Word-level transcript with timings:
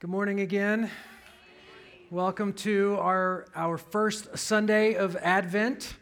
Good 0.00 0.08
morning 0.08 0.40
again. 0.40 0.90
Welcome 2.10 2.54
to 2.54 2.96
our, 3.00 3.44
our 3.54 3.76
first 3.76 4.38
Sunday 4.38 4.94
of 4.94 5.14
Advent. 5.16 5.92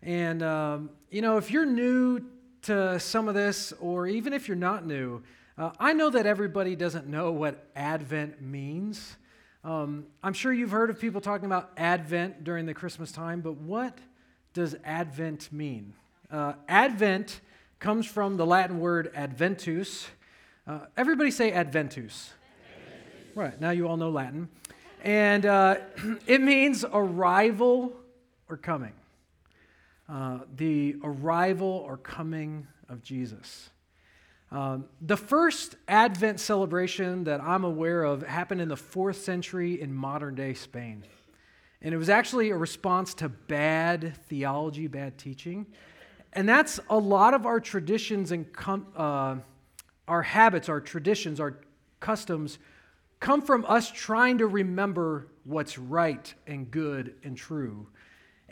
And, 0.00 0.42
um, 0.42 0.88
you 1.10 1.20
know, 1.20 1.36
if 1.36 1.50
you're 1.50 1.66
new 1.66 2.24
to 2.62 2.98
some 2.98 3.28
of 3.28 3.34
this, 3.34 3.74
or 3.78 4.06
even 4.06 4.32
if 4.32 4.48
you're 4.48 4.56
not 4.56 4.86
new, 4.86 5.22
uh, 5.58 5.72
I 5.78 5.92
know 5.92 6.08
that 6.08 6.24
everybody 6.24 6.74
doesn't 6.74 7.06
know 7.06 7.30
what 7.30 7.68
Advent 7.76 8.40
means. 8.40 9.18
Um, 9.64 10.06
I'm 10.22 10.32
sure 10.32 10.50
you've 10.50 10.70
heard 10.70 10.88
of 10.88 10.98
people 10.98 11.20
talking 11.20 11.44
about 11.44 11.72
Advent 11.76 12.44
during 12.44 12.64
the 12.64 12.72
Christmas 12.72 13.12
time, 13.12 13.42
but 13.42 13.58
what 13.58 13.98
does 14.54 14.76
Advent 14.82 15.52
mean? 15.52 15.92
Uh, 16.30 16.54
Advent 16.70 17.42
comes 17.80 18.06
from 18.06 18.38
the 18.38 18.46
Latin 18.46 18.80
word 18.80 19.12
adventus. 19.14 20.08
Uh, 20.66 20.86
everybody 20.96 21.30
say 21.30 21.52
adventus. 21.52 22.32
Right, 23.34 23.58
now 23.58 23.70
you 23.70 23.88
all 23.88 23.96
know 23.96 24.10
Latin. 24.10 24.48
And 25.02 25.46
uh, 25.46 25.76
it 26.26 26.42
means 26.42 26.84
arrival 26.92 27.92
or 28.48 28.58
coming. 28.58 28.92
Uh, 30.08 30.40
the 30.56 30.96
arrival 31.02 31.82
or 31.86 31.96
coming 31.96 32.66
of 32.90 33.02
Jesus. 33.02 33.70
Um, 34.50 34.84
the 35.00 35.16
first 35.16 35.76
Advent 35.88 36.40
celebration 36.40 37.24
that 37.24 37.40
I'm 37.40 37.64
aware 37.64 38.02
of 38.02 38.22
happened 38.22 38.60
in 38.60 38.68
the 38.68 38.76
fourth 38.76 39.22
century 39.22 39.80
in 39.80 39.94
modern 39.94 40.34
day 40.34 40.52
Spain. 40.52 41.02
And 41.80 41.94
it 41.94 41.96
was 41.96 42.10
actually 42.10 42.50
a 42.50 42.56
response 42.56 43.14
to 43.14 43.30
bad 43.30 44.14
theology, 44.28 44.88
bad 44.88 45.16
teaching. 45.16 45.66
And 46.34 46.46
that's 46.46 46.78
a 46.90 46.98
lot 46.98 47.32
of 47.32 47.46
our 47.46 47.60
traditions 47.60 48.30
and 48.30 48.52
com- 48.52 48.88
uh, 48.94 49.36
our 50.06 50.22
habits, 50.22 50.68
our 50.68 50.82
traditions, 50.82 51.40
our 51.40 51.56
customs 51.98 52.58
come 53.22 53.40
from 53.40 53.64
us 53.68 53.88
trying 53.88 54.38
to 54.38 54.46
remember 54.48 55.28
what's 55.44 55.78
right 55.78 56.34
and 56.48 56.68
good 56.70 57.14
and 57.22 57.36
true. 57.36 57.86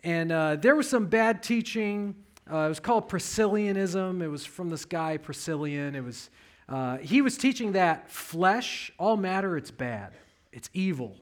And 0.05 0.31
uh, 0.31 0.57
there 0.57 0.77
was 0.77 0.89
some 0.89 1.07
bad 1.07 1.43
teaching. 1.43 2.15
Uh, 2.51 2.59
it 2.59 2.69
was 2.69 2.81
called 2.81 3.09
Priscillianism. 3.09 4.23
It 4.23 4.29
was 4.29 4.47
from 4.47 4.71
this 4.71 4.85
guy, 4.85 5.19
Priscillian. 5.19 5.97
It 5.97 6.03
was, 6.03 6.31
uh, 6.69 6.99
he 6.99 7.21
was 7.21 7.37
teaching 7.37 7.73
that 7.73 8.09
flesh, 8.09 8.93
all 8.97 9.17
matter, 9.17 9.57
it's 9.57 9.73
bad, 9.73 10.13
it's 10.53 10.71
evil. 10.73 11.17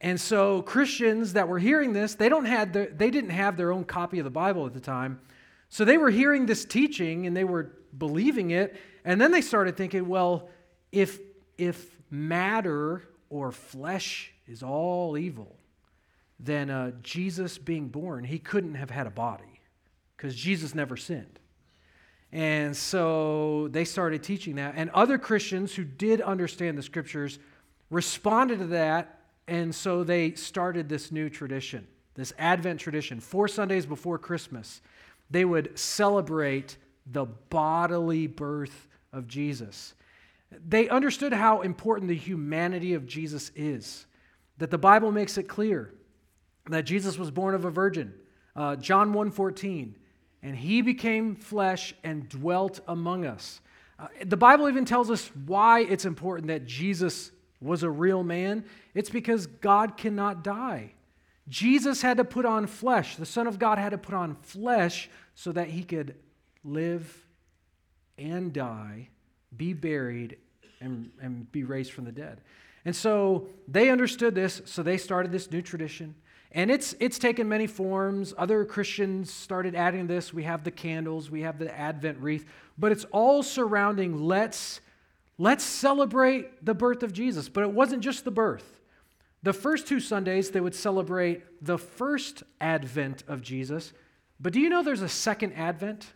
And 0.00 0.18
so 0.20 0.62
Christians 0.62 1.32
that 1.32 1.48
were 1.48 1.58
hearing 1.58 1.92
this, 1.92 2.14
they, 2.14 2.28
don't 2.28 2.44
had 2.44 2.72
their, 2.72 2.86
they 2.86 3.10
didn't 3.10 3.30
have 3.30 3.56
their 3.56 3.72
own 3.72 3.84
copy 3.84 4.20
of 4.20 4.24
the 4.24 4.30
Bible 4.30 4.66
at 4.66 4.72
the 4.72 4.80
time. 4.80 5.20
So 5.68 5.84
they 5.84 5.98
were 5.98 6.10
hearing 6.10 6.46
this 6.46 6.64
teaching 6.64 7.26
and 7.26 7.36
they 7.36 7.42
were 7.42 7.72
believing 7.98 8.52
it. 8.52 8.76
And 9.04 9.20
then 9.20 9.32
they 9.32 9.40
started 9.40 9.76
thinking, 9.76 10.08
well, 10.08 10.48
if, 10.92 11.18
if 11.58 11.97
matter 12.10 13.08
or 13.30 13.52
flesh 13.52 14.32
is 14.46 14.62
all 14.62 15.16
evil, 15.18 15.56
then 16.40 16.70
uh, 16.70 16.92
Jesus 17.02 17.58
being 17.58 17.88
born, 17.88 18.24
he 18.24 18.38
couldn't 18.38 18.74
have 18.74 18.90
had 18.90 19.06
a 19.06 19.10
body 19.10 19.60
because 20.16 20.34
Jesus 20.34 20.74
never 20.74 20.96
sinned. 20.96 21.38
And 22.30 22.76
so 22.76 23.68
they 23.70 23.84
started 23.84 24.22
teaching 24.22 24.56
that. 24.56 24.74
And 24.76 24.90
other 24.90 25.18
Christians 25.18 25.74
who 25.74 25.84
did 25.84 26.20
understand 26.20 26.76
the 26.76 26.82
scriptures 26.82 27.38
responded 27.90 28.58
to 28.58 28.66
that. 28.66 29.20
And 29.46 29.74
so 29.74 30.04
they 30.04 30.32
started 30.32 30.88
this 30.88 31.10
new 31.10 31.30
tradition, 31.30 31.86
this 32.14 32.34
Advent 32.38 32.80
tradition. 32.80 33.18
Four 33.18 33.48
Sundays 33.48 33.86
before 33.86 34.18
Christmas, 34.18 34.82
they 35.30 35.44
would 35.44 35.78
celebrate 35.78 36.76
the 37.06 37.24
bodily 37.24 38.26
birth 38.26 38.88
of 39.12 39.26
Jesus. 39.26 39.94
They 40.50 40.88
understood 40.88 41.32
how 41.32 41.60
important 41.60 42.08
the 42.08 42.16
humanity 42.16 42.94
of 42.94 43.06
Jesus 43.06 43.50
is, 43.54 44.06
that 44.58 44.70
the 44.70 44.78
Bible 44.78 45.12
makes 45.12 45.36
it 45.36 45.44
clear 45.44 45.94
that 46.68 46.82
Jesus 46.82 47.18
was 47.18 47.30
born 47.30 47.54
of 47.54 47.64
a 47.64 47.70
virgin. 47.70 48.14
Uh, 48.56 48.76
John 48.76 49.12
1:14, 49.12 49.94
and 50.42 50.56
he 50.56 50.82
became 50.82 51.36
flesh 51.36 51.94
and 52.02 52.28
dwelt 52.28 52.80
among 52.88 53.24
us. 53.24 53.60
Uh, 53.98 54.08
the 54.24 54.36
Bible 54.36 54.68
even 54.68 54.84
tells 54.84 55.10
us 55.10 55.28
why 55.46 55.80
it's 55.80 56.04
important 56.04 56.48
that 56.48 56.66
Jesus 56.66 57.30
was 57.60 57.82
a 57.82 57.90
real 57.90 58.22
man. 58.22 58.64
It's 58.94 59.10
because 59.10 59.46
God 59.46 59.96
cannot 59.96 60.44
die. 60.44 60.94
Jesus 61.48 62.02
had 62.02 62.18
to 62.18 62.24
put 62.24 62.44
on 62.44 62.66
flesh. 62.66 63.16
The 63.16 63.26
Son 63.26 63.46
of 63.46 63.58
God 63.58 63.78
had 63.78 63.90
to 63.90 63.98
put 63.98 64.14
on 64.14 64.36
flesh 64.36 65.10
so 65.34 65.52
that 65.52 65.68
he 65.68 65.82
could 65.82 66.14
live 66.62 67.26
and 68.18 68.52
die 68.52 69.08
be 69.56 69.72
buried, 69.72 70.36
and, 70.80 71.10
and 71.20 71.50
be 71.52 71.64
raised 71.64 71.92
from 71.92 72.04
the 72.04 72.12
dead. 72.12 72.40
And 72.84 72.94
so 72.94 73.48
they 73.66 73.90
understood 73.90 74.34
this, 74.34 74.62
so 74.64 74.82
they 74.82 74.96
started 74.96 75.32
this 75.32 75.50
new 75.50 75.62
tradition. 75.62 76.14
And 76.52 76.70
it's, 76.70 76.94
it's 76.98 77.18
taken 77.18 77.48
many 77.48 77.66
forms. 77.66 78.32
Other 78.38 78.64
Christians 78.64 79.32
started 79.32 79.74
adding 79.74 80.06
this. 80.06 80.32
We 80.32 80.44
have 80.44 80.64
the 80.64 80.70
candles, 80.70 81.30
we 81.30 81.42
have 81.42 81.58
the 81.58 81.76
Advent 81.76 82.18
wreath, 82.18 82.46
but 82.78 82.92
it's 82.92 83.04
all 83.06 83.42
surrounding 83.42 84.22
let's, 84.22 84.80
let's 85.36 85.64
celebrate 85.64 86.64
the 86.64 86.74
birth 86.74 87.02
of 87.02 87.12
Jesus. 87.12 87.48
But 87.48 87.64
it 87.64 87.72
wasn't 87.72 88.02
just 88.02 88.24
the 88.24 88.30
birth. 88.30 88.80
The 89.42 89.52
first 89.52 89.86
two 89.86 90.00
Sundays, 90.00 90.50
they 90.50 90.60
would 90.60 90.74
celebrate 90.74 91.64
the 91.64 91.78
first 91.78 92.42
Advent 92.60 93.22
of 93.28 93.42
Jesus. 93.42 93.92
But 94.40 94.52
do 94.52 94.60
you 94.60 94.68
know 94.68 94.82
there's 94.82 95.02
a 95.02 95.08
second 95.08 95.52
Advent? 95.52 96.06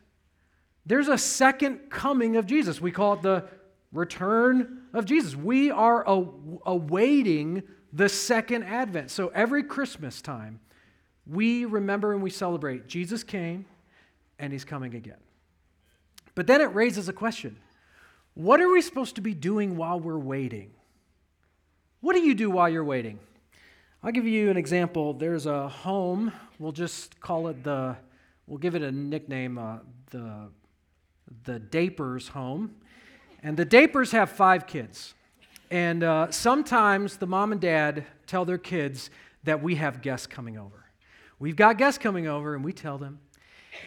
There's 0.86 1.08
a 1.08 1.18
second 1.18 1.90
coming 1.90 2.36
of 2.36 2.46
Jesus. 2.46 2.80
We 2.80 2.90
call 2.90 3.14
it 3.14 3.22
the 3.22 3.44
return 3.92 4.82
of 4.92 5.04
Jesus. 5.04 5.36
We 5.36 5.70
are 5.70 6.04
awaiting 6.06 7.62
the 7.92 8.08
second 8.08 8.64
advent. 8.64 9.10
So 9.10 9.28
every 9.28 9.62
Christmas 9.62 10.22
time, 10.22 10.60
we 11.26 11.64
remember 11.64 12.12
and 12.12 12.22
we 12.22 12.30
celebrate 12.30 12.88
Jesus 12.88 13.22
came 13.22 13.66
and 14.38 14.52
he's 14.52 14.64
coming 14.64 14.94
again. 14.94 15.18
But 16.34 16.46
then 16.46 16.60
it 16.60 16.74
raises 16.74 17.08
a 17.08 17.12
question 17.12 17.56
What 18.34 18.60
are 18.60 18.70
we 18.70 18.80
supposed 18.80 19.16
to 19.16 19.20
be 19.20 19.34
doing 19.34 19.76
while 19.76 20.00
we're 20.00 20.18
waiting? 20.18 20.70
What 22.00 22.14
do 22.14 22.20
you 22.20 22.34
do 22.34 22.50
while 22.50 22.68
you're 22.68 22.84
waiting? 22.84 23.20
I'll 24.02 24.10
give 24.10 24.26
you 24.26 24.50
an 24.50 24.56
example. 24.56 25.14
There's 25.14 25.46
a 25.46 25.68
home, 25.68 26.32
we'll 26.58 26.72
just 26.72 27.20
call 27.20 27.46
it 27.46 27.62
the, 27.62 27.96
we'll 28.48 28.58
give 28.58 28.74
it 28.74 28.82
a 28.82 28.90
nickname, 28.90 29.58
uh, 29.58 29.78
the 30.10 30.48
the 31.44 31.58
Dapers 31.58 32.28
home. 32.28 32.74
And 33.42 33.56
the 33.56 33.66
Dapers 33.66 34.12
have 34.12 34.30
five 34.30 34.66
kids. 34.66 35.14
And 35.70 36.04
uh, 36.04 36.30
sometimes 36.30 37.16
the 37.16 37.26
mom 37.26 37.50
and 37.52 37.60
dad 37.60 38.04
tell 38.26 38.44
their 38.44 38.58
kids 38.58 39.10
that 39.44 39.62
we 39.62 39.76
have 39.76 40.02
guests 40.02 40.26
coming 40.26 40.58
over. 40.58 40.84
We've 41.38 41.56
got 41.56 41.76
guests 41.76 41.98
coming 41.98 42.28
over, 42.28 42.54
and 42.54 42.64
we 42.64 42.72
tell 42.72 42.98
them. 42.98 43.18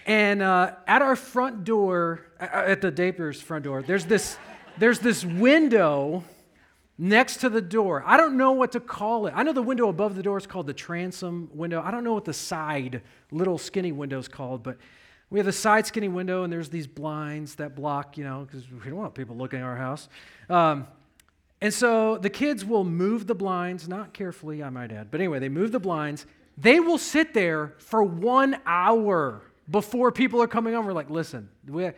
And 0.06 0.42
uh, 0.42 0.74
at 0.88 1.02
our 1.02 1.16
front 1.16 1.64
door, 1.64 2.26
at 2.40 2.82
the 2.82 2.92
Dapers' 2.92 3.40
front 3.42 3.64
door, 3.64 3.82
there's 3.82 4.06
this, 4.06 4.38
there's 4.78 5.00
this 5.00 5.24
window 5.24 6.24
next 6.98 7.38
to 7.38 7.50
the 7.50 7.62
door. 7.62 8.04
I 8.06 8.18
don't 8.18 8.36
know 8.36 8.52
what 8.52 8.72
to 8.74 8.80
call 8.80 9.28
it. 9.28 9.34
I 9.36 9.44
know 9.44 9.54
the 9.54 9.62
window 9.62 9.88
above 9.90 10.16
the 10.16 10.24
door 10.24 10.38
is 10.38 10.48
called 10.48 10.68
the 10.68 10.74
transom 10.74 11.50
window. 11.54 11.82
I 11.82 11.92
don't 11.92 12.04
know 12.04 12.14
what 12.14 12.26
the 12.26 12.34
side 12.34 13.02
little 13.32 13.58
skinny 13.58 13.92
window 13.92 14.20
is 14.20 14.28
called, 14.28 14.64
but 14.64 14.78
we 15.30 15.40
have 15.40 15.46
the 15.46 15.52
side 15.52 15.86
skinny 15.88 16.08
window, 16.08 16.44
and 16.44 16.54
there's 16.54 16.70
these 16.70 16.88
blinds 16.88 17.56
that 17.56 17.76
block, 17.76 18.18
you 18.18 18.24
know, 18.24 18.46
because 18.46 18.70
we 18.70 18.80
don't 18.90 18.96
want 18.96 19.16
people 19.16 19.36
looking 19.36 19.60
at 19.60 19.66
our 19.66 19.76
house. 19.76 20.08
Um, 20.50 20.88
and 21.62 21.74
so 21.74 22.18
the 22.18 22.30
kids 22.30 22.64
will 22.64 22.84
move 22.84 23.28
the 23.28 23.36
blinds, 23.36 23.88
not 23.88 24.14
carefully, 24.14 24.62
I 24.62 24.70
might 24.70 24.92
add, 24.92 25.10
but 25.10 25.20
anyway, 25.20 25.40
they 25.40 25.50
move 25.50 25.72
the 25.72 25.80
blinds. 25.80 26.26
They 26.58 26.80
will 26.80 26.98
sit 26.98 27.34
there 27.34 27.74
for 27.78 28.04
one 28.04 28.58
hour 28.66 29.42
before 29.70 30.12
people 30.12 30.42
are 30.42 30.48
coming 30.48 30.76
over. 30.76 30.94
Like, 30.94 31.10
listen, 31.10 31.50
we, 31.68 31.90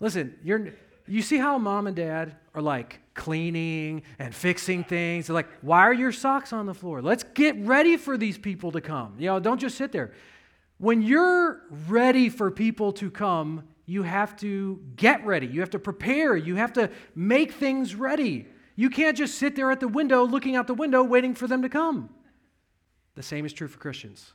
listen, 0.00 0.36
you're, 0.42 0.74
you 1.06 1.22
see 1.22 1.38
how 1.38 1.58
mom 1.58 1.86
and 1.86 1.94
dad 1.94 2.36
are 2.54 2.62
like 2.62 3.00
cleaning 3.14 4.02
and 4.18 4.34
fixing 4.34 4.84
things? 4.84 5.26
They're 5.26 5.34
like, 5.34 5.48
why 5.62 5.80
are 5.80 5.94
your 5.94 6.12
socks 6.12 6.52
on 6.52 6.66
the 6.66 6.74
floor? 6.74 7.00
Let's 7.00 7.24
get 7.34 7.56
ready 7.58 7.96
for 7.96 8.18
these 8.18 8.36
people 8.36 8.72
to 8.72 8.80
come. 8.80 9.14
You 9.18 9.26
know, 9.26 9.40
don't 9.40 9.60
just 9.60 9.76
sit 9.76 9.92
there. 9.92 10.12
When 10.78 11.02
you're 11.02 11.62
ready 11.88 12.28
for 12.28 12.50
people 12.50 12.92
to 12.94 13.10
come, 13.10 13.64
you 13.86 14.02
have 14.02 14.36
to 14.38 14.82
get 14.96 15.24
ready. 15.24 15.46
You 15.46 15.60
have 15.60 15.70
to 15.70 15.78
prepare. 15.78 16.36
You 16.36 16.56
have 16.56 16.72
to 16.74 16.90
make 17.14 17.52
things 17.52 17.94
ready. 17.94 18.46
You 18.76 18.90
can't 18.90 19.16
just 19.16 19.38
sit 19.38 19.54
there 19.56 19.70
at 19.70 19.80
the 19.80 19.88
window, 19.88 20.24
looking 20.24 20.56
out 20.56 20.66
the 20.66 20.74
window, 20.74 21.02
waiting 21.02 21.34
for 21.34 21.46
them 21.46 21.62
to 21.62 21.68
come. 21.68 22.10
The 23.14 23.22
same 23.22 23.46
is 23.46 23.52
true 23.52 23.68
for 23.68 23.78
Christians. 23.78 24.32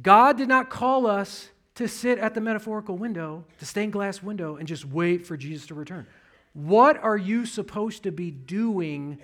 God 0.00 0.36
did 0.36 0.48
not 0.48 0.70
call 0.70 1.06
us 1.06 1.50
to 1.76 1.86
sit 1.86 2.18
at 2.18 2.34
the 2.34 2.40
metaphorical 2.40 2.96
window, 2.96 3.44
the 3.58 3.66
stained 3.66 3.92
glass 3.92 4.22
window, 4.22 4.56
and 4.56 4.66
just 4.66 4.84
wait 4.84 5.26
for 5.26 5.36
Jesus 5.36 5.66
to 5.68 5.74
return. 5.74 6.06
What 6.52 7.02
are 7.02 7.16
you 7.16 7.46
supposed 7.46 8.04
to 8.04 8.12
be 8.12 8.30
doing 8.30 9.18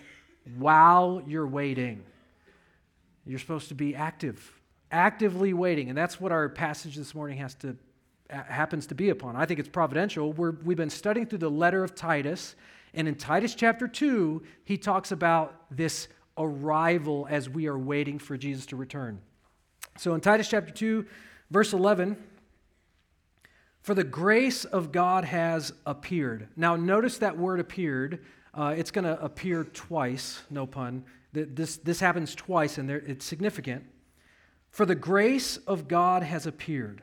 while 0.57 1.23
you're 1.27 1.47
waiting? 1.47 2.05
You're 3.27 3.39
supposed 3.39 3.69
to 3.69 3.75
be 3.75 3.95
active 3.95 4.60
actively 4.91 5.53
waiting. 5.53 5.89
And 5.89 5.97
that's 5.97 6.21
what 6.21 6.33
our 6.33 6.49
passage 6.49 6.97
this 6.97 7.15
morning 7.15 7.39
has 7.39 7.55
to 7.57 7.77
happens 8.31 8.87
to 8.87 8.95
be 8.95 9.11
upon. 9.11 9.37
I 9.37 9.47
think 9.47 9.61
it's 9.61 9.69
providential. 9.69 10.33
we 10.33 10.47
have 10.47 10.77
been 10.77 10.91
studying 10.91 11.27
through 11.27 11.39
the 11.39 11.51
letter 11.51 11.83
of 11.83 11.95
Titus, 11.95 12.55
And 12.95 13.07
in 13.07 13.15
Titus 13.15 13.55
chapter 13.55 13.87
2, 13.87 14.43
he 14.65 14.77
talks 14.77 15.13
about 15.13 15.65
this 15.71 16.09
arrival 16.37 17.27
as 17.31 17.49
we 17.49 17.67
are 17.67 17.79
waiting 17.79 18.19
for 18.19 18.37
Jesus 18.37 18.67
to 18.67 18.77
return. 18.77 19.21
So 19.97 20.15
in 20.15 20.21
Titus 20.21 20.49
chapter 20.49 20.73
2, 20.73 21.07
verse 21.51 21.73
11, 21.73 22.17
for 23.83 23.95
the 23.95 24.05
grace 24.05 24.65
of 24.65 24.93
God 24.93 25.25
has 25.25 25.73
appeared. 25.87 26.49
Now, 26.57 26.77
notice 26.77 27.19
that 27.19 27.37
word 27.39 27.61
appeared. 27.61 28.25
Uh, 28.53 28.75
it's 28.77 28.91
going 28.91 29.05
to 29.05 29.21
appear 29.23 29.65
twice, 29.65 30.43
no 30.51 30.67
pun. 30.67 31.05
This, 31.33 31.77
this 31.77 32.01
happens 32.01 32.35
twice, 32.35 32.79
and 32.79 32.91
it's 32.91 33.25
significant. 33.25 33.85
For 34.71 34.87
the 34.87 34.95
grace 34.95 35.57
of 35.59 35.89
God 35.89 36.23
has 36.23 36.47
appeared, 36.47 37.03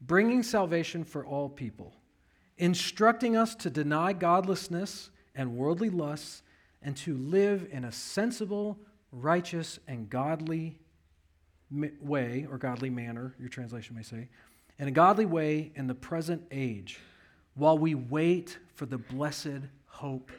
bringing 0.00 0.42
salvation 0.42 1.04
for 1.04 1.24
all 1.24 1.48
people, 1.48 1.94
instructing 2.58 3.36
us 3.36 3.54
to 3.56 3.70
deny 3.70 4.12
godlessness 4.12 5.10
and 5.34 5.56
worldly 5.56 5.90
lusts, 5.90 6.42
and 6.82 6.96
to 6.96 7.16
live 7.16 7.66
in 7.72 7.84
a 7.84 7.92
sensible, 7.92 8.78
righteous, 9.10 9.78
and 9.88 10.08
godly 10.08 10.78
way, 12.00 12.46
or 12.50 12.58
godly 12.58 12.90
manner, 12.90 13.34
your 13.38 13.48
translation 13.48 13.96
may 13.96 14.02
say, 14.02 14.28
in 14.78 14.86
a 14.88 14.92
godly 14.92 15.26
way 15.26 15.72
in 15.74 15.86
the 15.86 15.94
present 15.94 16.42
age, 16.50 17.00
while 17.54 17.76
we 17.76 17.94
wait 17.94 18.58
for 18.74 18.86
the 18.86 18.98
blessed 18.98 19.60
hope. 19.86 20.30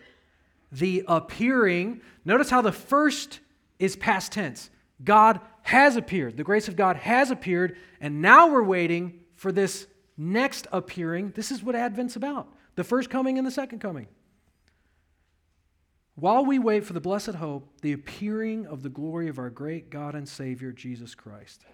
The 0.71 1.03
appearing, 1.07 2.01
notice 2.23 2.49
how 2.49 2.61
the 2.61 2.71
first 2.71 3.39
is 3.79 3.95
past 3.95 4.31
tense. 4.31 4.69
God 5.03 5.39
has 5.69 5.95
appeared. 5.95 6.35
The 6.35 6.43
grace 6.43 6.67
of 6.67 6.75
God 6.75 6.95
has 6.95 7.29
appeared, 7.29 7.77
and 8.01 8.23
now 8.23 8.51
we're 8.51 8.63
waiting 8.63 9.19
for 9.35 9.51
this 9.51 9.85
next 10.17 10.65
appearing. 10.71 11.31
This 11.35 11.51
is 11.51 11.61
what 11.61 11.75
Advent's 11.75 12.15
about 12.15 12.47
the 12.75 12.83
first 12.83 13.09
coming 13.09 13.37
and 13.37 13.45
the 13.45 13.51
second 13.51 13.79
coming. 13.79 14.07
While 16.15 16.43
we 16.43 16.57
wait 16.57 16.85
for 16.85 16.93
the 16.93 16.99
blessed 16.99 17.35
hope, 17.35 17.81
the 17.81 17.93
appearing 17.93 18.65
of 18.65 18.81
the 18.81 18.89
glory 18.89 19.27
of 19.27 19.37
our 19.37 19.51
great 19.51 19.91
God 19.91 20.15
and 20.15 20.27
Savior, 20.27 20.71
Jesus 20.71 21.13
Christ. 21.13 21.65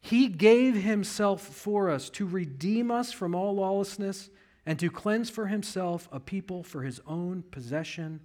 He 0.00 0.28
gave 0.28 0.74
himself 0.74 1.42
for 1.42 1.90
us 1.90 2.08
to 2.10 2.26
redeem 2.26 2.90
us 2.90 3.12
from 3.12 3.34
all 3.34 3.54
lawlessness 3.54 4.30
and 4.64 4.78
to 4.78 4.90
cleanse 4.90 5.28
for 5.28 5.48
himself 5.48 6.08
a 6.10 6.20
people 6.20 6.62
for 6.62 6.82
his 6.82 7.00
own 7.06 7.44
possession, 7.50 8.20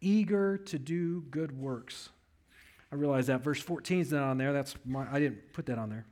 eager 0.00 0.58
to 0.58 0.78
do 0.78 1.22
good 1.30 1.52
works. 1.52 2.10
I 2.90 2.94
realize 2.94 3.26
that 3.26 3.42
verse 3.42 3.60
14 3.60 4.00
is 4.00 4.12
not 4.12 4.22
on 4.22 4.38
there. 4.38 4.52
That's 4.52 4.74
my, 4.84 5.06
I 5.10 5.18
didn't 5.18 5.52
put 5.52 5.66
that 5.66 5.78
on 5.78 5.90
there. 5.90 6.06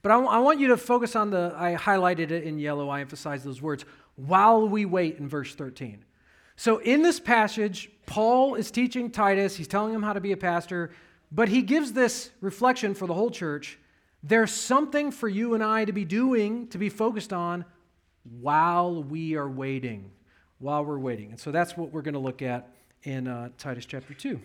But 0.00 0.12
I, 0.12 0.38
want 0.38 0.60
you 0.60 0.68
to 0.68 0.76
focus 0.76 1.16
on 1.16 1.30
the, 1.30 1.52
I 1.56 1.74
highlighted 1.74 2.30
it 2.30 2.44
in 2.44 2.58
yellow. 2.58 2.88
I 2.88 3.00
emphasized 3.00 3.44
those 3.44 3.60
words, 3.60 3.84
while 4.14 4.68
we 4.68 4.84
wait 4.84 5.18
in 5.18 5.28
verse 5.28 5.54
13. 5.54 6.04
So, 6.56 6.78
in 6.78 7.02
this 7.02 7.20
passage, 7.20 7.90
Paul 8.06 8.54
is 8.54 8.70
teaching 8.70 9.10
Titus, 9.10 9.56
he's 9.56 9.68
telling 9.68 9.92
him 9.92 10.02
how 10.02 10.12
to 10.12 10.20
be 10.20 10.32
a 10.32 10.36
pastor, 10.36 10.90
but 11.30 11.48
he 11.48 11.62
gives 11.62 11.92
this 11.92 12.30
reflection 12.40 12.94
for 12.94 13.06
the 13.06 13.14
whole 13.14 13.30
church. 13.30 13.78
There's 14.22 14.50
something 14.50 15.10
for 15.10 15.28
you 15.28 15.54
and 15.54 15.62
I 15.62 15.84
to 15.84 15.92
be 15.92 16.04
doing, 16.04 16.68
to 16.68 16.78
be 16.78 16.88
focused 16.88 17.32
on 17.32 17.64
while 18.40 19.02
we 19.02 19.36
are 19.36 19.48
waiting. 19.48 20.10
While 20.58 20.84
we're 20.84 20.98
waiting. 20.98 21.30
And 21.30 21.38
so 21.38 21.52
that's 21.52 21.76
what 21.76 21.92
we're 21.92 22.02
going 22.02 22.14
to 22.14 22.20
look 22.20 22.42
at 22.42 22.72
in 23.04 23.28
uh, 23.28 23.50
Titus 23.58 23.86
chapter 23.86 24.14
2. 24.14 24.40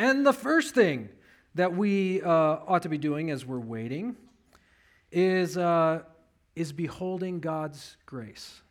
And 0.00 0.24
the 0.24 0.32
first 0.32 0.74
thing 0.74 1.10
that 1.56 1.76
we 1.76 2.22
uh, 2.22 2.30
ought 2.30 2.84
to 2.84 2.88
be 2.88 2.96
doing 2.96 3.30
as 3.30 3.44
we're 3.44 3.58
waiting 3.58 4.16
is, 5.12 5.58
uh, 5.58 6.04
is 6.56 6.72
beholding 6.72 7.38
God's 7.38 7.98
grace. 8.06 8.62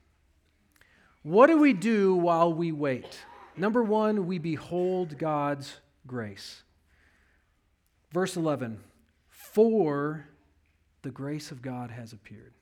What 1.21 1.45
do 1.45 1.59
we 1.59 1.73
do 1.73 2.15
while 2.15 2.51
we 2.51 2.71
wait? 2.71 3.19
Number 3.55 3.83
one, 3.83 4.25
we 4.25 4.39
behold 4.39 5.19
God's 5.19 5.75
grace. 6.07 6.63
Verse 8.11 8.35
11 8.35 8.79
For 9.29 10.25
the 11.03 11.11
grace 11.11 11.51
of 11.51 11.61
God 11.61 11.91
has 11.91 12.11
appeared. 12.11 12.53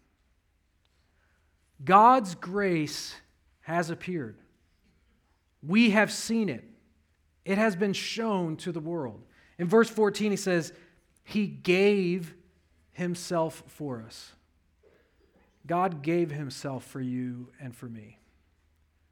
God's 1.86 2.36
grace 2.36 3.16
has 3.62 3.90
appeared. 3.90 4.36
We 5.66 5.92
have 5.92 6.12
seen 6.12 6.50
it, 6.50 6.66
it 7.48 7.58
has 7.58 7.78
been 7.78 7.94
shown 7.94 8.58
to 8.58 8.74
the 8.74 8.82
world. 8.82 9.24
In 9.58 9.70
verse 9.70 9.90
14, 9.90 10.32
he 10.32 10.38
says, 10.38 10.74
He 11.24 11.48
gave 11.48 12.36
Himself 12.92 13.64
for 13.68 14.04
us. 14.06 14.34
God 15.66 16.02
gave 16.02 16.30
Himself 16.30 16.84
for 16.84 17.00
you 17.00 17.48
and 17.62 17.74
for 17.74 17.88
me. 17.88 18.20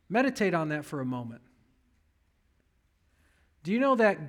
Meditate 0.10 0.54
on 0.54 0.68
that 0.70 0.84
for 0.84 1.00
a 1.00 1.06
moment. 1.06 1.42
Do 3.64 3.72
you 3.72 3.80
know 3.80 3.96
that 3.96 4.20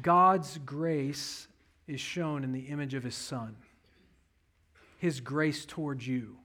God's 0.00 0.56
grace 0.64 1.46
is 1.86 2.00
shown 2.00 2.44
in 2.44 2.52
the 2.52 2.60
image 2.60 2.94
of 2.94 3.02
His 3.02 3.14
Son? 3.14 3.56
His 4.96 5.20
grace 5.20 5.66
towards 5.66 6.08
you 6.08 6.38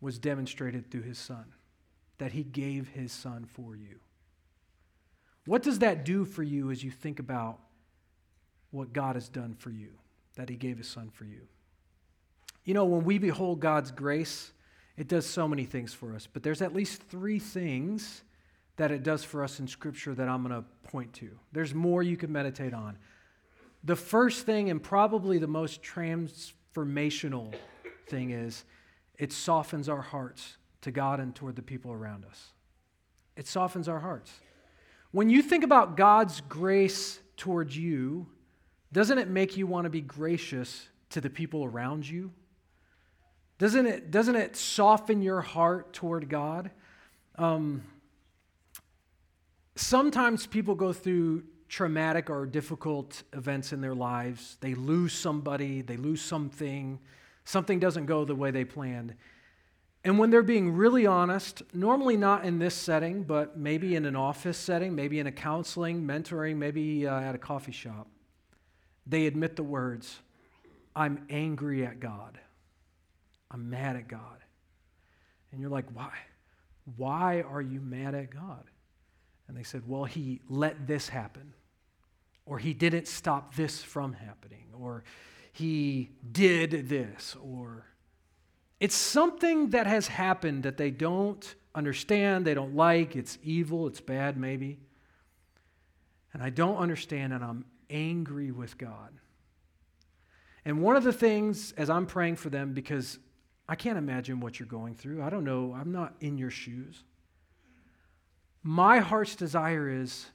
was 0.00 0.18
demonstrated 0.18 0.90
through 0.90 1.02
His 1.02 1.18
Son, 1.18 1.44
that 2.16 2.32
He 2.32 2.42
gave 2.42 2.88
His 2.88 3.12
Son 3.12 3.44
for 3.44 3.76
you. 3.76 4.00
What 5.50 5.64
does 5.64 5.80
that 5.80 6.04
do 6.04 6.24
for 6.24 6.44
you 6.44 6.70
as 6.70 6.84
you 6.84 6.92
think 6.92 7.18
about 7.18 7.58
what 8.70 8.92
God 8.92 9.16
has 9.16 9.28
done 9.28 9.56
for 9.58 9.70
you, 9.70 9.88
that 10.36 10.48
He 10.48 10.54
gave 10.54 10.78
His 10.78 10.86
Son 10.86 11.10
for 11.10 11.24
you? 11.24 11.40
You 12.64 12.72
know, 12.72 12.84
when 12.84 13.02
we 13.02 13.18
behold 13.18 13.58
God's 13.58 13.90
grace, 13.90 14.52
it 14.96 15.08
does 15.08 15.26
so 15.26 15.48
many 15.48 15.64
things 15.64 15.92
for 15.92 16.14
us, 16.14 16.28
but 16.32 16.44
there's 16.44 16.62
at 16.62 16.72
least 16.72 17.02
three 17.02 17.40
things 17.40 18.22
that 18.76 18.92
it 18.92 19.02
does 19.02 19.24
for 19.24 19.42
us 19.42 19.58
in 19.58 19.66
Scripture 19.66 20.14
that 20.14 20.28
I'm 20.28 20.46
going 20.46 20.54
to 20.54 20.88
point 20.88 21.12
to. 21.14 21.30
There's 21.50 21.74
more 21.74 22.00
you 22.00 22.16
can 22.16 22.30
meditate 22.30 22.72
on. 22.72 22.96
The 23.82 23.96
first 23.96 24.46
thing, 24.46 24.70
and 24.70 24.80
probably 24.80 25.38
the 25.38 25.48
most 25.48 25.82
transformational 25.82 27.52
thing, 28.06 28.30
is 28.30 28.62
it 29.18 29.32
softens 29.32 29.88
our 29.88 30.02
hearts 30.02 30.58
to 30.82 30.92
God 30.92 31.18
and 31.18 31.34
toward 31.34 31.56
the 31.56 31.62
people 31.62 31.90
around 31.90 32.24
us. 32.24 32.50
It 33.34 33.48
softens 33.48 33.88
our 33.88 33.98
hearts. 33.98 34.30
When 35.12 35.28
you 35.28 35.42
think 35.42 35.64
about 35.64 35.96
God's 35.96 36.40
grace 36.42 37.18
towards 37.36 37.76
you, 37.76 38.26
doesn't 38.92 39.18
it 39.18 39.28
make 39.28 39.56
you 39.56 39.66
want 39.66 39.84
to 39.84 39.90
be 39.90 40.00
gracious 40.00 40.88
to 41.10 41.20
the 41.20 41.30
people 41.30 41.64
around 41.64 42.08
you? 42.08 42.32
Doesn't 43.58 43.86
it, 43.86 44.10
doesn't 44.10 44.36
it 44.36 44.56
soften 44.56 45.20
your 45.20 45.40
heart 45.40 45.92
toward 45.92 46.28
God? 46.28 46.70
Um, 47.36 47.82
sometimes 49.74 50.46
people 50.46 50.74
go 50.74 50.92
through 50.92 51.42
traumatic 51.68 52.30
or 52.30 52.46
difficult 52.46 53.22
events 53.32 53.72
in 53.72 53.80
their 53.80 53.94
lives. 53.94 54.56
They 54.60 54.74
lose 54.74 55.12
somebody, 55.12 55.82
they 55.82 55.96
lose 55.96 56.22
something, 56.22 56.98
something 57.44 57.78
doesn't 57.78 58.06
go 58.06 58.24
the 58.24 58.34
way 58.34 58.50
they 58.50 58.64
planned. 58.64 59.14
And 60.02 60.18
when 60.18 60.30
they're 60.30 60.42
being 60.42 60.72
really 60.72 61.06
honest, 61.06 61.62
normally 61.74 62.16
not 62.16 62.44
in 62.44 62.58
this 62.58 62.74
setting, 62.74 63.22
but 63.22 63.58
maybe 63.58 63.96
in 63.96 64.06
an 64.06 64.16
office 64.16 64.56
setting, 64.56 64.94
maybe 64.94 65.18
in 65.18 65.26
a 65.26 65.32
counseling, 65.32 66.06
mentoring, 66.06 66.56
maybe 66.56 67.06
uh, 67.06 67.20
at 67.20 67.34
a 67.34 67.38
coffee 67.38 67.72
shop, 67.72 68.08
they 69.06 69.26
admit 69.26 69.56
the 69.56 69.62
words, 69.62 70.20
I'm 70.96 71.26
angry 71.28 71.84
at 71.84 72.00
God. 72.00 72.38
I'm 73.50 73.68
mad 73.68 73.96
at 73.96 74.08
God. 74.08 74.38
And 75.52 75.60
you're 75.60 75.70
like, 75.70 75.86
why? 75.92 76.12
Why 76.96 77.42
are 77.42 77.60
you 77.60 77.80
mad 77.80 78.14
at 78.14 78.30
God? 78.30 78.64
And 79.48 79.56
they 79.56 79.64
said, 79.64 79.82
well, 79.86 80.04
he 80.04 80.40
let 80.48 80.86
this 80.86 81.08
happen. 81.08 81.52
Or 82.46 82.58
he 82.58 82.72
didn't 82.72 83.06
stop 83.06 83.54
this 83.54 83.82
from 83.82 84.12
happening. 84.12 84.64
Or 84.78 85.04
he 85.52 86.10
did 86.32 86.88
this. 86.88 87.36
Or 87.42 87.84
it's 88.80 88.94
something 88.94 89.70
that 89.70 89.86
has 89.86 90.08
happened 90.08 90.62
that 90.62 90.78
they 90.78 90.90
don't 90.90 91.54
understand, 91.74 92.46
they 92.46 92.54
don't 92.54 92.74
like, 92.74 93.14
it's 93.14 93.38
evil, 93.42 93.86
it's 93.86 94.00
bad, 94.00 94.36
maybe. 94.36 94.78
And 96.32 96.42
I 96.42 96.50
don't 96.50 96.76
understand, 96.76 97.32
and 97.32 97.44
I'm 97.44 97.64
angry 97.90 98.50
with 98.50 98.78
God. 98.78 99.12
And 100.64 100.80
one 100.82 100.96
of 100.96 101.04
the 101.04 101.12
things, 101.12 101.72
as 101.72 101.90
I'm 101.90 102.06
praying 102.06 102.36
for 102.36 102.48
them, 102.48 102.72
because 102.72 103.18
I 103.68 103.76
can't 103.76 103.98
imagine 103.98 104.40
what 104.40 104.58
you're 104.58 104.66
going 104.66 104.94
through. 104.94 105.22
I 105.22 105.30
don't 105.30 105.44
know. 105.44 105.74
I'm 105.78 105.92
not 105.92 106.14
in 106.20 106.38
your 106.38 106.50
shoes. 106.50 107.04
My 108.62 108.98
heart's 108.98 109.36
desire 109.36 109.88
is 109.88 110.26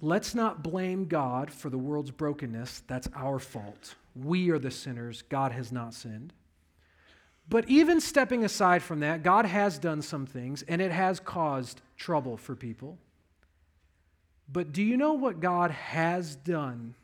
let's 0.00 0.34
not 0.34 0.62
blame 0.62 1.06
God 1.06 1.50
for 1.50 1.68
the 1.68 1.78
world's 1.78 2.10
brokenness. 2.10 2.82
That's 2.86 3.08
our 3.14 3.38
fault. 3.38 3.94
We 4.14 4.50
are 4.50 4.58
the 4.58 4.70
sinners. 4.70 5.22
God 5.22 5.52
has 5.52 5.72
not 5.72 5.94
sinned. 5.94 6.32
But 7.52 7.68
even 7.68 8.00
stepping 8.00 8.46
aside 8.46 8.82
from 8.82 9.00
that, 9.00 9.22
God 9.22 9.44
has 9.44 9.78
done 9.78 10.00
some 10.00 10.24
things 10.24 10.62
and 10.62 10.80
it 10.80 10.90
has 10.90 11.20
caused 11.20 11.82
trouble 11.98 12.38
for 12.38 12.56
people. 12.56 12.96
But 14.50 14.72
do 14.72 14.82
you 14.82 14.96
know 14.96 15.12
what 15.12 15.38
God 15.38 15.70
has 15.70 16.34
done 16.34 16.94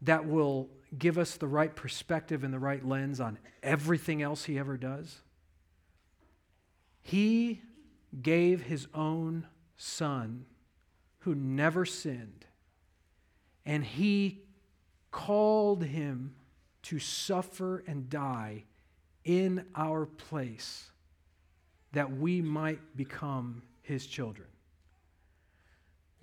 that 0.00 0.24
will 0.24 0.70
give 0.98 1.18
us 1.18 1.36
the 1.36 1.46
right 1.46 1.76
perspective 1.76 2.44
and 2.44 2.54
the 2.54 2.58
right 2.58 2.82
lens 2.82 3.20
on 3.20 3.38
everything 3.62 4.22
else 4.22 4.44
he 4.44 4.58
ever 4.58 4.78
does? 4.78 5.18
He 7.02 7.60
gave 8.22 8.62
his 8.62 8.86
own 8.94 9.46
son 9.76 10.46
who 11.18 11.34
never 11.34 11.84
sinned, 11.84 12.46
and 13.66 13.84
he 13.84 14.44
called 15.10 15.84
him 15.84 16.36
to 16.84 16.98
suffer 16.98 17.84
and 17.86 18.08
die 18.08 18.64
in 19.24 19.64
our 19.74 20.06
place 20.06 20.90
that 21.92 22.16
we 22.16 22.40
might 22.40 22.96
become 22.96 23.62
his 23.82 24.06
children. 24.06 24.48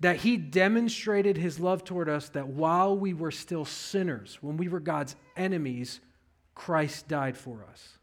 That 0.00 0.16
he 0.16 0.36
demonstrated 0.36 1.36
his 1.36 1.60
love 1.60 1.84
toward 1.84 2.08
us 2.08 2.30
that 2.30 2.48
while 2.48 2.96
we 2.96 3.12
were 3.12 3.30
still 3.30 3.64
sinners, 3.64 4.38
when 4.40 4.56
we 4.56 4.68
were 4.68 4.80
God's 4.80 5.14
enemies, 5.36 6.00
Christ 6.54 7.06
died 7.06 7.36
for 7.36 7.64
us. 7.70 7.98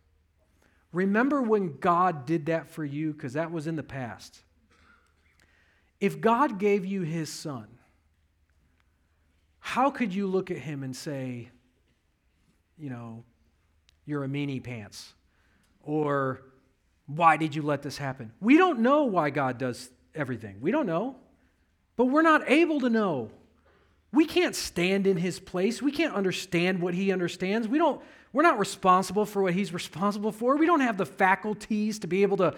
Remember 0.94 1.42
when 1.42 1.78
God 1.80 2.26
did 2.26 2.46
that 2.46 2.70
for 2.70 2.86
you, 2.86 3.14
because 3.14 3.34
that 3.34 3.52
was 3.52 3.68
in 3.68 3.76
the 3.76 3.84
past. 3.84 4.42
If 6.00 6.22
God 6.22 6.60
gave 6.60 6.86
you 6.86 7.02
his 7.02 7.32
son, 7.32 7.68
how 9.60 9.90
could 9.90 10.14
you 10.14 10.28
look 10.28 10.50
at 10.50 10.58
him 10.58 10.84
and 10.84 10.96
say, 10.96 11.50
you 12.78 12.90
know, 12.90 13.24
you're 14.08 14.24
a 14.24 14.28
meanie 14.28 14.64
pants? 14.64 15.14
Or 15.84 16.42
why 17.06 17.38
did 17.38 17.54
you 17.54 17.62
let 17.62 17.84
this 17.84 17.98
happen? 17.98 18.32
We 18.42 18.58
don't 18.58 18.80
know 18.80 19.04
why 19.04 19.30
God 19.30 19.60
does 19.60 19.92
everything. 20.16 20.58
We 20.60 20.72
don't 20.72 20.88
know. 20.88 21.18
But 21.96 22.06
we're 22.06 22.24
not 22.24 22.50
able 22.50 22.80
to 22.82 22.90
know. 22.90 23.30
We 24.12 24.26
can't 24.26 24.56
stand 24.56 25.06
in 25.06 25.18
his 25.18 25.40
place. 25.40 25.82
We 25.82 25.92
can't 25.92 26.14
understand 26.14 26.82
what 26.82 26.94
he 26.94 27.12
understands. 27.12 27.68
We 27.68 27.78
don't 27.78 28.02
we're 28.34 28.44
not 28.44 28.60
responsible 28.60 29.26
for 29.26 29.42
what 29.42 29.54
he's 29.54 29.74
responsible 29.74 30.32
for. 30.32 30.58
We 30.58 30.66
don't 30.66 30.82
have 30.82 30.98
the 30.98 31.06
faculties 31.06 32.00
to 32.00 32.08
be 32.08 32.24
able 32.24 32.38
to 32.38 32.56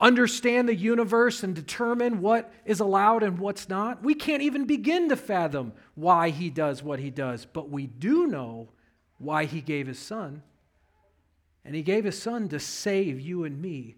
understand 0.00 0.68
the 0.68 0.74
universe 0.74 1.42
and 1.42 1.54
determine 1.54 2.20
what 2.20 2.52
is 2.64 2.80
allowed 2.80 3.22
and 3.22 3.38
what's 3.38 3.68
not. 3.68 4.02
We 4.02 4.14
can't 4.14 4.42
even 4.42 4.64
begin 4.64 5.08
to 5.08 5.16
fathom 5.16 5.72
why 5.96 6.30
he 6.30 6.50
does 6.50 6.82
what 6.82 7.00
he 7.00 7.10
does, 7.10 7.44
but 7.44 7.68
we 7.68 7.86
do 7.86 8.26
know 8.26 8.68
why 9.18 9.44
he 9.44 9.60
gave 9.60 9.88
his 9.88 9.98
son. 9.98 10.42
And 11.68 11.76
he 11.76 11.82
gave 11.82 12.04
his 12.04 12.18
son 12.18 12.48
to 12.48 12.58
save 12.58 13.20
you 13.20 13.44
and 13.44 13.60
me. 13.60 13.96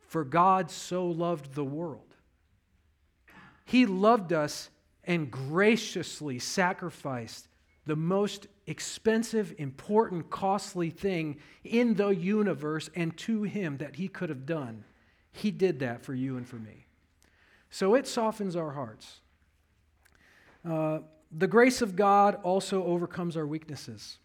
For 0.00 0.24
God 0.24 0.68
so 0.68 1.06
loved 1.06 1.54
the 1.54 1.64
world. 1.64 2.16
He 3.64 3.86
loved 3.86 4.32
us 4.32 4.68
and 5.04 5.30
graciously 5.30 6.40
sacrificed 6.40 7.46
the 7.86 7.94
most 7.94 8.48
expensive, 8.66 9.54
important, 9.58 10.28
costly 10.28 10.90
thing 10.90 11.36
in 11.62 11.94
the 11.94 12.08
universe 12.08 12.90
and 12.96 13.16
to 13.18 13.44
him 13.44 13.76
that 13.76 13.94
he 13.94 14.08
could 14.08 14.28
have 14.28 14.44
done. 14.44 14.82
He 15.30 15.52
did 15.52 15.78
that 15.78 16.02
for 16.02 16.14
you 16.14 16.36
and 16.36 16.48
for 16.48 16.56
me. 16.56 16.86
So 17.70 17.94
it 17.94 18.08
softens 18.08 18.56
our 18.56 18.72
hearts. 18.72 19.20
Uh, 20.68 20.98
the 21.30 21.46
grace 21.46 21.80
of 21.80 21.94
God 21.94 22.40
also 22.42 22.82
overcomes 22.82 23.36
our 23.36 23.46
weaknesses. 23.46 24.18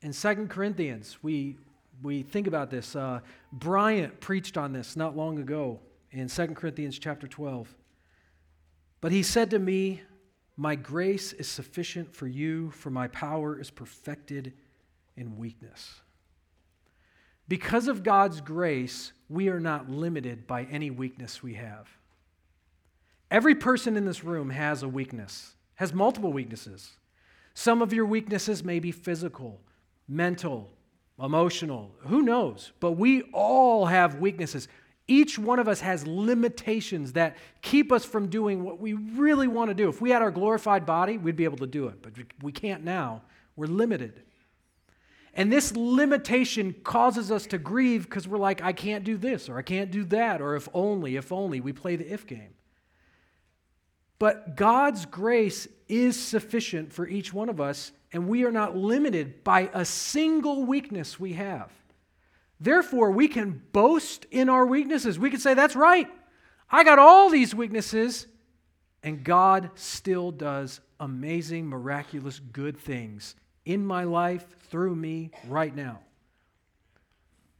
In 0.00 0.12
2 0.12 0.46
Corinthians, 0.46 1.18
we, 1.22 1.56
we 2.02 2.22
think 2.22 2.46
about 2.46 2.70
this. 2.70 2.96
Uh, 2.96 3.20
Bryant 3.52 4.20
preached 4.20 4.56
on 4.56 4.72
this 4.72 4.96
not 4.96 5.16
long 5.16 5.38
ago 5.38 5.80
in 6.10 6.28
2 6.28 6.46
Corinthians 6.48 6.98
chapter 6.98 7.26
12. 7.26 7.74
But 9.00 9.12
he 9.12 9.22
said 9.22 9.50
to 9.50 9.58
me, 9.58 10.02
My 10.56 10.74
grace 10.74 11.32
is 11.32 11.48
sufficient 11.48 12.14
for 12.14 12.26
you, 12.26 12.70
for 12.70 12.90
my 12.90 13.08
power 13.08 13.58
is 13.58 13.70
perfected 13.70 14.52
in 15.16 15.36
weakness. 15.36 16.00
Because 17.48 17.88
of 17.88 18.02
God's 18.02 18.40
grace, 18.40 19.12
we 19.28 19.48
are 19.48 19.60
not 19.60 19.90
limited 19.90 20.46
by 20.46 20.64
any 20.64 20.90
weakness 20.90 21.42
we 21.42 21.54
have. 21.54 21.88
Every 23.30 23.54
person 23.54 23.96
in 23.96 24.04
this 24.04 24.24
room 24.24 24.50
has 24.50 24.82
a 24.82 24.88
weakness, 24.88 25.54
has 25.76 25.92
multiple 25.92 26.32
weaknesses. 26.32 26.92
Some 27.54 27.82
of 27.82 27.92
your 27.92 28.06
weaknesses 28.06 28.64
may 28.64 28.78
be 28.78 28.92
physical, 28.92 29.60
mental, 30.08 30.70
emotional, 31.22 31.94
who 32.00 32.22
knows? 32.22 32.72
But 32.80 32.92
we 32.92 33.22
all 33.32 33.86
have 33.86 34.16
weaknesses. 34.16 34.68
Each 35.06 35.38
one 35.38 35.58
of 35.58 35.68
us 35.68 35.80
has 35.80 36.06
limitations 36.06 37.14
that 37.14 37.36
keep 37.62 37.90
us 37.90 38.04
from 38.04 38.28
doing 38.28 38.62
what 38.62 38.80
we 38.80 38.92
really 38.92 39.48
want 39.48 39.68
to 39.70 39.74
do. 39.74 39.88
If 39.88 40.00
we 40.00 40.10
had 40.10 40.22
our 40.22 40.30
glorified 40.30 40.86
body, 40.86 41.18
we'd 41.18 41.36
be 41.36 41.44
able 41.44 41.58
to 41.58 41.66
do 41.66 41.88
it, 41.88 42.00
but 42.00 42.12
we 42.42 42.52
can't 42.52 42.84
now. 42.84 43.22
We're 43.56 43.66
limited. 43.66 44.22
And 45.34 45.52
this 45.52 45.74
limitation 45.76 46.74
causes 46.84 47.30
us 47.30 47.46
to 47.46 47.58
grieve 47.58 48.04
because 48.04 48.26
we're 48.26 48.38
like, 48.38 48.62
I 48.62 48.72
can't 48.72 49.04
do 49.04 49.16
this, 49.16 49.48
or 49.48 49.58
I 49.58 49.62
can't 49.62 49.90
do 49.90 50.04
that, 50.06 50.40
or 50.40 50.56
if 50.56 50.68
only, 50.74 51.16
if 51.16 51.30
only. 51.32 51.60
We 51.60 51.72
play 51.72 51.96
the 51.96 52.12
if 52.12 52.26
game. 52.26 52.54
But 54.18 54.56
God's 54.56 55.06
grace 55.06 55.66
is 55.88 56.18
sufficient 56.18 56.92
for 56.92 57.08
each 57.08 57.32
one 57.32 57.48
of 57.48 57.60
us, 57.60 57.92
and 58.12 58.28
we 58.28 58.44
are 58.44 58.52
not 58.52 58.76
limited 58.76 59.44
by 59.44 59.70
a 59.72 59.84
single 59.84 60.64
weakness 60.64 61.20
we 61.20 61.34
have. 61.34 61.70
Therefore, 62.58 63.10
we 63.10 63.28
can 63.28 63.62
boast 63.72 64.26
in 64.30 64.48
our 64.48 64.66
weaknesses. 64.66 65.18
We 65.18 65.30
can 65.30 65.40
say, 65.40 65.54
That's 65.54 65.76
right. 65.76 66.08
I 66.70 66.84
got 66.84 66.98
all 66.98 67.30
these 67.30 67.54
weaknesses, 67.54 68.26
and 69.02 69.24
God 69.24 69.70
still 69.74 70.30
does 70.30 70.80
amazing, 71.00 71.66
miraculous, 71.66 72.38
good 72.38 72.78
things 72.78 73.34
in 73.64 73.84
my 73.84 74.04
life, 74.04 74.46
through 74.70 74.94
me, 74.94 75.30
right 75.48 75.74
now. 75.74 76.00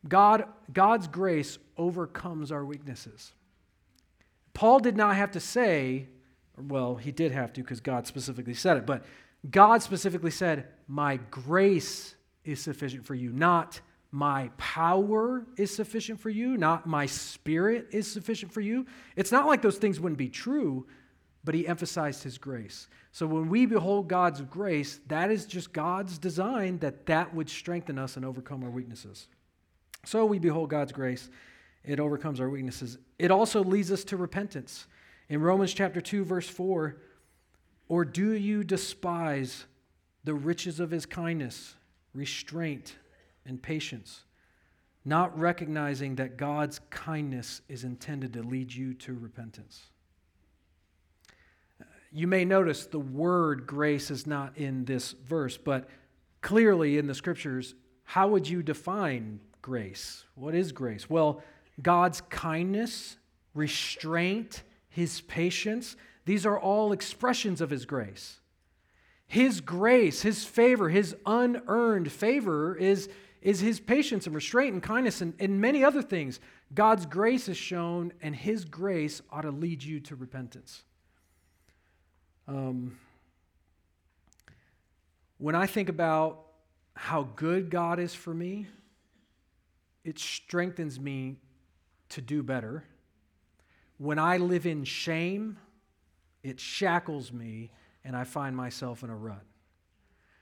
God, 0.08 0.44
God's 0.72 1.08
grace 1.08 1.58
overcomes 1.76 2.52
our 2.52 2.64
weaknesses. 2.64 3.32
Paul 4.54 4.78
did 4.78 4.96
not 4.96 5.16
have 5.16 5.32
to 5.32 5.40
say, 5.40 6.08
well, 6.56 6.96
he 6.96 7.12
did 7.12 7.32
have 7.32 7.52
to 7.54 7.62
because 7.62 7.80
God 7.80 8.06
specifically 8.06 8.54
said 8.54 8.76
it, 8.76 8.86
but 8.86 9.04
God 9.48 9.82
specifically 9.82 10.30
said, 10.30 10.68
My 10.86 11.16
grace 11.30 12.14
is 12.44 12.60
sufficient 12.60 13.06
for 13.06 13.14
you, 13.14 13.30
not 13.30 13.80
my 14.12 14.50
power 14.56 15.46
is 15.56 15.74
sufficient 15.74 16.18
for 16.18 16.30
you, 16.30 16.56
not 16.56 16.86
my 16.86 17.06
spirit 17.06 17.88
is 17.92 18.10
sufficient 18.10 18.52
for 18.52 18.60
you. 18.60 18.86
It's 19.14 19.30
not 19.30 19.46
like 19.46 19.62
those 19.62 19.78
things 19.78 20.00
wouldn't 20.00 20.18
be 20.18 20.28
true, 20.28 20.86
but 21.44 21.54
he 21.54 21.66
emphasized 21.66 22.24
his 22.24 22.36
grace. 22.36 22.88
So 23.12 23.26
when 23.26 23.48
we 23.48 23.66
behold 23.66 24.08
God's 24.08 24.40
grace, 24.42 25.00
that 25.06 25.30
is 25.30 25.46
just 25.46 25.72
God's 25.72 26.18
design 26.18 26.78
that 26.80 27.06
that 27.06 27.34
would 27.34 27.48
strengthen 27.48 27.98
us 27.98 28.16
and 28.16 28.24
overcome 28.24 28.64
our 28.64 28.70
weaknesses. 28.70 29.28
So 30.04 30.24
we 30.24 30.38
behold 30.38 30.70
God's 30.70 30.92
grace, 30.92 31.30
it 31.84 32.00
overcomes 32.00 32.40
our 32.40 32.50
weaknesses. 32.50 32.98
It 33.18 33.30
also 33.30 33.62
leads 33.62 33.92
us 33.92 34.04
to 34.04 34.16
repentance. 34.16 34.86
In 35.28 35.40
Romans 35.40 35.72
chapter 35.72 36.00
2 36.00 36.24
verse 36.24 36.48
4, 36.48 36.96
or 37.90 38.04
do 38.04 38.30
you 38.30 38.62
despise 38.62 39.66
the 40.22 40.32
riches 40.32 40.78
of 40.78 40.92
his 40.92 41.06
kindness, 41.06 41.74
restraint, 42.14 42.94
and 43.44 43.60
patience, 43.60 44.22
not 45.04 45.36
recognizing 45.36 46.14
that 46.14 46.36
God's 46.36 46.78
kindness 46.90 47.62
is 47.68 47.82
intended 47.82 48.32
to 48.34 48.44
lead 48.44 48.72
you 48.72 48.94
to 48.94 49.12
repentance? 49.12 49.86
You 52.12 52.28
may 52.28 52.44
notice 52.44 52.86
the 52.86 53.00
word 53.00 53.66
grace 53.66 54.12
is 54.12 54.24
not 54.24 54.56
in 54.56 54.84
this 54.84 55.10
verse, 55.10 55.56
but 55.56 55.88
clearly 56.42 56.96
in 56.96 57.08
the 57.08 57.14
scriptures, 57.14 57.74
how 58.04 58.28
would 58.28 58.48
you 58.48 58.62
define 58.62 59.40
grace? 59.62 60.24
What 60.36 60.54
is 60.54 60.70
grace? 60.70 61.10
Well, 61.10 61.42
God's 61.82 62.20
kindness, 62.20 63.16
restraint, 63.52 64.62
his 64.90 65.22
patience, 65.22 65.96
these 66.24 66.46
are 66.46 66.58
all 66.58 66.92
expressions 66.92 67.60
of 67.60 67.70
his 67.70 67.84
grace. 67.84 68.40
His 69.26 69.60
grace, 69.60 70.22
his 70.22 70.44
favor, 70.44 70.88
his 70.88 71.14
unearned 71.24 72.10
favor 72.10 72.74
is, 72.74 73.08
is 73.40 73.60
his 73.60 73.78
patience 73.78 74.26
and 74.26 74.34
restraint 74.34 74.74
and 74.74 74.82
kindness 74.82 75.20
and, 75.20 75.34
and 75.38 75.60
many 75.60 75.84
other 75.84 76.02
things. 76.02 76.40
God's 76.74 77.06
grace 77.06 77.48
is 77.48 77.56
shown, 77.56 78.12
and 78.22 78.34
his 78.34 78.64
grace 78.64 79.22
ought 79.30 79.42
to 79.42 79.50
lead 79.50 79.82
you 79.82 80.00
to 80.00 80.16
repentance. 80.16 80.82
Um, 82.46 82.98
when 85.38 85.54
I 85.54 85.66
think 85.66 85.88
about 85.88 86.46
how 86.94 87.28
good 87.34 87.70
God 87.70 87.98
is 87.98 88.14
for 88.14 88.34
me, 88.34 88.66
it 90.04 90.18
strengthens 90.18 90.98
me 90.98 91.36
to 92.10 92.20
do 92.20 92.42
better. 92.42 92.84
When 93.98 94.18
I 94.18 94.38
live 94.38 94.66
in 94.66 94.84
shame, 94.84 95.58
it 96.42 96.60
shackles 96.60 97.32
me 97.32 97.70
and 98.04 98.16
I 98.16 98.24
find 98.24 98.56
myself 98.56 99.02
in 99.02 99.10
a 99.10 99.16
rut. 99.16 99.44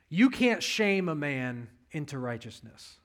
You 0.09 0.31
can't 0.31 0.63
shame 0.63 1.09
a 1.09 1.15
man 1.15 1.69
into 1.91 2.19
righteousness. 2.19 2.99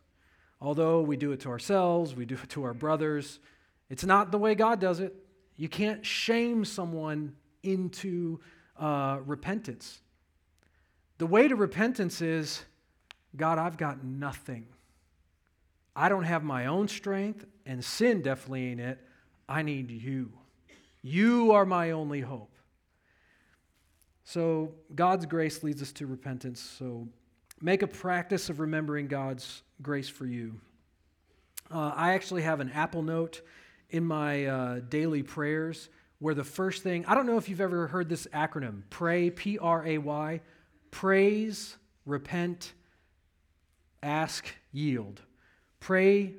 Although 0.62 1.02
we 1.02 1.18
do 1.18 1.32
it 1.32 1.42
to 1.42 1.50
ourselves, 1.50 2.16
we 2.16 2.26
do 2.26 2.36
it 2.36 2.50
to 2.50 2.64
our 2.64 2.74
brothers, 2.74 3.40
it's 3.90 4.06
not 4.06 4.32
the 4.32 4.38
way 4.38 4.56
God 4.56 4.80
does 4.80 5.00
it. 5.00 5.14
You 5.56 5.70
can't 5.70 6.06
shame 6.06 6.66
someone 6.66 7.36
into 7.62 8.40
uh, 8.78 9.20
repentance. 9.26 10.00
The 11.18 11.28
way 11.28 11.48
to 11.48 11.56
repentance 11.56 12.22
is 12.22 12.64
God, 13.36 13.58
I've 13.58 13.78
got 13.78 14.04
nothing. 14.04 14.68
I 15.96 16.10
don't 16.10 16.24
have 16.24 16.44
my 16.44 16.66
own 16.66 16.88
strength, 16.88 17.46
and 17.66 17.84
sin 17.84 18.22
definitely 18.22 18.68
ain't 18.68 18.80
it. 18.80 19.00
I 19.48 19.62
need 19.62 19.92
you. 19.92 20.32
You 21.02 21.52
are 21.52 21.66
my 21.66 21.92
only 21.92 22.22
hope. 22.22 22.53
So, 24.24 24.74
God's 24.96 25.26
grace 25.26 25.64
leads 25.64 25.82
us 25.82 25.92
to 25.94 26.08
repentance. 26.08 26.62
So, 26.62 27.08
make 27.62 27.82
a 27.82 27.88
practice 27.88 28.50
of 28.50 28.60
remembering 28.60 29.08
God's 29.08 29.64
grace 29.82 30.10
for 30.10 30.26
you. 30.26 30.60
Uh, 31.70 31.92
I 31.96 32.14
actually 32.14 32.44
have 32.44 32.60
an 32.60 32.70
Apple 32.70 33.02
Note 33.02 33.42
in 33.90 34.06
my 34.06 34.46
uh, 34.46 34.80
daily 34.90 35.24
prayers 35.24 35.90
where 36.20 36.34
the 36.34 36.44
first 36.44 36.84
thing, 36.84 37.06
I 37.06 37.16
don't 37.16 37.26
know 37.26 37.38
if 37.38 37.50
you've 37.50 37.62
ever 37.62 37.88
heard 37.88 38.08
this 38.08 38.28
acronym, 38.34 38.84
PRAY, 38.90 39.30
P 39.30 39.58
R 39.58 39.86
A 39.86 39.98
Y, 39.98 40.42
praise, 40.90 41.76
repent, 42.06 42.74
ask, 44.02 44.48
yield. 44.72 45.22
Pray 45.80 46.36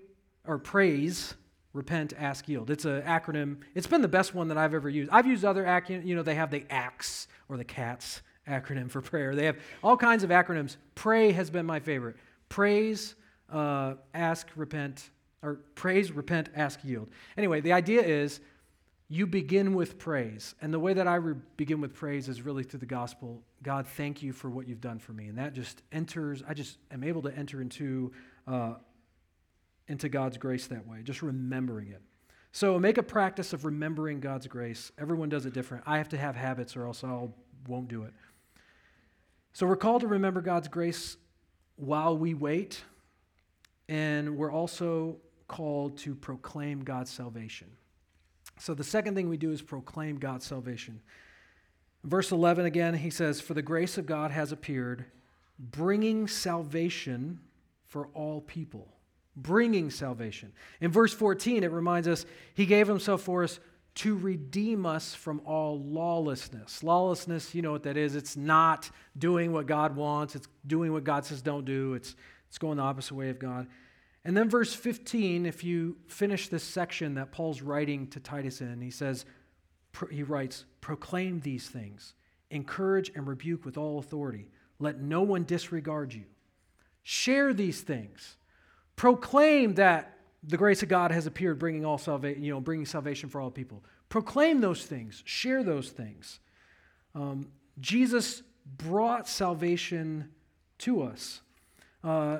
or 0.46 0.58
praise, 0.58 1.34
repent, 1.74 2.14
ask, 2.18 2.48
yield. 2.48 2.70
It's 2.70 2.86
an 2.86 3.02
acronym. 3.02 3.58
It's 3.74 3.86
been 3.86 4.00
the 4.00 4.08
best 4.08 4.34
one 4.34 4.48
that 4.48 4.56
I've 4.56 4.72
ever 4.72 4.88
used. 4.88 5.10
I've 5.10 5.26
used 5.26 5.44
other 5.44 5.64
acronyms. 5.64 6.06
You 6.06 6.14
know, 6.14 6.22
they 6.22 6.36
have 6.36 6.50
the 6.50 6.64
ACTS 6.70 7.28
or 7.48 7.58
the 7.58 7.64
CATS 7.64 8.22
acronym 8.48 8.90
for 8.90 9.00
prayer. 9.02 9.34
They 9.34 9.44
have 9.44 9.58
all 9.82 9.96
kinds 9.96 10.24
of 10.24 10.30
acronyms. 10.30 10.76
Pray 10.94 11.32
has 11.32 11.50
been 11.50 11.66
my 11.66 11.80
favorite. 11.80 12.16
Praise, 12.48 13.16
uh, 13.52 13.94
ask, 14.14 14.48
repent, 14.56 15.10
or 15.42 15.60
praise, 15.74 16.12
repent, 16.12 16.48
ask, 16.54 16.78
yield. 16.84 17.08
Anyway, 17.36 17.60
the 17.60 17.72
idea 17.72 18.02
is 18.02 18.40
you 19.08 19.26
begin 19.26 19.74
with 19.74 19.98
praise. 19.98 20.54
And 20.62 20.72
the 20.72 20.78
way 20.78 20.94
that 20.94 21.06
I 21.06 21.16
re- 21.16 21.34
begin 21.56 21.80
with 21.80 21.92
praise 21.92 22.28
is 22.28 22.42
really 22.42 22.62
through 22.62 22.80
the 22.80 22.86
gospel. 22.86 23.42
God, 23.62 23.86
thank 23.86 24.22
you 24.22 24.32
for 24.32 24.48
what 24.48 24.66
you've 24.68 24.80
done 24.80 24.98
for 24.98 25.12
me. 25.12 25.26
And 25.26 25.38
that 25.38 25.52
just 25.54 25.82
enters, 25.92 26.42
I 26.48 26.54
just 26.54 26.78
am 26.90 27.04
able 27.04 27.22
to 27.22 27.36
enter 27.36 27.60
into, 27.60 28.12
uh, 28.46 28.74
into 29.88 30.08
God's 30.08 30.38
grace 30.38 30.66
that 30.68 30.86
way, 30.86 31.02
just 31.02 31.22
remembering 31.22 31.88
it. 31.88 32.02
So 32.52 32.78
make 32.78 32.98
a 32.98 33.02
practice 33.02 33.52
of 33.52 33.64
remembering 33.64 34.20
God's 34.20 34.46
grace. 34.46 34.92
Everyone 34.98 35.28
does 35.28 35.44
it 35.44 35.52
different. 35.52 35.84
I 35.86 35.98
have 35.98 36.08
to 36.10 36.16
have 36.16 36.36
habits 36.36 36.76
or 36.76 36.86
else 36.86 37.02
I 37.02 37.28
won't 37.66 37.88
do 37.88 38.04
it. 38.04 38.12
So 39.52 39.66
we're 39.66 39.76
called 39.76 40.02
to 40.02 40.08
remember 40.08 40.40
God's 40.40 40.68
grace 40.68 41.16
while 41.76 42.16
we 42.16 42.34
wait, 42.34 42.82
and 43.88 44.36
we're 44.36 44.52
also 44.52 45.16
called 45.48 45.98
to 45.98 46.14
proclaim 46.14 46.82
God's 46.84 47.10
salvation. 47.10 47.68
So 48.58 48.74
the 48.74 48.84
second 48.84 49.14
thing 49.14 49.28
we 49.28 49.36
do 49.36 49.50
is 49.50 49.62
proclaim 49.62 50.18
God's 50.18 50.46
salvation. 50.46 51.00
Verse 52.04 52.30
11 52.32 52.66
again, 52.66 52.94
he 52.94 53.10
says, 53.10 53.40
For 53.40 53.54
the 53.54 53.62
grace 53.62 53.98
of 53.98 54.06
God 54.06 54.30
has 54.30 54.52
appeared, 54.52 55.06
bringing 55.58 56.28
salvation 56.28 57.40
for 57.86 58.08
all 58.14 58.40
people. 58.40 58.93
Bringing 59.36 59.90
salvation. 59.90 60.52
In 60.80 60.90
verse 60.90 61.12
14, 61.12 61.64
it 61.64 61.72
reminds 61.72 62.08
us, 62.08 62.24
He 62.54 62.66
gave 62.66 62.86
Himself 62.86 63.22
for 63.22 63.44
us 63.44 63.58
to 63.96 64.16
redeem 64.16 64.86
us 64.86 65.14
from 65.14 65.40
all 65.44 65.80
lawlessness. 65.80 66.82
Lawlessness, 66.82 67.54
you 67.54 67.62
know 67.62 67.72
what 67.72 67.84
that 67.84 67.96
is. 67.96 68.16
It's 68.16 68.36
not 68.36 68.90
doing 69.16 69.52
what 69.52 69.66
God 69.66 69.94
wants, 69.94 70.34
it's 70.34 70.48
doing 70.66 70.92
what 70.92 71.04
God 71.04 71.24
says 71.24 71.42
don't 71.42 71.64
do, 71.64 71.94
it's, 71.94 72.16
it's 72.48 72.58
going 72.58 72.76
the 72.76 72.82
opposite 72.82 73.14
way 73.14 73.30
of 73.30 73.38
God. 73.38 73.68
And 74.24 74.36
then, 74.36 74.48
verse 74.48 74.72
15, 74.72 75.44
if 75.44 75.62
you 75.62 75.96
finish 76.06 76.48
this 76.48 76.64
section 76.64 77.14
that 77.14 77.30
Paul's 77.30 77.60
writing 77.60 78.06
to 78.08 78.20
Titus 78.20 78.60
in, 78.62 78.80
he 78.80 78.90
says, 78.90 79.26
he 80.10 80.22
writes, 80.22 80.64
Proclaim 80.80 81.40
these 81.40 81.68
things, 81.68 82.14
encourage 82.50 83.12
and 83.14 83.26
rebuke 83.26 83.64
with 83.64 83.76
all 83.76 83.98
authority. 83.98 84.48
Let 84.78 85.00
no 85.00 85.22
one 85.22 85.44
disregard 85.44 86.14
you. 86.14 86.24
Share 87.02 87.52
these 87.52 87.82
things. 87.82 88.36
Proclaim 88.96 89.74
that 89.74 90.18
the 90.42 90.56
grace 90.56 90.82
of 90.82 90.88
God 90.88 91.10
has 91.10 91.26
appeared, 91.26 91.58
bringing 91.58 91.84
all 91.84 91.98
salvation, 91.98 92.42
you 92.42 92.52
know, 92.52 92.60
bringing 92.60 92.86
salvation 92.86 93.28
for 93.28 93.40
all 93.40 93.50
people. 93.50 93.82
Proclaim 94.08 94.60
those 94.60 94.84
things. 94.84 95.22
Share 95.24 95.62
those 95.62 95.90
things. 95.90 96.40
Um, 97.14 97.48
Jesus 97.80 98.42
brought 98.76 99.28
salvation 99.28 100.30
to 100.78 101.02
us. 101.02 101.40
Uh, 102.02 102.38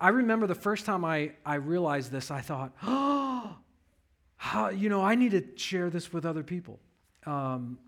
I 0.00 0.08
remember 0.10 0.46
the 0.46 0.54
first 0.54 0.86
time 0.86 1.04
I, 1.04 1.32
I 1.44 1.56
realized 1.56 2.12
this, 2.12 2.30
I 2.30 2.40
thought, 2.40 2.72
oh, 2.84 3.56
how, 4.36 4.68
you 4.68 4.88
know, 4.88 5.02
I 5.02 5.14
need 5.14 5.32
to 5.32 5.44
share 5.56 5.90
this 5.90 6.12
with 6.12 6.24
other 6.24 6.42
people. 6.42 6.78
Um, 7.26 7.78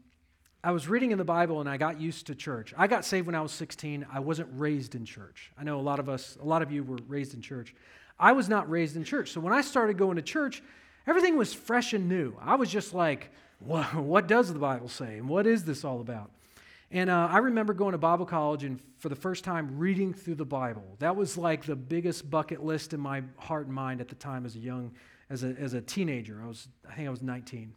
I 0.67 0.73
was 0.73 0.89
reading 0.89 1.13
in 1.13 1.19
the 1.19 1.25
Bible 1.25 1.61
and 1.61 1.69
I 1.69 1.77
got 1.77 2.01
used 2.01 2.27
to 2.27 2.35
church. 2.35 2.75
I 2.77 2.89
got 2.89 3.05
saved 3.05 3.29
when 3.29 3.37
I 3.37 3.41
was 3.41 3.53
16. 3.53 4.05
I 4.13 4.19
wasn't 4.19 4.49
raised 4.53 4.97
in 4.97 5.05
church. 5.05 5.53
I 5.57 5.63
know 5.63 5.79
a 5.79 5.81
lot 5.81 6.01
of 6.01 6.09
us, 6.09 6.37
a 6.43 6.45
lot 6.45 6.61
of 6.61 6.73
you 6.73 6.83
were 6.83 6.99
raised 7.07 7.35
in 7.35 7.41
church. 7.41 7.73
I 8.19 8.33
was 8.33 8.49
not 8.49 8.69
raised 8.69 8.97
in 8.97 9.05
church. 9.05 9.31
So 9.31 9.41
when 9.41 9.53
I 9.53 9.61
started 9.61 9.97
going 9.97 10.17
to 10.17 10.23
church, 10.23 10.65
everything 11.07 11.37
was 11.37 11.55
fresh 11.55 11.93
and 11.93 12.09
new. 12.09 12.35
I 12.41 12.57
was 12.57 12.69
just 12.69 12.95
like, 12.95 13.31
what, 13.61 14.27
does 14.27 14.53
the 14.53 14.59
Bible 14.59 14.89
say? 14.89 15.19
And 15.19 15.29
what 15.29 15.47
is 15.47 15.63
this 15.63 15.85
all 15.85 16.01
about? 16.01 16.33
And 16.91 17.11
uh, 17.11 17.29
I 17.31 17.39
remember 17.39 17.73
going 17.73 17.93
to 17.93 17.99
Bible 17.99 18.27
college 18.27 18.65
and 18.65 18.81
for 18.99 19.09
the 19.09 19.15
first 19.15 19.45
time 19.45 19.79
reading 19.79 20.13
through 20.13 20.35
the 20.35 20.45
Bible. 20.45 20.97
That 20.99 21.15
was 21.15 21.39
like 21.39 21.65
the 21.65 21.77
biggest 21.77 22.29
bucket 22.29 22.65
list 22.65 22.93
in 22.93 22.99
my 22.99 23.23
heart 23.37 23.67
and 23.67 23.75
mind 23.77 24.01
at 24.01 24.09
the 24.09 24.17
time 24.17 24.45
as 24.45 24.57
a 24.57 24.61
young, 24.61 24.91
as 25.31 25.45
a, 25.45 25.55
as 25.61 25.75
a 25.75 25.81
teenager. 25.81 26.41
I 26.43 26.49
was, 26.49 26.67
I 26.91 26.97
think 26.97 27.07
I 27.07 27.11
was 27.13 27.23
19. 27.23 27.73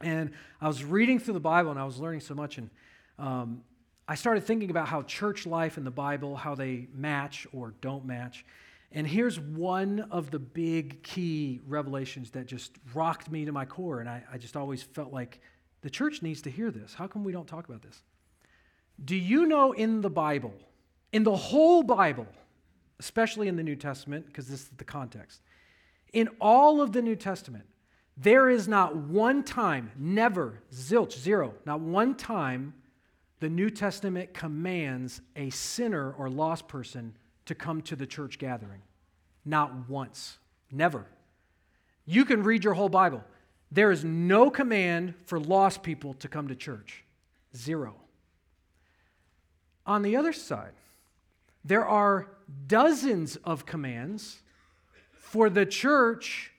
And 0.00 0.30
I 0.60 0.68
was 0.68 0.84
reading 0.84 1.18
through 1.18 1.34
the 1.34 1.40
Bible 1.40 1.70
and 1.70 1.78
I 1.78 1.84
was 1.84 1.98
learning 1.98 2.20
so 2.20 2.34
much. 2.34 2.58
And 2.58 2.70
um, 3.18 3.62
I 4.06 4.14
started 4.14 4.44
thinking 4.44 4.70
about 4.70 4.88
how 4.88 5.02
church 5.02 5.46
life 5.46 5.76
and 5.76 5.86
the 5.86 5.90
Bible, 5.90 6.36
how 6.36 6.54
they 6.54 6.88
match 6.94 7.46
or 7.52 7.74
don't 7.80 8.04
match. 8.04 8.44
And 8.92 9.06
here's 9.06 9.38
one 9.38 10.06
of 10.10 10.30
the 10.30 10.38
big 10.38 11.02
key 11.02 11.60
revelations 11.66 12.30
that 12.30 12.46
just 12.46 12.72
rocked 12.94 13.30
me 13.30 13.44
to 13.44 13.52
my 13.52 13.66
core. 13.66 14.00
And 14.00 14.08
I, 14.08 14.22
I 14.32 14.38
just 14.38 14.56
always 14.56 14.82
felt 14.82 15.12
like 15.12 15.40
the 15.82 15.90
church 15.90 16.22
needs 16.22 16.42
to 16.42 16.50
hear 16.50 16.70
this. 16.70 16.94
How 16.94 17.06
come 17.06 17.22
we 17.22 17.32
don't 17.32 17.46
talk 17.46 17.68
about 17.68 17.82
this? 17.82 18.02
Do 19.04 19.14
you 19.14 19.46
know 19.46 19.72
in 19.72 20.00
the 20.00 20.10
Bible, 20.10 20.54
in 21.12 21.22
the 21.22 21.36
whole 21.36 21.82
Bible, 21.82 22.26
especially 22.98 23.46
in 23.46 23.56
the 23.56 23.62
New 23.62 23.76
Testament, 23.76 24.26
because 24.26 24.48
this 24.48 24.62
is 24.62 24.68
the 24.76 24.84
context, 24.84 25.42
in 26.12 26.28
all 26.40 26.80
of 26.80 26.92
the 26.92 27.02
New 27.02 27.14
Testament, 27.14 27.66
there 28.20 28.50
is 28.50 28.66
not 28.66 28.96
one 28.96 29.44
time, 29.44 29.92
never, 29.96 30.60
zilch, 30.72 31.16
zero, 31.16 31.54
not 31.64 31.80
one 31.80 32.16
time 32.16 32.74
the 33.40 33.48
New 33.48 33.70
Testament 33.70 34.34
commands 34.34 35.20
a 35.36 35.50
sinner 35.50 36.12
or 36.12 36.28
lost 36.28 36.66
person 36.66 37.14
to 37.46 37.54
come 37.54 37.80
to 37.82 37.94
the 37.94 38.06
church 38.06 38.38
gathering. 38.38 38.82
Not 39.44 39.88
once. 39.88 40.38
Never. 40.72 41.06
You 42.04 42.24
can 42.24 42.42
read 42.42 42.64
your 42.64 42.74
whole 42.74 42.88
Bible. 42.88 43.22
There 43.70 43.92
is 43.92 44.04
no 44.04 44.50
command 44.50 45.14
for 45.26 45.38
lost 45.38 45.82
people 45.82 46.14
to 46.14 46.28
come 46.28 46.48
to 46.48 46.56
church. 46.56 47.04
Zero. 47.56 47.94
On 49.86 50.02
the 50.02 50.16
other 50.16 50.32
side, 50.32 50.72
there 51.64 51.86
are 51.86 52.28
dozens 52.66 53.36
of 53.36 53.64
commands 53.64 54.40
for 55.12 55.48
the 55.48 55.64
church 55.64 56.52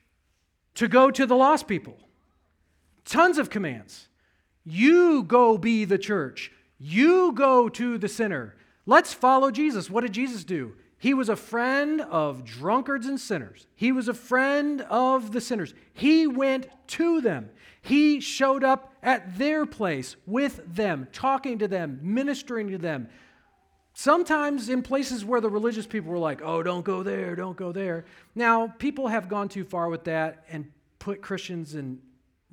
to 0.74 0.88
go 0.88 1.10
to 1.10 1.26
the 1.26 1.36
lost 1.36 1.66
people. 1.66 1.96
Tons 3.04 3.38
of 3.38 3.50
commands. 3.50 4.08
You 4.64 5.22
go 5.22 5.58
be 5.58 5.84
the 5.84 5.98
church. 5.98 6.52
You 6.78 7.32
go 7.32 7.68
to 7.68 7.98
the 7.98 8.08
sinner. 8.08 8.54
Let's 8.86 9.12
follow 9.12 9.50
Jesus. 9.50 9.90
What 9.90 10.02
did 10.02 10.12
Jesus 10.12 10.44
do? 10.44 10.74
He 10.98 11.14
was 11.14 11.28
a 11.28 11.36
friend 11.36 12.02
of 12.02 12.44
drunkards 12.44 13.06
and 13.06 13.18
sinners. 13.18 13.66
He 13.74 13.90
was 13.90 14.08
a 14.08 14.14
friend 14.14 14.82
of 14.82 15.32
the 15.32 15.40
sinners. 15.40 15.72
He 15.94 16.26
went 16.26 16.68
to 16.88 17.20
them. 17.20 17.50
He 17.80 18.20
showed 18.20 18.62
up 18.62 18.94
at 19.02 19.38
their 19.38 19.64
place 19.64 20.16
with 20.26 20.60
them, 20.66 21.08
talking 21.12 21.58
to 21.58 21.68
them, 21.68 22.00
ministering 22.02 22.70
to 22.70 22.78
them. 22.78 23.08
Sometimes 24.02 24.70
in 24.70 24.80
places 24.80 25.26
where 25.26 25.42
the 25.42 25.50
religious 25.50 25.86
people 25.86 26.10
were 26.10 26.16
like, 26.16 26.40
oh, 26.42 26.62
don't 26.62 26.86
go 26.86 27.02
there, 27.02 27.36
don't 27.36 27.54
go 27.54 27.70
there. 27.70 28.06
Now, 28.34 28.68
people 28.78 29.08
have 29.08 29.28
gone 29.28 29.50
too 29.50 29.62
far 29.62 29.90
with 29.90 30.04
that 30.04 30.46
and 30.50 30.72
put 30.98 31.20
Christians 31.20 31.74
in 31.74 31.98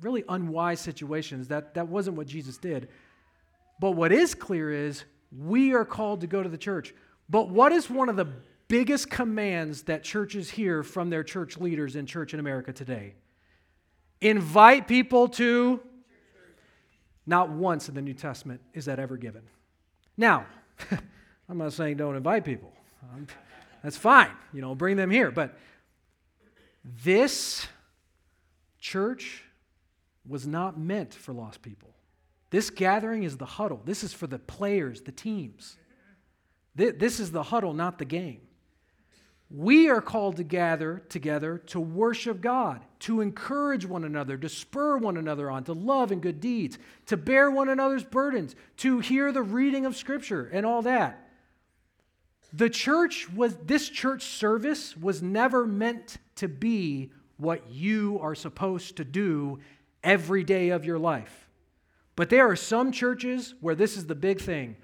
really 0.02 0.24
unwise 0.28 0.78
situations. 0.78 1.48
That, 1.48 1.72
that 1.72 1.88
wasn't 1.88 2.18
what 2.18 2.26
Jesus 2.26 2.58
did. 2.58 2.90
But 3.80 3.92
what 3.92 4.12
is 4.12 4.34
clear 4.34 4.70
is 4.70 5.04
we 5.32 5.72
are 5.72 5.86
called 5.86 6.20
to 6.20 6.26
go 6.26 6.42
to 6.42 6.50
the 6.50 6.58
church. 6.58 6.92
But 7.30 7.48
what 7.48 7.72
is 7.72 7.88
one 7.88 8.10
of 8.10 8.16
the 8.16 8.28
biggest 8.68 9.08
commands 9.08 9.84
that 9.84 10.02
churches 10.02 10.50
hear 10.50 10.82
from 10.82 11.08
their 11.08 11.24
church 11.24 11.56
leaders 11.56 11.96
in 11.96 12.04
church 12.04 12.34
in 12.34 12.40
America 12.40 12.74
today? 12.74 13.14
Invite 14.20 14.86
people 14.86 15.28
to. 15.28 15.80
Not 17.24 17.48
once 17.48 17.88
in 17.88 17.94
the 17.94 18.02
New 18.02 18.12
Testament 18.12 18.60
is 18.74 18.84
that 18.84 18.98
ever 18.98 19.16
given. 19.16 19.44
Now, 20.18 20.44
I'm 21.48 21.58
not 21.58 21.72
saying 21.72 21.96
don't 21.96 22.16
invite 22.16 22.44
people. 22.44 22.72
That's 23.82 23.96
fine. 23.96 24.30
You 24.52 24.60
know, 24.60 24.74
bring 24.74 24.96
them 24.96 25.10
here. 25.10 25.30
But 25.30 25.56
this 27.04 27.66
church 28.78 29.44
was 30.26 30.46
not 30.46 30.78
meant 30.78 31.14
for 31.14 31.32
lost 31.32 31.62
people. 31.62 31.94
This 32.50 32.70
gathering 32.70 33.22
is 33.22 33.36
the 33.36 33.46
huddle. 33.46 33.80
This 33.84 34.02
is 34.02 34.12
for 34.12 34.26
the 34.26 34.38
players, 34.38 35.02
the 35.02 35.12
teams. 35.12 35.76
This 36.74 37.18
is 37.18 37.30
the 37.30 37.42
huddle, 37.42 37.74
not 37.74 37.98
the 37.98 38.04
game. 38.04 38.40
We 39.50 39.88
are 39.88 40.02
called 40.02 40.36
to 40.36 40.44
gather 40.44 41.02
together 41.08 41.58
to 41.68 41.80
worship 41.80 42.40
God, 42.42 42.84
to 43.00 43.22
encourage 43.22 43.86
one 43.86 44.04
another, 44.04 44.36
to 44.36 44.48
spur 44.48 44.98
one 44.98 45.16
another 45.16 45.50
on, 45.50 45.64
to 45.64 45.72
love 45.72 46.12
and 46.12 46.20
good 46.20 46.40
deeds, 46.40 46.78
to 47.06 47.16
bear 47.16 47.50
one 47.50 47.70
another's 47.70 48.04
burdens, 48.04 48.54
to 48.78 49.00
hear 49.00 49.32
the 49.32 49.42
reading 49.42 49.86
of 49.86 49.96
Scripture, 49.96 50.50
and 50.52 50.66
all 50.66 50.82
that. 50.82 51.27
The 52.52 52.70
church 52.70 53.30
was, 53.30 53.56
this 53.56 53.88
church 53.88 54.22
service 54.22 54.96
was 54.96 55.22
never 55.22 55.66
meant 55.66 56.16
to 56.36 56.48
be 56.48 57.10
what 57.36 57.70
you 57.70 58.18
are 58.22 58.34
supposed 58.34 58.96
to 58.96 59.04
do 59.04 59.58
every 60.02 60.44
day 60.44 60.70
of 60.70 60.84
your 60.84 60.98
life. 60.98 61.48
But 62.16 62.30
there 62.30 62.50
are 62.50 62.56
some 62.56 62.90
churches 62.90 63.54
where 63.60 63.74
this 63.74 63.96
is 63.96 64.06
the 64.06 64.14
big 64.14 64.40
thing. 64.40 64.76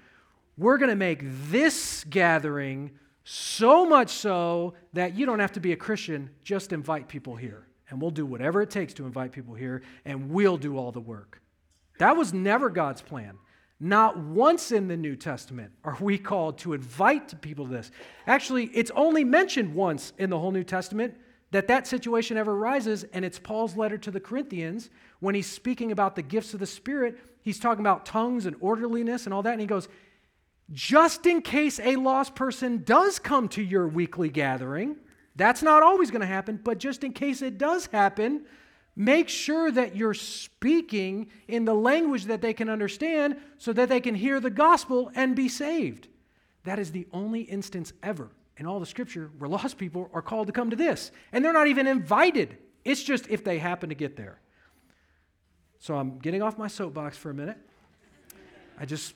We're 0.57 0.77
going 0.77 0.89
to 0.89 0.95
make 0.95 1.19
this 1.49 2.05
gathering 2.09 2.91
so 3.25 3.85
much 3.85 4.09
so 4.09 4.75
that 4.93 5.15
you 5.15 5.25
don't 5.25 5.39
have 5.39 5.51
to 5.53 5.59
be 5.59 5.73
a 5.73 5.75
Christian, 5.75 6.29
just 6.43 6.71
invite 6.71 7.07
people 7.07 7.35
here. 7.35 7.67
And 7.89 8.01
we'll 8.01 8.11
do 8.11 8.25
whatever 8.25 8.61
it 8.61 8.69
takes 8.69 8.93
to 8.95 9.05
invite 9.05 9.31
people 9.31 9.53
here, 9.53 9.81
and 10.05 10.29
we'll 10.29 10.57
do 10.57 10.77
all 10.77 10.91
the 10.91 11.01
work. 11.01 11.41
That 11.99 12.15
was 12.15 12.33
never 12.33 12.69
God's 12.69 13.01
plan. 13.01 13.37
Not 13.79 14.17
once 14.17 14.71
in 14.71 14.87
the 14.87 14.95
New 14.95 15.15
Testament 15.15 15.71
are 15.83 15.97
we 15.99 16.17
called 16.17 16.57
to 16.59 16.73
invite 16.73 17.41
people 17.41 17.65
to 17.65 17.71
this. 17.71 17.91
Actually, 18.25 18.65
it's 18.73 18.91
only 18.95 19.23
mentioned 19.23 19.75
once 19.75 20.13
in 20.17 20.29
the 20.29 20.39
whole 20.39 20.51
New 20.51 20.63
Testament 20.63 21.15
that 21.51 21.67
that 21.67 21.85
situation 21.87 22.37
ever 22.37 22.53
arises, 22.53 23.05
and 23.13 23.23
it's 23.23 23.39
Paul's 23.39 23.77
letter 23.77 23.97
to 23.97 24.11
the 24.11 24.19
Corinthians 24.19 24.89
when 25.19 25.35
he's 25.35 25.49
speaking 25.49 25.91
about 25.91 26.15
the 26.15 26.21
gifts 26.21 26.53
of 26.53 26.59
the 26.59 26.65
Spirit. 26.65 27.17
He's 27.41 27.59
talking 27.59 27.81
about 27.81 28.05
tongues 28.05 28.45
and 28.45 28.55
orderliness 28.59 29.25
and 29.25 29.33
all 29.33 29.43
that, 29.43 29.51
and 29.51 29.61
he 29.61 29.67
goes, 29.67 29.87
just 30.71 31.25
in 31.25 31.41
case 31.41 31.79
a 31.79 31.95
lost 31.95 32.33
person 32.33 32.83
does 32.83 33.19
come 33.19 33.47
to 33.49 33.61
your 33.61 33.87
weekly 33.87 34.29
gathering, 34.29 34.95
that's 35.35 35.61
not 35.61 35.83
always 35.83 36.11
going 36.11 36.21
to 36.21 36.27
happen, 36.27 36.59
but 36.63 36.79
just 36.79 37.03
in 37.03 37.13
case 37.13 37.41
it 37.41 37.57
does 37.57 37.85
happen, 37.87 38.45
Make 38.95 39.27
sure 39.27 39.71
that 39.71 39.95
you're 39.95 40.13
speaking 40.13 41.27
in 41.47 41.65
the 41.65 41.73
language 41.73 42.25
that 42.25 42.41
they 42.41 42.53
can 42.53 42.69
understand 42.69 43.37
so 43.57 43.73
that 43.73 43.89
they 43.89 43.99
can 43.99 44.15
hear 44.15 44.39
the 44.39 44.49
gospel 44.49 45.11
and 45.15 45.35
be 45.35 45.49
saved. 45.49 46.07
That 46.63 46.79
is 46.79 46.91
the 46.91 47.05
only 47.11 47.41
instance 47.41 47.91
ever 48.01 48.29
in 48.57 48.65
all 48.65 48.79
the 48.79 48.85
scripture 48.85 49.31
where 49.37 49.49
lost 49.49 49.77
people 49.77 50.09
are 50.13 50.21
called 50.21 50.47
to 50.47 50.53
come 50.53 50.69
to 50.69 50.75
this. 50.75 51.11
And 51.33 51.43
they're 51.43 51.53
not 51.53 51.67
even 51.67 51.87
invited, 51.87 52.57
it's 52.85 53.03
just 53.03 53.27
if 53.27 53.43
they 53.43 53.57
happen 53.59 53.89
to 53.89 53.95
get 53.95 54.15
there. 54.15 54.39
So 55.79 55.95
I'm 55.95 56.17
getting 56.19 56.41
off 56.41 56.57
my 56.57 56.67
soapbox 56.67 57.17
for 57.17 57.29
a 57.29 57.33
minute. 57.33 57.57
I 58.79 58.85
just, 58.85 59.13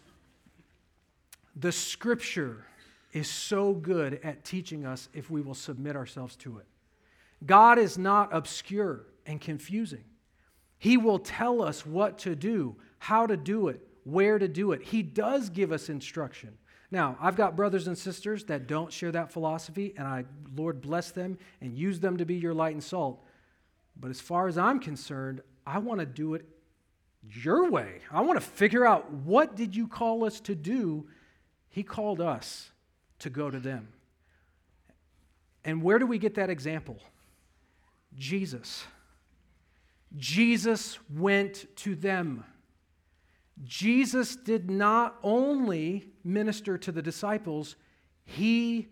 the 1.55 1.71
scripture 1.71 2.65
is 3.13 3.29
so 3.29 3.73
good 3.73 4.19
at 4.23 4.43
teaching 4.43 4.85
us 4.85 5.09
if 5.13 5.31
we 5.31 5.41
will 5.41 5.55
submit 5.55 5.95
ourselves 5.95 6.35
to 6.37 6.57
it. 6.59 6.65
God 7.45 7.79
is 7.79 7.97
not 7.97 8.29
obscure 8.33 9.05
and 9.25 9.39
confusing. 9.39 10.03
He 10.77 10.97
will 10.97 11.19
tell 11.19 11.61
us 11.61 11.85
what 11.85 12.19
to 12.19 12.35
do, 12.35 12.75
how 12.99 13.27
to 13.27 13.37
do 13.37 13.67
it, 13.67 13.85
where 14.03 14.39
to 14.39 14.47
do 14.47 14.71
it. 14.71 14.81
He 14.81 15.03
does 15.03 15.49
give 15.49 15.71
us 15.71 15.89
instruction. 15.89 16.57
Now, 16.91 17.17
I've 17.19 17.35
got 17.35 17.55
brothers 17.55 17.87
and 17.87 17.97
sisters 17.97 18.45
that 18.45 18.65
don't 18.65 18.91
share 18.91 19.11
that 19.11 19.31
philosophy, 19.31 19.93
and 19.95 20.07
I, 20.07 20.25
Lord, 20.55 20.81
bless 20.81 21.11
them 21.11 21.37
and 21.61 21.77
use 21.77 21.99
them 21.99 22.17
to 22.17 22.25
be 22.25 22.35
your 22.35 22.53
light 22.53 22.73
and 22.73 22.83
salt. 22.83 23.23
But 23.95 24.09
as 24.09 24.19
far 24.19 24.47
as 24.47 24.57
I'm 24.57 24.79
concerned, 24.79 25.41
I 25.67 25.77
want 25.79 25.99
to 25.99 26.05
do 26.05 26.33
it 26.33 26.45
your 27.21 27.69
way. 27.69 27.99
I 28.11 28.21
want 28.21 28.39
to 28.39 28.45
figure 28.45 28.87
out 28.87 29.11
what 29.11 29.55
did 29.55 29.75
you 29.75 29.87
call 29.87 30.25
us 30.25 30.39
to 30.41 30.55
do? 30.55 31.07
He 31.69 31.83
called 31.83 32.21
us 32.21 32.71
to 33.19 33.29
go 33.29 33.51
to 33.51 33.59
them. 33.59 33.89
And 35.63 35.83
where 35.83 35.99
do 35.99 36.07
we 36.07 36.17
get 36.17 36.35
that 36.35 36.49
example? 36.49 36.99
Jesus. 38.17 38.85
Jesus 40.17 40.97
went 41.09 41.65
to 41.77 41.95
them. 41.95 42.43
Jesus 43.63 44.35
did 44.35 44.69
not 44.69 45.17
only 45.21 46.07
minister 46.23 46.77
to 46.77 46.91
the 46.91 47.01
disciples, 47.01 47.75
he 48.25 48.87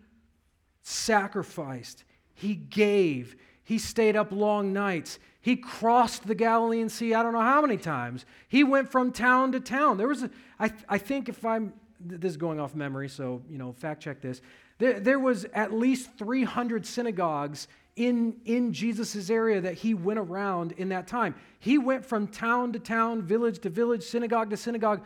sacrificed, 0.82 2.04
he 2.34 2.54
gave, 2.54 3.36
he 3.64 3.78
stayed 3.78 4.16
up 4.16 4.32
long 4.32 4.72
nights. 4.72 5.18
He 5.40 5.56
crossed 5.56 6.26
the 6.26 6.34
Galilean 6.34 6.88
Sea, 6.88 7.14
I 7.14 7.22
don't 7.22 7.32
know 7.32 7.40
how 7.40 7.62
many 7.62 7.76
times. 7.76 8.26
He 8.48 8.64
went 8.64 8.90
from 8.90 9.12
town 9.12 9.52
to 9.52 9.60
town. 9.60 9.96
There 9.96 10.08
was, 10.08 10.26
I 10.58 10.98
think 10.98 11.28
if 11.28 11.44
I'm, 11.44 11.72
this 12.00 12.32
is 12.32 12.36
going 12.36 12.60
off 12.60 12.74
memory, 12.74 13.08
so, 13.08 13.42
you 13.48 13.58
know, 13.58 13.72
fact 13.72 14.02
check 14.02 14.20
this. 14.20 14.40
There, 14.78 15.00
there 15.00 15.18
was 15.18 15.44
at 15.52 15.72
least 15.72 16.10
300 16.18 16.86
synagogues 16.86 17.68
in, 17.98 18.36
in 18.44 18.72
Jesus' 18.72 19.28
area 19.28 19.60
that 19.60 19.74
he 19.74 19.92
went 19.92 20.20
around 20.20 20.72
in 20.72 20.88
that 20.90 21.08
time. 21.08 21.34
He 21.58 21.78
went 21.78 22.06
from 22.06 22.28
town 22.28 22.72
to 22.74 22.78
town, 22.78 23.22
village 23.22 23.58
to 23.60 23.70
village, 23.70 24.04
synagogue 24.04 24.50
to 24.50 24.56
synagogue, 24.56 25.04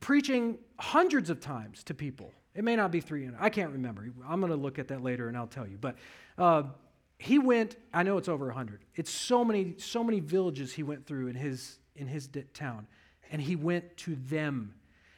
preaching 0.00 0.58
hundreds 0.80 1.30
of 1.30 1.40
times 1.40 1.84
to 1.84 1.94
people. 1.94 2.32
It 2.56 2.64
may 2.64 2.74
not 2.74 2.90
be 2.90 3.00
300. 3.00 3.38
I 3.40 3.50
can't 3.50 3.70
remember. 3.70 4.08
I'm 4.28 4.40
going 4.40 4.50
to 4.50 4.58
look 4.58 4.80
at 4.80 4.88
that 4.88 5.00
later 5.00 5.28
and 5.28 5.36
I'll 5.36 5.46
tell 5.46 5.66
you. 5.66 5.78
But 5.80 5.96
uh, 6.36 6.64
he 7.18 7.38
went, 7.38 7.76
I 7.92 8.02
know 8.02 8.18
it's 8.18 8.28
over 8.28 8.46
100. 8.46 8.84
It's 8.96 9.12
so 9.12 9.44
many, 9.44 9.76
so 9.78 10.02
many 10.02 10.18
villages 10.18 10.72
he 10.72 10.82
went 10.82 11.06
through 11.06 11.28
in 11.28 11.36
his, 11.36 11.78
in 11.94 12.08
his 12.08 12.28
town. 12.52 12.88
And 13.30 13.40
he 13.40 13.54
went 13.54 13.96
to 13.98 14.16
them. 14.16 14.74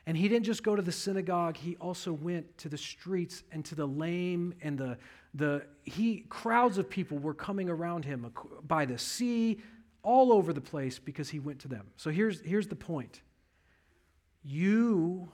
And 0.06 0.18
he 0.18 0.28
didn't 0.28 0.44
just 0.44 0.62
go 0.62 0.76
to 0.76 0.82
the 0.82 0.92
synagogue, 0.92 1.56
he 1.56 1.76
also 1.76 2.12
went 2.12 2.58
to 2.58 2.68
the 2.68 2.78
streets 2.78 3.42
and 3.50 3.64
to 3.64 3.74
the 3.74 3.86
lame 3.86 4.54
and 4.60 4.78
the, 4.78 4.98
the 5.36 5.64
he 5.84 6.24
crowds 6.28 6.78
of 6.78 6.88
people 6.88 7.18
were 7.18 7.34
coming 7.34 7.68
around 7.68 8.04
him 8.04 8.32
by 8.66 8.84
the 8.84 8.98
sea 8.98 9.60
all 10.02 10.32
over 10.32 10.52
the 10.52 10.60
place 10.60 10.98
because 10.98 11.28
he 11.28 11.38
went 11.38 11.60
to 11.60 11.68
them. 11.68 11.86
So 11.96 12.10
here's 12.10 12.40
here's 12.40 12.66
the 12.66 12.76
point. 12.76 13.20
You 14.42 15.30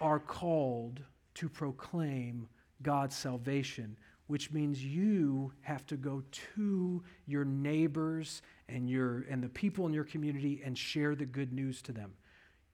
are 0.00 0.18
called 0.18 1.00
to 1.34 1.48
proclaim 1.48 2.48
god's 2.82 3.16
salvation 3.16 3.96
which 4.26 4.50
means 4.50 4.84
you 4.84 5.52
have 5.60 5.86
to 5.86 5.96
go 5.96 6.22
to 6.54 7.02
your 7.26 7.44
neighbors 7.44 8.42
and 8.68 8.90
your 8.90 9.24
and 9.30 9.42
the 9.42 9.48
people 9.48 9.86
in 9.86 9.92
your 9.92 10.04
community 10.04 10.60
and 10.64 10.76
share 10.76 11.14
the 11.14 11.24
good 11.24 11.52
news 11.52 11.80
to 11.82 11.92
them. 11.92 12.12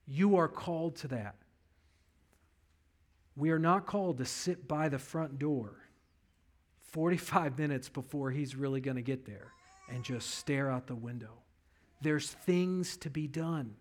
You 0.07 0.35
are 0.35 0.47
called 0.47 0.95
to 0.97 1.07
that. 1.09 1.35
We 3.35 3.51
are 3.51 3.59
not 3.59 3.85
called 3.85 4.17
to 4.17 4.25
sit 4.25 4.67
by 4.67 4.89
the 4.89 4.99
front 4.99 5.39
door 5.39 5.82
45 6.93 7.57
minutes 7.57 7.89
before 7.89 8.29
he's 8.29 8.55
really 8.55 8.79
going 8.79 8.97
to 8.97 9.01
get 9.01 9.25
there 9.25 9.47
and 9.89 10.03
just 10.03 10.35
stare 10.35 10.69
out 10.69 10.85
the 10.85 10.95
window. 10.95 11.31
There's 12.01 12.29
things 12.29 12.97
to 12.97 13.09
be 13.09 13.27
done. 13.27 13.75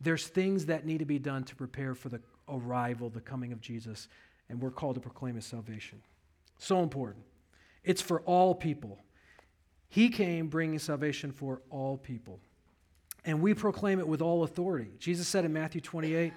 There's 0.00 0.26
things 0.26 0.66
that 0.66 0.84
need 0.84 0.98
to 0.98 1.04
be 1.04 1.20
done 1.20 1.44
to 1.44 1.54
prepare 1.54 1.94
for 1.94 2.08
the 2.08 2.20
arrival, 2.48 3.10
the 3.10 3.20
coming 3.20 3.52
of 3.52 3.60
Jesus, 3.60 4.08
and 4.48 4.60
we're 4.60 4.72
called 4.72 4.96
to 4.96 5.00
proclaim 5.00 5.36
his 5.36 5.46
salvation. 5.46 6.02
So 6.58 6.82
important. 6.82 7.24
It's 7.84 8.02
for 8.02 8.20
all 8.22 8.54
people. 8.56 8.98
He 9.88 10.08
came 10.08 10.48
bringing 10.48 10.80
salvation 10.80 11.30
for 11.30 11.62
all 11.70 11.96
people. 11.96 12.40
And 13.24 13.40
we 13.40 13.54
proclaim 13.54 14.00
it 14.00 14.08
with 14.08 14.20
all 14.20 14.42
authority. 14.42 14.90
Jesus 14.98 15.28
said 15.28 15.44
in 15.44 15.52
Matthew 15.52 15.80
28, 15.80 16.32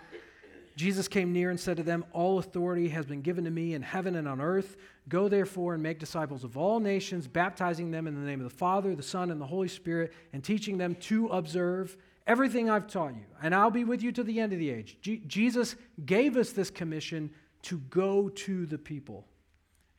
Jesus 0.82 1.08
came 1.08 1.32
near 1.32 1.52
and 1.52 1.60
said 1.60 1.78
to 1.78 1.84
them, 1.84 2.04
All 2.12 2.40
authority 2.40 2.90
has 2.90 3.06
been 3.06 3.22
given 3.22 3.44
to 3.44 3.52
me 3.52 3.76
in 3.76 3.84
heaven 3.84 4.16
and 4.16 4.28
on 4.28 4.42
earth. 4.42 4.78
Go 5.08 5.28
therefore 5.28 5.76
and 5.76 5.84
make 5.84 6.00
disciples 6.00 6.44
of 6.44 6.58
all 6.58 6.80
nations, 6.80 7.28
baptizing 7.28 7.92
them 7.92 8.08
in 8.08 8.16
the 8.16 8.28
name 8.28 8.40
of 8.40 8.50
the 8.50 8.58
Father, 8.58 8.96
the 8.96 9.04
Son, 9.04 9.30
and 9.30 9.40
the 9.40 9.46
Holy 9.46 9.68
Spirit, 9.68 10.12
and 10.34 10.44
teaching 10.44 10.80
them 10.80 10.96
to 10.96 11.28
observe 11.28 11.96
everything 12.26 12.68
I've 12.68 12.88
taught 12.88 13.14
you. 13.14 13.26
And 13.44 13.54
I'll 13.54 13.70
be 13.70 13.84
with 13.84 14.02
you 14.02 14.12
to 14.12 14.24
the 14.24 14.40
end 14.40 14.54
of 14.54 14.60
the 14.60 14.72
age. 14.72 14.98
G- 15.02 15.22
Jesus 15.28 15.76
gave 16.04 16.36
us 16.36 16.52
this 16.52 16.72
commission 16.72 17.30
to 17.62 17.78
go 17.92 18.30
to 18.30 18.66
the 18.66 18.80
people. 18.80 19.28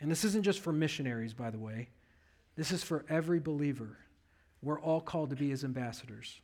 And 0.00 0.10
this 0.10 0.24
isn't 0.24 0.42
just 0.42 0.58
for 0.58 0.72
missionaries, 0.72 1.32
by 1.32 1.50
the 1.50 1.60
way, 1.60 1.90
this 2.56 2.72
is 2.72 2.82
for 2.82 3.04
every 3.08 3.38
believer. 3.38 3.98
We're 4.62 4.80
all 4.80 5.00
called 5.00 5.30
to 5.30 5.36
be 5.36 5.50
his 5.50 5.62
ambassadors. 5.62 6.40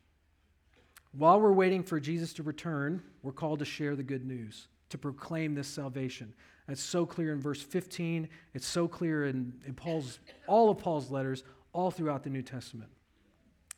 While 1.13 1.41
we're 1.41 1.53
waiting 1.53 1.83
for 1.83 1.99
Jesus 1.99 2.33
to 2.35 2.43
return, 2.43 3.03
we're 3.23 3.33
called 3.33 3.61
to 3.61 3.65
share 3.65 3.97
the 3.97 4.03
good 4.03 4.27
news, 4.27 4.69
to 4.91 4.99
proclaim 4.99 5.55
this 5.55 5.69
salvation. 5.69 6.35
It's 6.69 6.83
so 6.83 7.07
clear 7.07 7.33
in 7.33 7.41
verse 7.41 7.63
15. 7.63 8.29
It's 8.53 8.67
so 8.67 8.87
clear 8.87 9.27
in, 9.27 9.55
in 9.67 9.75
Paul's, 9.75 10.19
all 10.47 10.69
of 10.71 10.79
Paul's 10.79 11.11
letters, 11.11 11.45
all 11.73 11.91
throughout 11.91 12.25
the 12.25 12.31
New 12.31 12.43
Testament. 12.43 12.91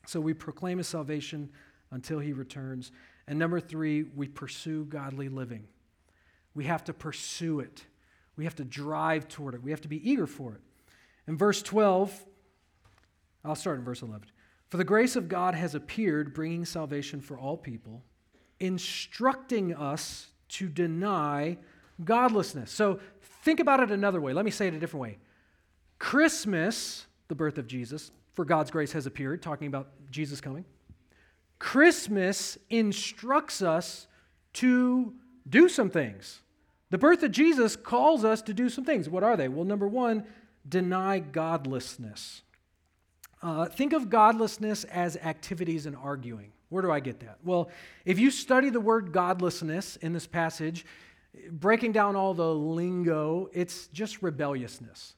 So 0.06 0.20
we 0.20 0.34
proclaim 0.34 0.78
his 0.78 0.88
salvation 0.88 1.50
until 1.92 2.18
he 2.18 2.32
returns. 2.32 2.90
And 3.28 3.38
number 3.38 3.60
three, 3.60 4.02
we 4.02 4.26
pursue 4.26 4.84
godly 4.86 5.28
living. 5.28 5.68
We 6.54 6.64
have 6.64 6.82
to 6.84 6.92
pursue 6.92 7.60
it. 7.60 7.84
We 8.36 8.44
have 8.44 8.56
to 8.56 8.64
drive 8.64 9.28
toward 9.28 9.54
it. 9.54 9.62
We 9.62 9.70
have 9.70 9.82
to 9.82 9.88
be 9.88 10.10
eager 10.10 10.26
for 10.26 10.54
it. 10.54 10.60
In 11.28 11.36
verse 11.36 11.62
12, 11.62 12.26
I'll 13.44 13.54
start 13.54 13.78
in 13.78 13.84
verse 13.84 14.02
11. 14.02 14.26
For 14.70 14.76
the 14.76 14.85
grace 14.85 15.16
of 15.16 15.28
God 15.28 15.54
has 15.54 15.74
appeared, 15.74 16.33
bringing 16.33 16.64
salvation 16.64 17.20
for 17.20 17.37
all 17.37 17.56
people, 17.56 18.02
instructing 18.61 19.74
us 19.74 20.28
to 20.50 20.68
deny 20.68 21.59
godlessness. 22.04 22.70
So 22.70 23.00
think 23.42 23.59
about 23.61 23.80
it 23.80 23.90
another 23.90 24.20
way. 24.20 24.33
Let 24.33 24.44
me 24.44 24.50
say 24.50 24.68
it 24.68 24.74
a 24.74 24.78
different 24.78 25.02
way. 25.02 25.18
Christmas, 25.98 27.06
the 27.28 27.35
birth 27.35 27.59
of 27.59 27.66
Jesus, 27.66 28.12
for 28.35 28.44
God's 28.44 28.70
grace 28.70 28.92
has 28.92 29.06
appeared, 29.06 29.42
talking 29.42 29.66
about 29.66 29.88
Jesus 30.11 30.40
coming. 30.40 30.64
Christmas 31.59 32.56
instructs 32.70 33.62
us 33.62 34.06
to 34.54 35.12
do 35.48 35.68
some 35.68 35.90
things. 35.90 36.42
The 36.90 36.98
birth 36.98 37.22
of 37.22 37.33
Jesus 37.33 37.76
calls 37.76 38.24
us 38.24 38.40
to 38.42 38.54
do 38.54 38.68
some 38.68 38.85
things. 38.85 39.09
What 39.09 39.22
are 39.24 39.37
they? 39.37 39.48
Well, 39.48 39.64
number 39.64 39.87
one, 39.87 40.24
deny 40.68 41.18
godlessness. 41.18 42.42
Uh, 43.42 43.66
think 43.66 43.92
of 43.92 44.11
godlessness 44.11 44.85
as 44.85 45.16
activities 45.16 45.87
and 45.87 45.96
arguing. 45.96 46.53
Where 46.68 46.83
do 46.83 46.90
I 46.90 47.00
get 47.00 47.20
that? 47.20 47.38
Well, 47.42 47.70
if 48.05 48.18
you 48.18 48.31
study 48.31 48.70
the 48.70 48.81
word 48.81 49.12
godlessness 49.12 49.96
in 49.96 50.12
this 50.12 50.26
passage, 50.26 50.85
breaking 51.50 51.92
down 51.92 52.16
all 52.16 52.35
the 52.35 52.55
lingo, 52.55 53.48
it's 53.53 53.88
just 53.88 54.22
rebelliousness. 54.22 55.14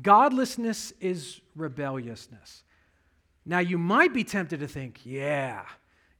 Godlessness 0.00 0.92
is 1.00 1.40
rebelliousness. 1.56 2.64
Now, 3.46 3.58
you 3.58 3.78
might 3.78 4.12
be 4.12 4.24
tempted 4.24 4.60
to 4.60 4.68
think, 4.68 5.00
yeah, 5.04 5.64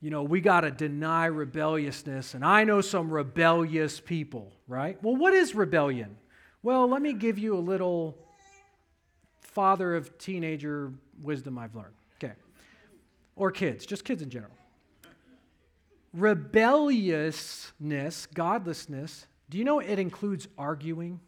you 0.01 0.11
know, 0.11 0.23
we 0.23 0.41
got 0.41 0.63
to 0.63 0.71
deny 0.71 1.27
rebelliousness, 1.27 2.35
and 2.35 2.45
I 2.45 2.65
know 2.65 2.81
some 2.81 3.11
rebellious 3.11 4.01
people, 4.01 4.53
right? 4.69 5.03
Well, 5.03 5.17
what 5.17 5.35
is 5.35 5.55
rebellion? 5.55 6.17
Well, 6.63 6.87
let 6.89 7.01
me 7.01 7.13
give 7.13 7.39
you 7.39 7.57
a 7.57 7.61
little 7.61 8.19
father 9.41 9.95
of 9.95 10.19
teenager 10.19 10.93
wisdom 11.23 11.59
I've 11.59 11.75
learned. 11.75 11.95
Okay. 12.23 12.35
Or 13.37 13.51
kids, 13.51 13.87
just 13.87 14.05
kids 14.05 14.23
in 14.23 14.31
general. 14.31 14.53
Rebelliousness, 16.13 18.27
godlessness, 18.27 19.27
do 19.51 19.59
you 19.59 19.65
know 19.65 19.81
it 19.81 19.99
includes 19.99 20.47
arguing? 20.57 21.21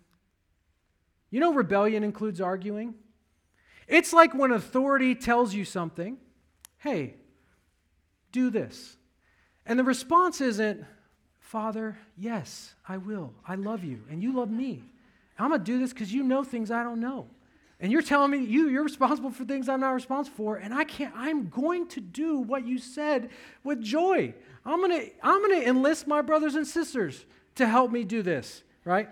You 1.31 1.41
know, 1.41 1.53
rebellion 1.53 2.05
includes 2.05 2.41
arguing? 2.41 2.95
It's 3.89 4.13
like 4.13 4.35
when 4.35 4.53
authority 4.53 5.15
tells 5.15 5.55
you 5.55 5.65
something, 5.65 6.19
hey, 6.79 7.15
do 8.33 8.51
this. 8.51 8.97
And 9.65 9.79
the 9.79 9.85
response 9.85 10.41
isn't, 10.41 10.85
Father, 11.41 11.97
yes, 12.17 12.75
I 12.89 12.97
will. 12.97 13.33
I 13.47 13.55
love 13.55 13.85
you, 13.85 14.03
and 14.11 14.23
you 14.23 14.33
love 14.33 14.51
me. 14.51 14.83
I'm 15.39 15.51
going 15.51 15.61
to 15.61 15.65
do 15.65 15.79
this 15.79 15.93
because 15.93 16.13
you 16.13 16.23
know 16.23 16.43
things 16.43 16.71
I 16.71 16.83
don't 16.83 17.01
know. 17.01 17.29
And 17.79 17.93
you're 17.93 18.03
telling 18.03 18.31
me 18.31 18.39
you, 18.39 18.69
you're 18.69 18.85
responsible 18.85 19.31
for 19.31 19.45
things 19.45 19.69
I'm 19.69 19.81
not 19.81 19.91
responsible 19.91 20.37
for, 20.37 20.57
and 20.57 20.73
I 20.73 20.85
can't, 20.85 21.13
I'm 21.15 21.49
going 21.51 21.89
to 21.89 22.01
do 22.01 22.39
what 22.39 22.67
you 22.67 22.79
said 22.79 23.31
with 23.65 23.83
joy. 23.83 24.35
I'm 24.65 24.81
gonna, 24.81 25.03
I'm 25.23 25.43
gonna 25.43 25.63
enlist 25.63 26.07
my 26.07 26.23
brothers 26.23 26.55
and 26.55 26.67
sisters 26.67 27.27
to 27.57 27.67
help 27.67 27.91
me 27.91 28.05
do 28.05 28.23
this, 28.23 28.63
right? 28.85 29.09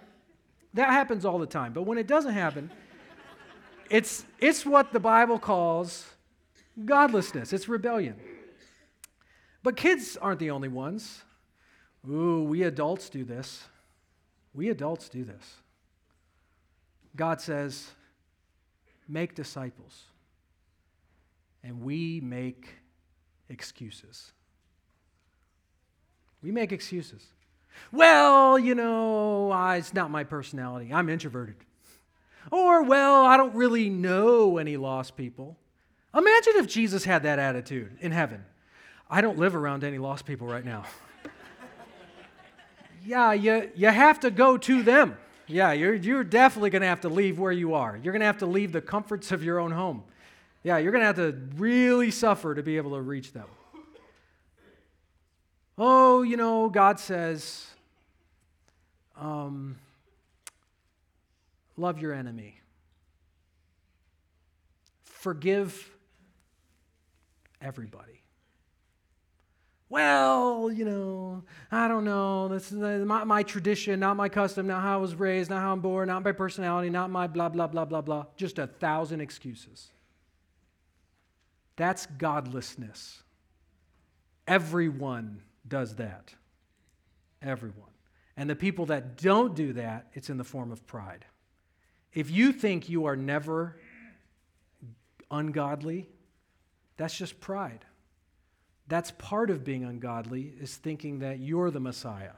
That 0.72 0.90
happens 0.90 1.24
all 1.24 1.38
the 1.38 1.46
time. 1.46 1.72
But 1.72 1.82
when 1.82 1.98
it 1.98 2.06
doesn't 2.06 2.32
happen, 2.32 2.70
it's, 3.90 4.24
it's 4.40 4.64
what 4.64 4.92
the 4.92 5.00
Bible 5.00 5.38
calls 5.38 6.06
godlessness, 6.84 7.52
it's 7.52 7.68
rebellion. 7.68 8.16
But 9.62 9.76
kids 9.76 10.16
aren't 10.20 10.40
the 10.40 10.50
only 10.50 10.68
ones. 10.68 11.22
Ooh, 12.08 12.44
we 12.44 12.62
adults 12.62 13.08
do 13.08 13.24
this. 13.24 13.64
We 14.52 14.68
adults 14.68 15.08
do 15.08 15.24
this. 15.24 15.56
God 17.16 17.40
says, 17.40 17.90
make 19.08 19.34
disciples. 19.34 20.04
And 21.62 21.82
we 21.82 22.20
make 22.20 22.68
excuses. 23.48 24.32
We 26.42 26.50
make 26.50 26.72
excuses. 26.72 27.24
Well, 27.90 28.58
you 28.58 28.74
know, 28.74 29.52
uh, 29.52 29.72
it's 29.72 29.94
not 29.94 30.10
my 30.10 30.24
personality. 30.24 30.92
I'm 30.92 31.08
introverted. 31.08 31.56
Or, 32.50 32.82
well, 32.82 33.24
I 33.24 33.36
don't 33.36 33.54
really 33.54 33.88
know 33.88 34.58
any 34.58 34.76
lost 34.76 35.16
people. 35.16 35.56
Imagine 36.14 36.52
if 36.56 36.68
Jesus 36.68 37.04
had 37.04 37.22
that 37.22 37.38
attitude 37.38 37.96
in 38.00 38.12
heaven. 38.12 38.44
I 39.10 39.20
don't 39.20 39.38
live 39.38 39.56
around 39.56 39.84
any 39.84 39.98
lost 39.98 40.26
people 40.26 40.46
right 40.46 40.64
now. 40.64 40.84
yeah, 43.04 43.32
you, 43.32 43.70
you 43.74 43.88
have 43.88 44.20
to 44.20 44.30
go 44.30 44.56
to 44.58 44.82
them. 44.82 45.16
Yeah, 45.46 45.72
you're, 45.72 45.94
you're 45.94 46.24
definitely 46.24 46.70
going 46.70 46.82
to 46.82 46.88
have 46.88 47.02
to 47.02 47.08
leave 47.08 47.38
where 47.38 47.52
you 47.52 47.74
are. 47.74 47.98
You're 48.02 48.12
going 48.12 48.20
to 48.20 48.26
have 48.26 48.38
to 48.38 48.46
leave 48.46 48.72
the 48.72 48.80
comforts 48.80 49.30
of 49.30 49.44
your 49.44 49.58
own 49.58 49.72
home. 49.72 50.02
Yeah, 50.62 50.78
you're 50.78 50.92
going 50.92 51.02
to 51.02 51.06
have 51.06 51.16
to 51.16 51.38
really 51.56 52.10
suffer 52.10 52.54
to 52.54 52.62
be 52.62 52.76
able 52.78 52.92
to 52.92 53.02
reach 53.02 53.32
them. 53.32 53.46
Oh, 55.76 56.22
you 56.22 56.36
know, 56.36 56.68
God 56.68 56.98
says, 56.98 57.66
um, 59.20 59.76
love 61.76 62.00
your 62.00 62.14
enemy, 62.14 62.60
forgive 65.04 65.90
everybody 67.60 68.23
well, 69.88 70.70
you 70.72 70.84
know, 70.84 71.44
I 71.70 71.88
don't 71.88 72.04
know. 72.04 72.48
This 72.48 72.72
is 72.72 72.82
uh, 72.82 73.04
not 73.04 73.26
my 73.26 73.42
tradition, 73.42 74.00
not 74.00 74.16
my 74.16 74.28
custom, 74.28 74.66
not 74.66 74.82
how 74.82 74.94
I 74.94 74.96
was 74.96 75.14
raised, 75.14 75.50
not 75.50 75.60
how 75.60 75.72
I'm 75.72 75.80
born, 75.80 76.08
not 76.08 76.24
my 76.24 76.32
personality, 76.32 76.90
not 76.90 77.10
my 77.10 77.26
blah, 77.26 77.48
blah, 77.48 77.66
blah, 77.66 77.84
blah, 77.84 78.00
blah. 78.00 78.26
Just 78.36 78.58
a 78.58 78.66
thousand 78.66 79.20
excuses. 79.20 79.90
That's 81.76 82.06
godlessness. 82.06 83.22
Everyone 84.46 85.42
does 85.66 85.96
that. 85.96 86.34
Everyone. 87.42 87.90
And 88.36 88.48
the 88.50 88.56
people 88.56 88.86
that 88.86 89.16
don't 89.16 89.54
do 89.54 89.74
that, 89.74 90.06
it's 90.14 90.30
in 90.30 90.38
the 90.38 90.44
form 90.44 90.72
of 90.72 90.86
pride. 90.86 91.24
If 92.12 92.30
you 92.30 92.52
think 92.52 92.88
you 92.88 93.06
are 93.06 93.16
never 93.16 93.76
ungodly, 95.30 96.08
that's 96.96 97.16
just 97.16 97.40
pride. 97.40 97.84
That's 98.88 99.12
part 99.12 99.50
of 99.50 99.64
being 99.64 99.84
ungodly, 99.84 100.52
is 100.60 100.76
thinking 100.76 101.20
that 101.20 101.38
you're 101.38 101.70
the 101.70 101.80
Messiah. 101.80 102.32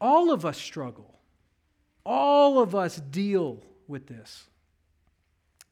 All 0.00 0.30
of 0.30 0.44
us 0.44 0.58
struggle. 0.58 1.18
All 2.04 2.60
of 2.60 2.74
us 2.74 2.96
deal 2.96 3.62
with 3.86 4.06
this. 4.06 4.48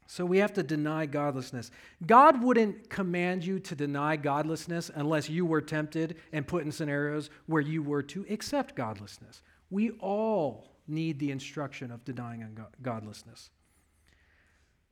So 0.06 0.24
we 0.24 0.38
have 0.38 0.52
to 0.54 0.62
deny 0.62 1.06
godlessness. 1.06 1.70
God 2.06 2.42
wouldn't 2.42 2.88
command 2.88 3.44
you 3.44 3.59
to 3.61 3.74
deny 3.74 4.16
godlessness 4.16 4.90
unless 4.94 5.28
you 5.28 5.44
were 5.44 5.61
tempted 5.61 6.16
and 6.32 6.46
put 6.46 6.64
in 6.64 6.72
scenarios 6.72 7.28
where 7.46 7.61
you 7.61 7.82
were 7.82 8.02
to 8.04 8.24
accept 8.30 8.76
godlessness. 8.76 9.42
We 9.70 9.90
all 9.92 10.76
need 10.87 11.18
the 11.18 11.32
instruction 11.32 11.90
of 11.90 12.04
denying 12.04 12.56
godlessness. 12.82 13.50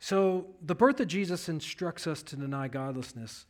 So 0.00 0.48
the 0.60 0.74
birth 0.74 1.00
of 1.00 1.06
Jesus 1.06 1.48
instructs 1.48 2.06
us 2.06 2.22
to 2.24 2.36
deny 2.36 2.68
godlessness. 2.68 3.46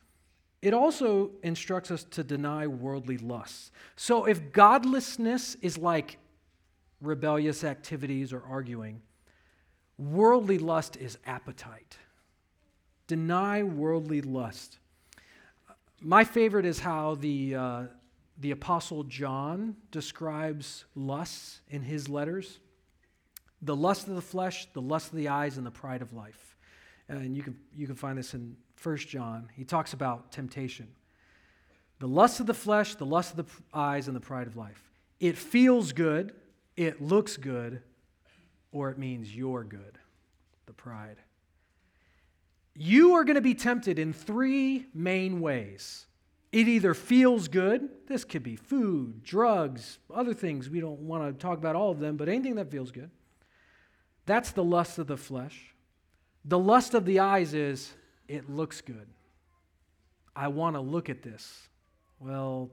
It 0.65 0.73
also 0.73 1.33
instructs 1.43 1.91
us 1.91 2.05
to 2.13 2.25
deny 2.25 2.67
worldly 2.67 3.19
lusts. 3.19 3.71
So 3.97 4.25
if 4.25 4.51
godlessness 4.51 5.57
is 5.57 5.77
like 5.77 6.17
rebellious 7.03 7.65
activities 7.65 8.33
or 8.33 8.43
arguing, 8.49 9.03
worldly 9.99 10.57
lust 10.57 10.97
is 10.97 11.19
appetite. 11.27 11.99
Deny 13.09 13.63
worldly 13.63 14.23
lust. 14.23 14.79
My 16.01 16.25
favorite 16.25 16.65
is 16.65 16.81
how 16.81 17.17
the, 17.17 17.55
uh, 17.55 17.83
the 18.39 18.53
Apostle 18.53 19.05
John 19.05 19.77
describes 19.91 20.87
lusts 20.95 21.61
in 21.69 21.83
his 21.83 22.09
letters 22.09 22.59
the 23.61 23.77
lust 23.77 24.09
of 24.09 24.15
the 24.15 24.23
flesh, 24.23 24.67
the 24.73 24.81
lust 24.81 25.11
of 25.11 25.19
the 25.19 25.29
eyes, 25.29 25.59
and 25.59 25.67
the 25.67 25.71
pride 25.71 26.01
of 26.01 26.15
life. 26.15 26.57
And 27.11 27.37
you 27.37 27.43
can, 27.43 27.59
you 27.77 27.87
can 27.87 27.97
find 27.97 28.17
this 28.17 28.33
in 28.33 28.57
1 28.83 28.97
John, 28.99 29.49
he 29.55 29.65
talks 29.65 29.93
about 29.93 30.33
temptation. 30.33 30.89
The 32.01 32.09
lust 32.09 32.41
of 32.41 32.47
the 32.47 32.55
flesh, 32.55 32.95
the 32.97 33.07
lust 33.07 33.31
of 33.31 33.37
the 33.37 33.53
eyes, 33.73 34.09
and 34.09 34.17
the 34.17 34.21
pride 34.21 34.47
of 34.47 34.57
life. 34.57 34.91
It 35.21 35.39
feels 35.39 35.93
good, 35.93 36.35
it 36.77 37.01
looks 37.01 37.37
good, 37.37 37.81
or 38.73 38.91
it 38.91 38.99
means 38.99 39.35
you're 39.35 39.65
good. 39.65 39.99
The 40.67 40.73
pride. 40.73 41.17
You 42.75 43.15
are 43.15 43.25
going 43.25 43.37
to 43.37 43.41
be 43.41 43.55
tempted 43.55 43.99
in 43.99 44.13
three 44.13 44.87
main 44.93 45.41
ways. 45.41 46.07
It 46.51 46.69
either 46.69 46.95
feels 46.95 47.49
good, 47.49 47.89
this 48.07 48.25
could 48.25 48.43
be 48.43 48.57
food, 48.57 49.23
drugs, 49.23 49.99
other 50.13 50.35
things. 50.35 50.69
We 50.69 50.81
don't 50.81 51.01
want 51.01 51.27
to 51.27 51.43
talk 51.43 51.59
about 51.59 51.77
all 51.77 51.91
of 51.91 52.01
them, 52.01 52.17
but 52.17 52.29
anything 52.29 52.57
that 52.57 52.71
feels 52.71 52.91
good. 52.91 53.11
That's 54.27 54.53
the 54.53 54.65
lust 54.65 54.99
of 54.99 55.07
the 55.07 55.17
flesh. 55.17 55.75
The 56.45 56.59
lust 56.59 56.95
of 56.95 57.07
the 57.07 57.21
eyes 57.21 57.55
is 57.55 57.93
it 58.29 58.49
looks 58.49 58.81
good. 58.81 59.07
I 60.37 60.49
want 60.49 60.77
to 60.77 60.81
look 60.81 61.09
at 61.09 61.23
this. 61.23 61.69
Well, 62.19 62.71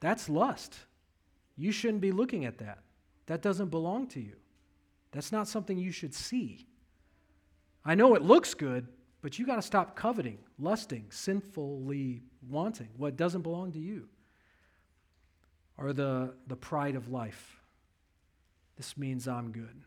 that's 0.00 0.28
lust. 0.28 0.76
You 1.56 1.72
shouldn't 1.72 2.00
be 2.00 2.12
looking 2.12 2.44
at 2.44 2.58
that. 2.58 2.78
That 3.26 3.42
doesn't 3.42 3.70
belong 3.70 4.06
to 4.08 4.20
you. 4.20 4.36
That's 5.12 5.32
not 5.32 5.48
something 5.48 5.78
you 5.78 5.92
should 5.92 6.14
see. 6.14 6.66
I 7.84 7.94
know 7.94 8.14
it 8.14 8.22
looks 8.22 8.54
good, 8.54 8.88
but 9.20 9.38
you 9.38 9.46
got 9.46 9.56
to 9.56 9.62
stop 9.62 9.96
coveting, 9.96 10.38
lusting, 10.58 11.06
sinfully 11.10 12.22
wanting 12.48 12.88
what 12.96 13.16
doesn't 13.16 13.42
belong 13.42 13.72
to 13.72 13.78
you. 13.78 14.08
Or 15.78 15.92
the, 15.92 16.34
the 16.46 16.56
pride 16.56 16.96
of 16.96 17.08
life. 17.10 17.60
This 18.76 18.96
means 18.96 19.28
I'm 19.28 19.52
good. 19.52 19.84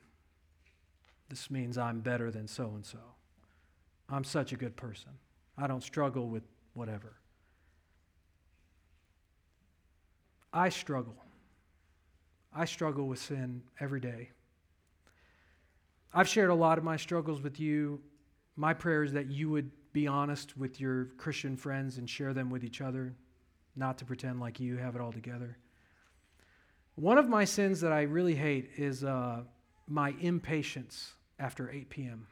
this 1.30 1.50
means 1.50 1.78
I'm 1.78 2.02
better 2.02 2.32
than 2.32 2.48
so 2.48 2.72
and 2.76 2.86
so. 2.86 3.00
I'm 4.10 4.24
such 4.24 4.54
a 4.54 4.56
good 4.56 4.76
person. 4.76 5.12
I 5.58 5.68
don't 5.68 5.84
struggle 5.84 6.28
with 6.28 6.44
whatever. 6.74 7.13
I 10.54 10.70
struggle. 10.70 11.15
I 12.54 12.65
struggle 12.65 13.08
with 13.08 13.20
sin 13.20 13.62
every 13.80 14.00
day. 14.00 14.30
I've 16.13 16.30
shared 16.30 16.50
a 16.50 16.56
lot 16.56 16.78
of 16.78 16.84
my 16.84 16.96
struggles 16.96 17.41
with 17.41 17.60
you. 17.60 18.00
My 18.56 18.74
prayer 18.74 19.04
is 19.04 19.12
that 19.13 19.30
you 19.30 19.50
would 19.50 19.70
be 19.91 20.08
honest 20.08 20.56
with 20.56 20.80
your 20.80 21.06
Christian 21.18 21.58
friends 21.58 21.98
and 21.98 22.10
share 22.10 22.34
them 22.34 22.50
with 22.50 22.63
each 22.63 22.80
other, 22.80 23.13
not 23.76 23.98
to 23.98 24.06
pretend 24.06 24.39
like 24.39 24.60
you 24.60 24.78
have 24.78 24.96
it 24.96 25.02
all 25.02 25.12
together. 25.12 25.58
One 26.96 27.18
of 27.18 27.28
my 27.28 27.44
sins 27.44 27.82
that 27.82 27.91
I 27.91 28.04
really 28.04 28.36
hate 28.36 28.70
is 28.78 29.04
uh, 29.04 29.41
my 29.88 30.13
impatience 30.22 31.13
after 31.38 31.70
8 31.70 31.89
p.m. 31.89 32.28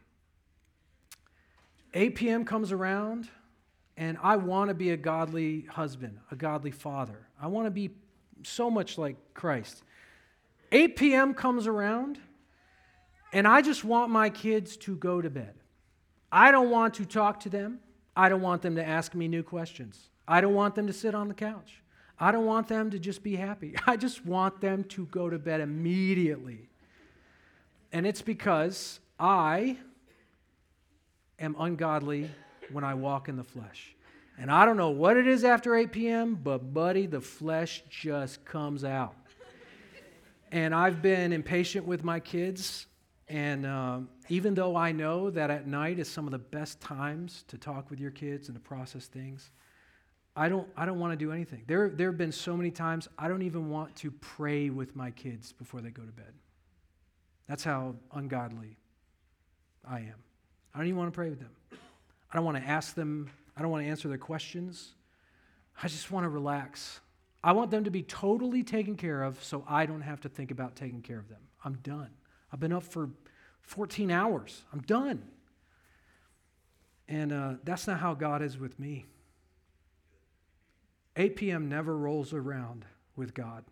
8 1.93 2.15
p.m. 2.15 2.45
comes 2.45 2.71
around, 2.71 3.29
and 3.97 4.17
I 4.21 4.35
want 4.37 4.69
to 4.69 4.73
be 4.73 4.91
a 4.91 4.97
godly 4.97 5.61
husband, 5.69 6.17
a 6.31 6.35
godly 6.35 6.71
father. 6.71 7.27
I 7.39 7.47
want 7.47 7.67
to 7.67 7.71
be 7.71 7.91
so 8.43 8.71
much 8.71 8.97
like 8.97 9.15
Christ. 9.33 9.83
8 10.71 10.95
p.m. 10.95 11.33
comes 11.33 11.67
around, 11.67 12.17
and 13.31 13.47
I 13.47 13.61
just 13.61 13.83
want 13.83 14.11
my 14.11 14.29
kids 14.29 14.75
to 14.77 14.95
go 14.95 15.21
to 15.21 15.29
bed. 15.29 15.53
I 16.31 16.51
don't 16.51 16.71
want 16.71 16.95
to 16.95 17.05
talk 17.05 17.41
to 17.41 17.49
them. 17.49 17.79
I 18.15 18.29
don't 18.29 18.41
want 18.41 18.63
them 18.63 18.75
to 18.75 18.83
ask 18.83 19.13
me 19.13 19.27
new 19.27 19.43
questions. 19.43 20.09
I 20.27 20.41
don't 20.41 20.55
want 20.55 20.73
them 20.73 20.87
to 20.87 20.93
sit 20.93 21.13
on 21.13 21.27
the 21.27 21.33
couch. 21.33 21.83
I 22.19 22.31
don't 22.31 22.45
want 22.45 22.67
them 22.67 22.89
to 22.91 22.99
just 22.99 23.21
be 23.21 23.35
happy. 23.35 23.75
I 23.87 23.97
just 23.97 24.25
want 24.25 24.61
them 24.61 24.83
to 24.85 25.05
go 25.07 25.29
to 25.29 25.37
bed 25.37 25.61
immediately. 25.61 26.69
And 27.91 28.07
it's 28.07 28.21
because 28.21 28.99
I 29.19 29.77
am 31.43 31.55
ungodly 31.59 32.29
when 32.71 32.83
I 32.83 32.93
walk 32.93 33.29
in 33.29 33.35
the 33.35 33.43
flesh. 33.43 33.95
And 34.37 34.49
I 34.49 34.65
don't 34.65 34.77
know 34.77 34.89
what 34.89 35.17
it 35.17 35.27
is 35.27 35.43
after 35.43 35.75
8 35.75 35.91
p.m., 35.91 36.35
but 36.35 36.73
buddy, 36.73 37.05
the 37.05 37.21
flesh 37.21 37.83
just 37.89 38.43
comes 38.45 38.83
out. 38.83 39.15
And 40.51 40.73
I've 40.73 41.01
been 41.01 41.33
impatient 41.33 41.85
with 41.85 42.03
my 42.03 42.19
kids. 42.19 42.87
And 43.27 43.65
um, 43.65 44.09
even 44.29 44.53
though 44.53 44.75
I 44.75 44.91
know 44.91 45.29
that 45.29 45.49
at 45.49 45.67
night 45.67 45.99
is 45.99 46.09
some 46.09 46.25
of 46.25 46.31
the 46.31 46.39
best 46.39 46.79
times 46.79 47.43
to 47.47 47.57
talk 47.57 47.89
with 47.89 47.99
your 47.99 48.11
kids 48.11 48.47
and 48.47 48.55
to 48.55 48.61
process 48.61 49.07
things, 49.07 49.51
I 50.35 50.49
don't, 50.49 50.67
I 50.75 50.85
don't 50.85 50.99
want 50.99 51.11
to 51.11 51.17
do 51.17 51.31
anything. 51.31 51.63
There, 51.67 51.89
there 51.89 52.09
have 52.09 52.17
been 52.17 52.31
so 52.31 52.57
many 52.57 52.71
times 52.71 53.07
I 53.17 53.27
don't 53.27 53.43
even 53.43 53.69
want 53.69 53.95
to 53.97 54.09
pray 54.11 54.69
with 54.69 54.95
my 54.95 55.11
kids 55.11 55.51
before 55.51 55.81
they 55.81 55.91
go 55.91 56.03
to 56.03 56.11
bed. 56.11 56.33
That's 57.47 57.63
how 57.63 57.95
ungodly 58.13 58.77
I 59.87 59.99
am. 59.99 60.23
I 60.73 60.79
don't 60.79 60.87
even 60.87 60.97
want 60.97 61.11
to 61.11 61.15
pray 61.15 61.29
with 61.29 61.39
them. 61.39 61.51
I 62.31 62.35
don't 62.35 62.45
want 62.45 62.57
to 62.57 62.63
ask 62.63 62.95
them, 62.95 63.29
I 63.55 63.61
don't 63.61 63.69
want 63.69 63.83
to 63.83 63.89
answer 63.89 64.07
their 64.07 64.17
questions. 64.17 64.93
I 65.81 65.87
just 65.87 66.11
want 66.11 66.23
to 66.23 66.29
relax. 66.29 66.99
I 67.43 67.51
want 67.51 67.71
them 67.71 67.83
to 67.83 67.91
be 67.91 68.03
totally 68.03 68.63
taken 68.63 68.95
care 68.95 69.23
of 69.23 69.43
so 69.43 69.63
I 69.67 69.85
don't 69.85 70.01
have 70.01 70.21
to 70.21 70.29
think 70.29 70.49
about 70.49 70.75
taking 70.75 71.01
care 71.01 71.19
of 71.19 71.29
them. 71.29 71.41
I'm 71.63 71.75
done. 71.83 72.09
I've 72.51 72.59
been 72.59 72.73
up 72.73 72.83
for 72.83 73.09
14 73.61 74.11
hours. 74.11 74.63
I'm 74.71 74.81
done. 74.81 75.23
And 77.07 77.31
uh, 77.31 77.53
that's 77.63 77.85
not 77.85 77.99
how 77.99 78.13
God 78.13 78.41
is 78.41 78.57
with 78.57 78.79
me. 78.79 79.05
8 81.15 81.35
p.m. 81.35 81.69
never 81.69 81.95
rolls 81.95 82.33
around 82.33 82.85
with 83.15 83.33
God. 83.33 83.63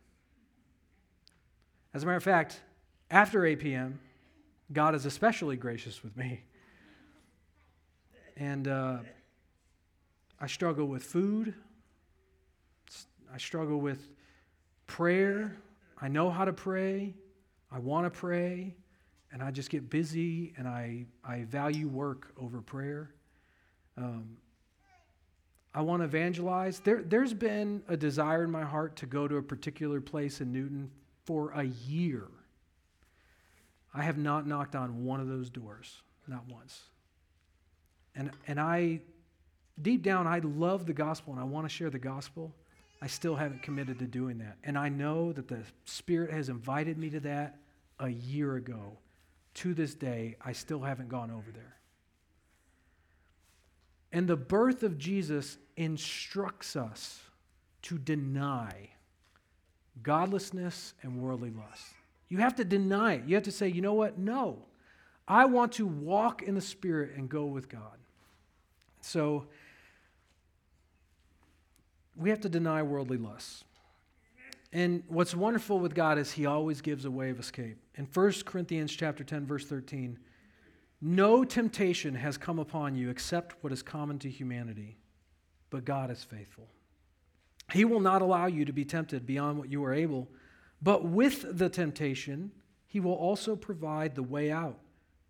As 1.94 2.04
a 2.04 2.06
matter 2.06 2.18
of 2.18 2.24
fact, 2.24 2.62
after 3.10 3.46
8 3.46 3.60
p.m., 3.60 4.00
God 4.72 4.96
is 4.96 5.06
especially 5.06 5.56
gracious 5.56 6.04
with 6.04 6.16
me. 6.16 6.44
And 8.42 8.68
uh, 8.68 8.98
I 10.40 10.48
struggle 10.48 10.88
with 10.88 11.04
food. 11.04 11.54
I 13.32 13.38
struggle 13.38 13.80
with 13.80 14.10
prayer. 14.88 15.58
I 16.02 16.08
know 16.08 16.32
how 16.32 16.46
to 16.46 16.52
pray. 16.52 17.14
I 17.72 17.78
want 17.78 18.08
to 18.08 18.10
pray. 18.10 18.74
And 19.32 19.44
I 19.44 19.52
just 19.52 19.70
get 19.70 19.92
busy 19.92 20.56
and 20.58 20.68
I, 20.68 21.06
I 21.24 21.44
value 21.44 21.88
work 21.88 22.34
over 22.36 22.62
prayer. 22.62 23.14
Um, 23.96 24.38
I 25.76 25.82
want 25.82 26.02
to 26.02 26.06
evangelize. 26.06 26.80
There, 26.80 27.04
there's 27.04 27.36
been 27.36 27.84
a 27.88 27.96
desire 27.96 28.44
in 28.44 28.50
my 28.50 28.64
heart 28.64 28.96
to 28.98 29.06
go 29.06 29.28
to 29.28 29.38
a 29.38 29.44
particular 29.44 30.02
place 30.02 30.42
in 30.42 30.52
Newton 30.52 30.90
for 31.26 31.52
a 31.52 31.66
year. 31.66 32.28
I 33.94 34.02
have 34.02 34.18
not 34.18 34.48
knocked 34.48 34.76
on 34.76 35.06
one 35.06 35.20
of 35.20 35.28
those 35.28 35.52
doors, 35.52 36.02
not 36.28 36.48
once. 36.50 36.86
And, 38.16 38.32
and 38.48 38.60
I, 38.60 39.02
deep 39.82 40.04
down, 40.04 40.28
I 40.28 40.40
love 40.40 40.86
the 40.86 40.94
gospel 40.94 41.34
and 41.34 41.42
I 41.42 41.46
want 41.46 41.66
to 41.66 41.70
share 41.70 41.90
the 41.90 42.00
gospel. 42.00 42.54
I 43.02 43.08
still 43.08 43.36
haven't 43.36 43.64
committed 43.64 44.00
to 44.00 44.06
doing 44.06 44.38
that. 44.40 44.58
And 44.64 44.78
I 44.78 44.90
know 44.90 45.34
that 45.34 45.48
the 45.48 45.64
Spirit 45.86 46.32
has 46.32 46.50
invited 46.50 46.98
me 46.98 47.10
to 47.12 47.20
that 47.22 47.58
a 48.00 48.10
year 48.10 48.56
ago. 48.56 48.98
To 49.56 49.74
this 49.74 49.96
day, 49.96 50.38
I 50.42 50.54
still 50.54 50.80
haven't 50.80 51.10
gone 51.10 51.30
over 51.30 51.52
there. 51.52 51.76
And 54.14 54.28
the 54.28 54.38
birth 54.38 54.84
of 54.84 54.98
Jesus 54.98 55.58
instructs 55.76 56.76
us 56.76 57.20
to 57.84 57.98
deny 57.98 58.90
godlessness 60.04 60.94
and 61.02 61.22
worldly 61.22 61.52
lust. 61.52 61.86
You 62.30 62.38
have 62.38 62.56
to 62.56 62.64
deny 62.64 63.16
it. 63.16 63.24
You 63.26 63.36
have 63.36 63.44
to 63.44 63.52
say, 63.52 63.68
you 63.68 63.82
know 63.82 63.94
what? 63.94 64.18
No. 64.18 64.66
I 65.28 65.46
want 65.46 65.74
to 65.74 65.86
walk 65.86 66.44
in 66.44 66.56
the 66.56 66.62
Spirit 66.62 67.12
and 67.16 67.30
go 67.30 67.46
with 67.46 67.68
God. 67.70 67.98
So, 69.02 69.48
we 72.16 72.30
have 72.30 72.42
to 72.42 72.50
deny 72.50 72.84
worldly 72.84 73.18
lusts. 73.18 73.64
And 74.74 75.04
what's 75.08 75.36
wonderful 75.36 75.80
with 75.80 75.94
God 75.94 76.18
is 76.18 76.32
he 76.32 76.46
always 76.46 76.82
gives 76.82 77.04
a 77.06 77.12
way 77.12 77.30
of 77.30 77.40
escape. 77.40 77.78
In 77.96 78.06
1 78.06 78.32
Corinthians 78.46 78.92
chapter 78.96 79.24
10 79.24 79.46
verse 79.46 79.66
13, 79.66 80.18
no 81.02 81.44
temptation 81.44 82.16
has 82.16 82.38
come 82.38 82.60
upon 82.60 82.96
you 82.96 83.10
except 83.10 83.56
what 83.62 83.74
is 83.74 83.82
common 83.82 84.20
to 84.20 84.30
humanity, 84.30 84.98
but 85.72 85.84
God 85.84 86.12
is 86.12 86.24
faithful. 86.24 86.70
He 87.74 87.86
will 87.86 88.00
not 88.00 88.22
allow 88.22 88.46
you 88.46 88.66
to 88.66 88.74
be 88.74 88.86
tempted 88.86 89.26
beyond 89.26 89.58
what 89.58 89.70
you 89.70 89.84
are 89.84 89.94
able, 89.94 90.30
but 90.82 91.06
with 91.06 91.58
the 91.58 91.70
temptation, 91.70 92.52
he 92.88 93.00
will 93.00 93.14
also 93.14 93.56
provide 93.56 94.16
the 94.16 94.24
way 94.24 94.52
out 94.52 94.80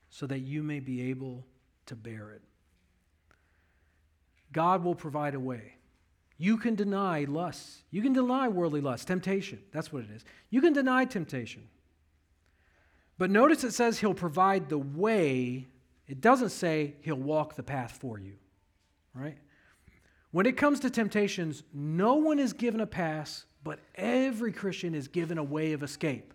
so 0.10 0.28
that 0.28 0.40
you 0.40 0.62
may 0.62 0.80
be 0.80 1.10
able 1.10 1.46
to 1.86 1.96
bear 1.96 2.32
it. 2.32 2.42
God 4.52 4.84
will 4.84 4.96
provide 4.96 5.36
a 5.36 5.40
way. 5.40 5.76
You 6.38 6.58
can 6.58 6.76
deny 6.76 7.26
lust. 7.26 7.84
You 7.92 8.02
can 8.02 8.14
deny 8.14 8.48
worldly 8.48 8.82
lust, 8.82 9.08
temptation. 9.08 9.60
That's 9.72 9.94
what 9.94 10.04
it 10.04 10.10
is. 10.16 10.26
You 10.50 10.62
can 10.62 10.74
deny 10.74 11.06
temptation. 11.06 11.68
But 13.18 13.30
notice 13.30 13.64
it 13.64 13.72
says 13.72 14.00
he'll 14.00 14.14
provide 14.14 14.70
the 14.70 14.80
way. 14.80 15.68
It 16.08 16.22
doesn't 16.22 16.50
say 16.50 16.96
he'll 17.02 17.16
walk 17.16 17.56
the 17.56 17.64
path 17.64 17.98
for 18.02 18.18
you, 18.20 18.34
right? 19.14 19.38
When 20.32 20.46
it 20.46 20.58
comes 20.58 20.80
to 20.80 20.90
temptations, 20.90 21.64
no 21.74 22.16
one 22.16 22.40
is 22.40 22.54
given 22.54 22.82
a 22.82 22.88
pass 22.88 23.46
but 23.64 23.80
every 23.96 24.52
Christian 24.52 24.96
is 24.96 25.08
given 25.08 25.38
a 25.38 25.44
way 25.44 25.74
of 25.74 25.84
escape. 25.84 26.34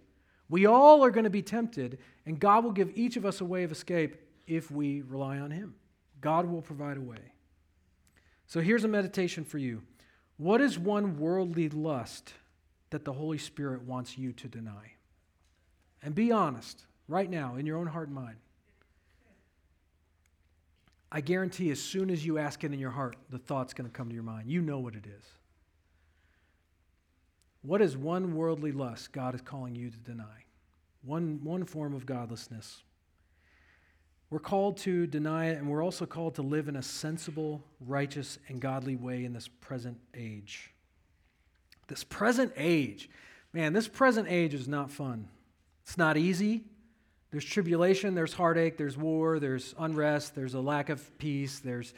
We 0.48 0.66
all 0.66 1.04
are 1.04 1.10
going 1.10 1.24
to 1.24 1.30
be 1.30 1.42
tempted, 1.42 1.98
and 2.24 2.38
God 2.38 2.62
will 2.64 2.72
give 2.72 2.90
each 2.94 3.16
of 3.16 3.26
us 3.26 3.40
a 3.40 3.44
way 3.44 3.64
of 3.64 3.72
escape 3.72 4.16
if 4.46 4.70
we 4.70 5.00
rely 5.02 5.38
on 5.38 5.50
Him. 5.50 5.74
God 6.20 6.46
will 6.46 6.62
provide 6.62 6.96
a 6.96 7.00
way. 7.00 7.32
So 8.46 8.60
here's 8.60 8.84
a 8.84 8.88
meditation 8.88 9.44
for 9.44 9.58
you. 9.58 9.82
What 10.36 10.60
is 10.60 10.78
one 10.78 11.18
worldly 11.18 11.68
lust 11.68 12.32
that 12.90 13.04
the 13.04 13.12
Holy 13.12 13.38
Spirit 13.38 13.82
wants 13.82 14.16
you 14.16 14.32
to 14.34 14.48
deny? 14.48 14.92
And 16.02 16.14
be 16.14 16.30
honest 16.30 16.84
right 17.08 17.28
now 17.28 17.56
in 17.56 17.66
your 17.66 17.78
own 17.78 17.86
heart 17.86 18.08
and 18.08 18.14
mind. 18.14 18.36
I 21.10 21.20
guarantee 21.20 21.70
as 21.70 21.80
soon 21.80 22.10
as 22.10 22.26
you 22.26 22.38
ask 22.38 22.62
it 22.64 22.72
in 22.72 22.78
your 22.78 22.90
heart, 22.90 23.16
the 23.30 23.38
thought's 23.38 23.72
going 23.72 23.88
to 23.88 23.96
come 23.96 24.08
to 24.08 24.14
your 24.14 24.24
mind. 24.24 24.50
You 24.50 24.60
know 24.60 24.78
what 24.78 24.94
it 24.94 25.06
is. 25.06 25.24
What 27.62 27.80
is 27.80 27.96
one 27.96 28.34
worldly 28.34 28.72
lust 28.72 29.12
God 29.12 29.34
is 29.34 29.40
calling 29.40 29.74
you 29.74 29.90
to 29.90 29.98
deny? 29.98 30.44
One, 31.02 31.40
one 31.42 31.64
form 31.64 31.94
of 31.94 32.06
godlessness. 32.06 32.82
We're 34.36 34.40
called 34.40 34.76
to 34.80 35.06
deny 35.06 35.46
it, 35.46 35.56
and 35.56 35.66
we're 35.66 35.82
also 35.82 36.04
called 36.04 36.34
to 36.34 36.42
live 36.42 36.68
in 36.68 36.76
a 36.76 36.82
sensible, 36.82 37.64
righteous, 37.80 38.38
and 38.48 38.60
godly 38.60 38.94
way 38.94 39.24
in 39.24 39.32
this 39.32 39.48
present 39.48 39.96
age. 40.14 40.74
This 41.88 42.04
present 42.04 42.52
age, 42.54 43.08
man, 43.54 43.72
this 43.72 43.88
present 43.88 44.28
age 44.28 44.52
is 44.52 44.68
not 44.68 44.90
fun. 44.90 45.30
It's 45.84 45.96
not 45.96 46.18
easy. 46.18 46.64
There's 47.30 47.46
tribulation, 47.46 48.14
there's 48.14 48.34
heartache, 48.34 48.76
there's 48.76 48.98
war, 48.98 49.38
there's 49.38 49.74
unrest, 49.78 50.34
there's 50.34 50.52
a 50.52 50.60
lack 50.60 50.90
of 50.90 51.16
peace, 51.16 51.60
there's 51.60 51.94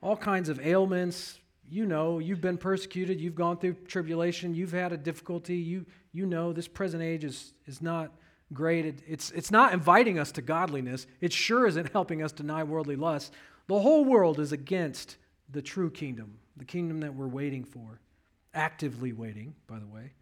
all 0.00 0.16
kinds 0.16 0.48
of 0.48 0.64
ailments, 0.64 1.40
you 1.68 1.86
know, 1.86 2.20
you've 2.20 2.40
been 2.40 2.56
persecuted, 2.56 3.20
you've 3.20 3.34
gone 3.34 3.56
through 3.56 3.74
tribulation, 3.88 4.54
you've 4.54 4.70
had 4.70 4.92
a 4.92 4.96
difficulty, 4.96 5.56
you, 5.56 5.84
you 6.12 6.24
know 6.24 6.52
this 6.52 6.68
present 6.68 7.02
age 7.02 7.24
is, 7.24 7.52
is 7.66 7.82
not 7.82 8.12
great. 8.52 8.84
It, 8.86 9.02
it's, 9.06 9.30
it's 9.30 9.50
not 9.50 9.72
inviting 9.72 10.18
us 10.18 10.32
to 10.32 10.42
godliness. 10.42 11.06
It 11.20 11.32
sure 11.32 11.66
isn't 11.66 11.92
helping 11.92 12.22
us 12.22 12.32
deny 12.32 12.62
worldly 12.62 12.96
lust. 12.96 13.32
The 13.66 13.78
whole 13.78 14.04
world 14.04 14.40
is 14.40 14.52
against 14.52 15.16
the 15.50 15.62
true 15.62 15.90
kingdom, 15.90 16.38
the 16.56 16.64
kingdom 16.64 17.00
that 17.00 17.14
we're 17.14 17.28
waiting 17.28 17.64
for, 17.64 18.00
actively 18.54 19.12
waiting, 19.12 19.54
by 19.66 19.78
the 19.78 19.86
way. 19.86 20.12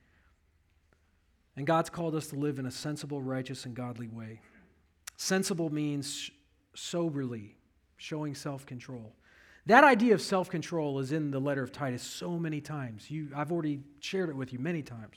And 1.56 1.66
God's 1.66 1.90
called 1.90 2.14
us 2.14 2.28
to 2.28 2.36
live 2.36 2.58
in 2.58 2.66
a 2.66 2.70
sensible, 2.70 3.20
righteous, 3.20 3.64
and 3.64 3.74
godly 3.74 4.06
way. 4.06 4.40
Sensible 5.16 5.70
means 5.70 6.30
soberly, 6.74 7.56
showing 7.96 8.34
self 8.34 8.64
control. 8.64 9.12
That 9.66 9.82
idea 9.82 10.14
of 10.14 10.22
self 10.22 10.48
control 10.48 11.00
is 11.00 11.10
in 11.10 11.30
the 11.30 11.40
letter 11.40 11.62
of 11.62 11.72
Titus 11.72 12.02
so 12.02 12.38
many 12.38 12.60
times. 12.60 13.10
You, 13.10 13.30
I've 13.34 13.50
already 13.50 13.80
shared 14.00 14.30
it 14.30 14.36
with 14.36 14.52
you 14.52 14.58
many 14.58 14.82
times. 14.82 15.16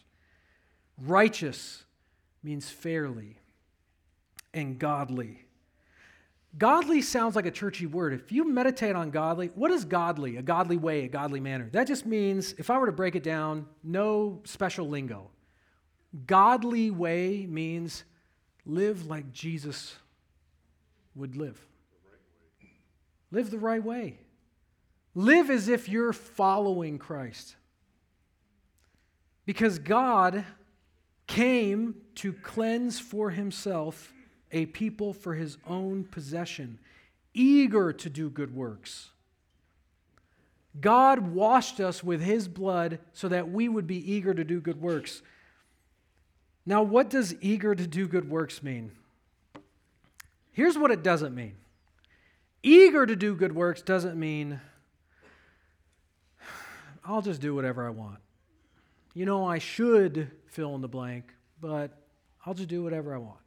Righteous 0.97 1.84
means 2.43 2.69
fairly 2.69 3.37
and 4.53 4.79
godly. 4.79 5.45
Godly 6.57 7.01
sounds 7.01 7.35
like 7.35 7.45
a 7.45 7.51
churchy 7.51 7.85
word. 7.85 8.13
If 8.13 8.31
you 8.31 8.49
meditate 8.49 8.95
on 8.95 9.09
godly, 9.09 9.51
what 9.55 9.71
is 9.71 9.85
godly? 9.85 10.35
A 10.35 10.41
godly 10.41 10.75
way, 10.75 11.05
a 11.05 11.07
godly 11.07 11.39
manner. 11.39 11.69
That 11.71 11.87
just 11.87 12.05
means, 12.05 12.53
if 12.57 12.69
I 12.69 12.77
were 12.77 12.87
to 12.87 12.91
break 12.91 13.15
it 13.15 13.23
down, 13.23 13.67
no 13.83 14.41
special 14.43 14.87
lingo. 14.87 15.29
Godly 16.27 16.91
way 16.91 17.45
means 17.45 18.03
live 18.65 19.05
like 19.05 19.31
Jesus 19.31 19.95
would 21.15 21.37
live. 21.37 21.65
Live 23.31 23.49
the 23.49 23.59
right 23.59 23.81
way. 23.81 24.19
Live 25.15 25.49
as 25.49 25.69
if 25.69 25.87
you're 25.87 26.13
following 26.13 26.97
Christ. 26.97 27.55
Because 29.45 29.79
God 29.79 30.43
came 31.28 31.95
to 32.15 32.34
cleanse 32.34 32.99
for 32.99 33.30
himself 33.30 34.13
a 34.51 34.65
people 34.67 35.13
for 35.13 35.36
his 35.36 35.57
own 35.65 36.03
possession, 36.03 36.80
eager 37.34 37.93
to 37.93 38.09
do 38.09 38.30
good 38.30 38.53
works. 38.53 39.11
God 40.80 41.19
washed 41.19 41.80
us 41.80 42.03
with 42.03 42.22
his 42.22 42.47
blood 42.47 42.99
so 43.13 43.28
that 43.28 43.49
we 43.49 43.67
would 43.67 43.88
be 43.88 44.11
eager 44.11 44.34
to 44.34 44.43
do 44.43 44.61
good 44.61 44.82
works. 44.82 45.22
Now, 46.65 46.84
what 46.84 47.09
does 47.09 47.36
eager 47.41 47.76
to 47.76 47.88
do 47.88 48.07
good 48.07 48.30
works 48.30 48.63
mean? 48.63 48.91
Here's 50.51 50.78
what 50.78 50.91
it 50.91 51.03
doesn't 51.03 51.34
mean 51.34 51.55
eager 52.63 53.05
to 53.05 53.15
do 53.15 53.36
good 53.36 53.55
works 53.55 53.82
doesn't 53.82 54.19
mean 54.19 54.61
I'll 57.03 57.22
just 57.22 57.41
do 57.41 57.55
whatever 57.55 57.88
I 57.88 57.89
want. 57.89 58.19
You 59.14 59.26
know, 59.26 59.45
I 59.45 59.57
should 59.57 60.32
fill 60.47 60.76
in 60.76 60.82
the 60.82 60.88
blank, 60.88 61.34
but 61.59 61.97
I'll 62.45 62.53
just 62.53 62.70
do 62.70 62.84
whatever 62.84 63.14
I 63.14 63.18
want. 63.18 63.39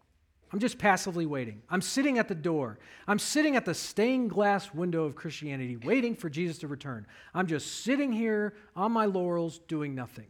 I'm 0.52 0.60
just 0.60 0.78
passively 0.78 1.26
waiting. 1.26 1.62
I'm 1.68 1.80
sitting 1.80 2.18
at 2.18 2.28
the 2.28 2.34
door. 2.34 2.78
I'm 3.08 3.18
sitting 3.18 3.56
at 3.56 3.64
the 3.64 3.74
stained 3.74 4.30
glass 4.30 4.72
window 4.72 5.04
of 5.04 5.16
Christianity, 5.16 5.76
waiting 5.76 6.14
for 6.14 6.30
Jesus 6.30 6.58
to 6.58 6.68
return. 6.68 7.06
I'm 7.34 7.48
just 7.48 7.82
sitting 7.82 8.12
here 8.12 8.54
on 8.76 8.92
my 8.92 9.06
laurels 9.06 9.58
doing 9.66 9.96
nothing. 9.96 10.28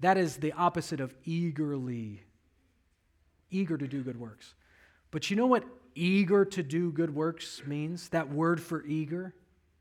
That 0.00 0.18
is 0.18 0.38
the 0.38 0.52
opposite 0.52 1.00
of 1.00 1.14
eagerly, 1.24 2.24
eager 3.50 3.78
to 3.78 3.86
do 3.86 4.02
good 4.02 4.18
works. 4.18 4.54
But 5.10 5.30
you 5.30 5.36
know 5.36 5.46
what 5.46 5.64
eager 5.94 6.44
to 6.44 6.62
do 6.62 6.90
good 6.90 7.14
works 7.14 7.62
means? 7.66 8.08
That 8.08 8.28
word 8.28 8.60
for 8.60 8.84
eager? 8.84 9.32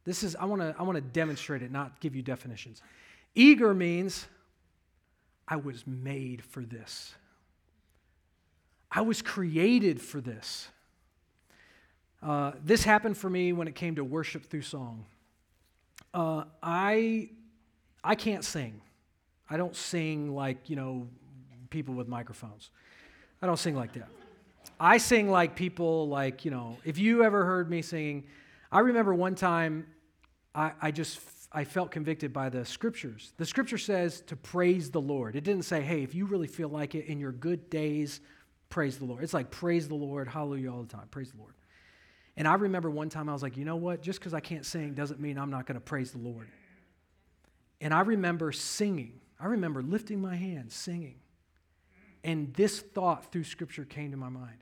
This 0.04 0.22
is, 0.22 0.36
I 0.36 0.46
want 0.46 0.62
to 0.62 0.76
I 0.78 0.84
wanna 0.84 1.02
demonstrate 1.02 1.64
it, 1.64 1.72
not 1.72 2.00
give 2.00 2.16
you 2.16 2.22
definitions. 2.22 2.84
Eager 3.34 3.74
means 3.74 4.28
I 5.48 5.58
was 5.58 5.86
made 5.86 6.44
for 6.44 6.62
this. 6.62 7.14
I 8.92 9.02
was 9.02 9.22
created 9.22 10.02
for 10.02 10.22
this. 10.22 10.70
Uh, 12.24 12.54
this 12.64 12.84
happened 12.84 13.18
for 13.18 13.30
me 13.30 13.54
when 13.54 13.68
it 13.68 13.76
came 13.76 13.96
to 13.96 14.04
worship 14.04 14.46
through 14.46 14.64
song. 14.64 15.06
Uh, 16.14 16.46
I, 16.64 17.30
I 18.04 18.16
can't 18.16 18.44
sing. 18.44 18.82
I 19.50 19.58
don't 19.58 19.76
sing 19.76 20.34
like, 20.34 20.70
you 20.70 20.76
know, 20.76 21.08
people 21.70 21.94
with 21.94 22.08
microphones. 22.08 22.72
I 23.42 23.46
don't 23.46 23.60
sing 23.60 23.76
like 23.76 23.94
that. 23.94 24.08
I 24.80 24.98
sing 24.98 25.30
like 25.30 25.56
people, 25.56 26.08
like, 26.08 26.46
you 26.46 26.52
know, 26.52 26.78
if 26.84 26.98
you 26.98 27.24
ever 27.24 27.46
heard 27.46 27.70
me 27.70 27.82
singing, 27.82 28.24
I 28.72 28.80
remember 28.80 29.14
one 29.14 29.36
time 29.36 29.86
I, 30.56 30.72
I 30.82 30.92
just 30.92 31.20
I 31.56 31.64
felt 31.64 31.90
convicted 31.90 32.34
by 32.34 32.50
the 32.50 32.66
scriptures. 32.66 33.32
The 33.38 33.46
scripture 33.46 33.78
says 33.78 34.20
to 34.28 34.36
praise 34.36 34.92
the 34.92 35.00
Lord. 35.00 35.38
It 35.38 35.46
didn't 35.46 35.64
say, 35.64 35.82
hey, 35.82 36.04
if 36.04 36.14
you 36.14 36.26
really 36.26 36.48
feel 36.48 36.68
like 36.68 36.96
it 36.96 37.06
in 37.06 37.18
your 37.18 37.32
good 37.32 37.70
days, 37.70 38.20
praise 38.68 38.98
the 38.98 39.06
Lord. 39.06 39.24
It's 39.24 39.34
like 39.34 39.52
praise 39.52 39.88
the 39.88 39.96
Lord, 39.96 40.28
hallelujah 40.28 40.74
all 40.74 40.84
the 40.84 40.94
time, 40.94 41.08
praise 41.10 41.32
the 41.32 41.38
Lord. 41.38 41.54
And 42.36 42.46
I 42.46 42.56
remember 42.56 42.90
one 42.90 43.08
time 43.08 43.30
I 43.30 43.34
was 43.34 43.42
like, 43.42 43.56
you 43.56 43.64
know 43.64 43.78
what? 43.78 44.02
Just 44.02 44.20
because 44.20 44.34
I 44.34 44.42
can't 44.42 44.66
sing 44.66 44.96
doesn't 44.96 45.22
mean 45.22 45.38
I'm 45.38 45.50
not 45.50 45.66
going 45.66 45.76
to 45.76 45.82
praise 45.82 46.12
the 46.12 46.18
Lord. 46.18 46.50
And 47.80 47.94
I 47.94 48.02
remember 48.02 48.52
singing. 48.52 49.22
I 49.40 49.46
remember 49.46 49.82
lifting 49.82 50.20
my 50.20 50.36
hands, 50.36 50.76
singing. 50.76 51.16
And 52.22 52.54
this 52.54 52.82
thought 52.82 53.32
through 53.32 53.46
scripture 53.46 53.86
came 53.86 54.12
to 54.12 54.18
my 54.18 54.30
mind 54.30 54.58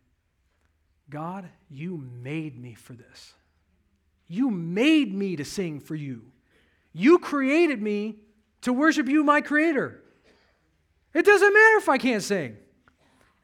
God, 1.10 1.50
you 1.72 1.98
made 2.22 2.62
me 2.62 2.76
for 2.76 2.94
this. 2.94 3.34
You 4.28 4.52
made 4.52 5.12
me 5.12 5.36
to 5.38 5.44
sing 5.44 5.80
for 5.80 5.96
you. 5.96 6.33
You 6.94 7.20
created 7.20 7.82
me 7.82 8.18
to 8.62 8.72
worship 8.72 9.10
you, 9.10 9.24
my 9.24 9.42
creator. 9.42 10.02
It 11.14 11.26
doesn't 11.26 11.54
matter 11.54 11.78
if 11.78 11.90
I 11.90 11.98
can't 11.98 12.24
sing. 12.24 12.58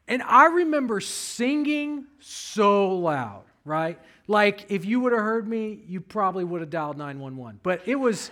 And 0.08 0.22
I 0.22 0.46
remember 0.46 1.00
singing 1.00 2.06
so 2.18 2.96
loud, 2.96 3.44
right? 3.64 3.98
Like 4.26 4.66
if 4.70 4.84
you 4.84 5.00
would 5.00 5.12
have 5.12 5.22
heard 5.22 5.46
me, 5.46 5.82
you 5.86 6.00
probably 6.00 6.44
would 6.44 6.60
have 6.60 6.70
dialed 6.70 6.98
911. 6.98 7.60
But 7.62 7.82
it 7.86 7.94
was 7.94 8.30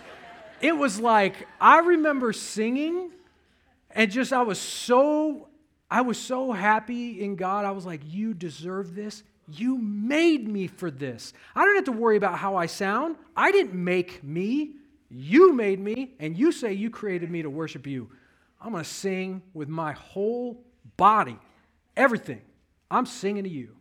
it 0.61 0.75
was 0.75 0.99
like 0.99 1.47
I 1.59 1.79
remember 1.79 2.33
singing 2.33 3.11
and 3.91 4.11
just 4.11 4.33
I 4.33 4.41
was 4.41 4.59
so 4.59 5.47
I 5.89 6.01
was 6.01 6.17
so 6.17 6.51
happy 6.51 7.21
in 7.23 7.35
God. 7.35 7.65
I 7.65 7.71
was 7.71 7.85
like, 7.85 8.01
"You 8.05 8.33
deserve 8.33 8.93
this. 8.93 9.23
You 9.47 9.77
made 9.77 10.47
me 10.47 10.67
for 10.67 10.91
this. 10.91 11.33
I 11.55 11.65
don't 11.65 11.75
have 11.75 11.85
to 11.85 11.91
worry 11.91 12.17
about 12.17 12.37
how 12.37 12.55
I 12.55 12.67
sound. 12.67 13.15
I 13.35 13.51
didn't 13.51 13.73
make 13.73 14.23
me. 14.23 14.75
You 15.09 15.53
made 15.53 15.79
me, 15.79 16.13
and 16.19 16.37
you 16.37 16.51
say 16.51 16.73
you 16.73 16.89
created 16.89 17.31
me 17.31 17.41
to 17.41 17.49
worship 17.49 17.87
you. 17.87 18.09
I'm 18.61 18.71
going 18.71 18.83
to 18.83 18.89
sing 18.89 19.41
with 19.53 19.67
my 19.67 19.93
whole 19.93 20.63
body, 20.97 21.39
everything. 21.97 22.41
I'm 22.91 23.05
singing 23.05 23.43
to 23.43 23.49
you. 23.49 23.75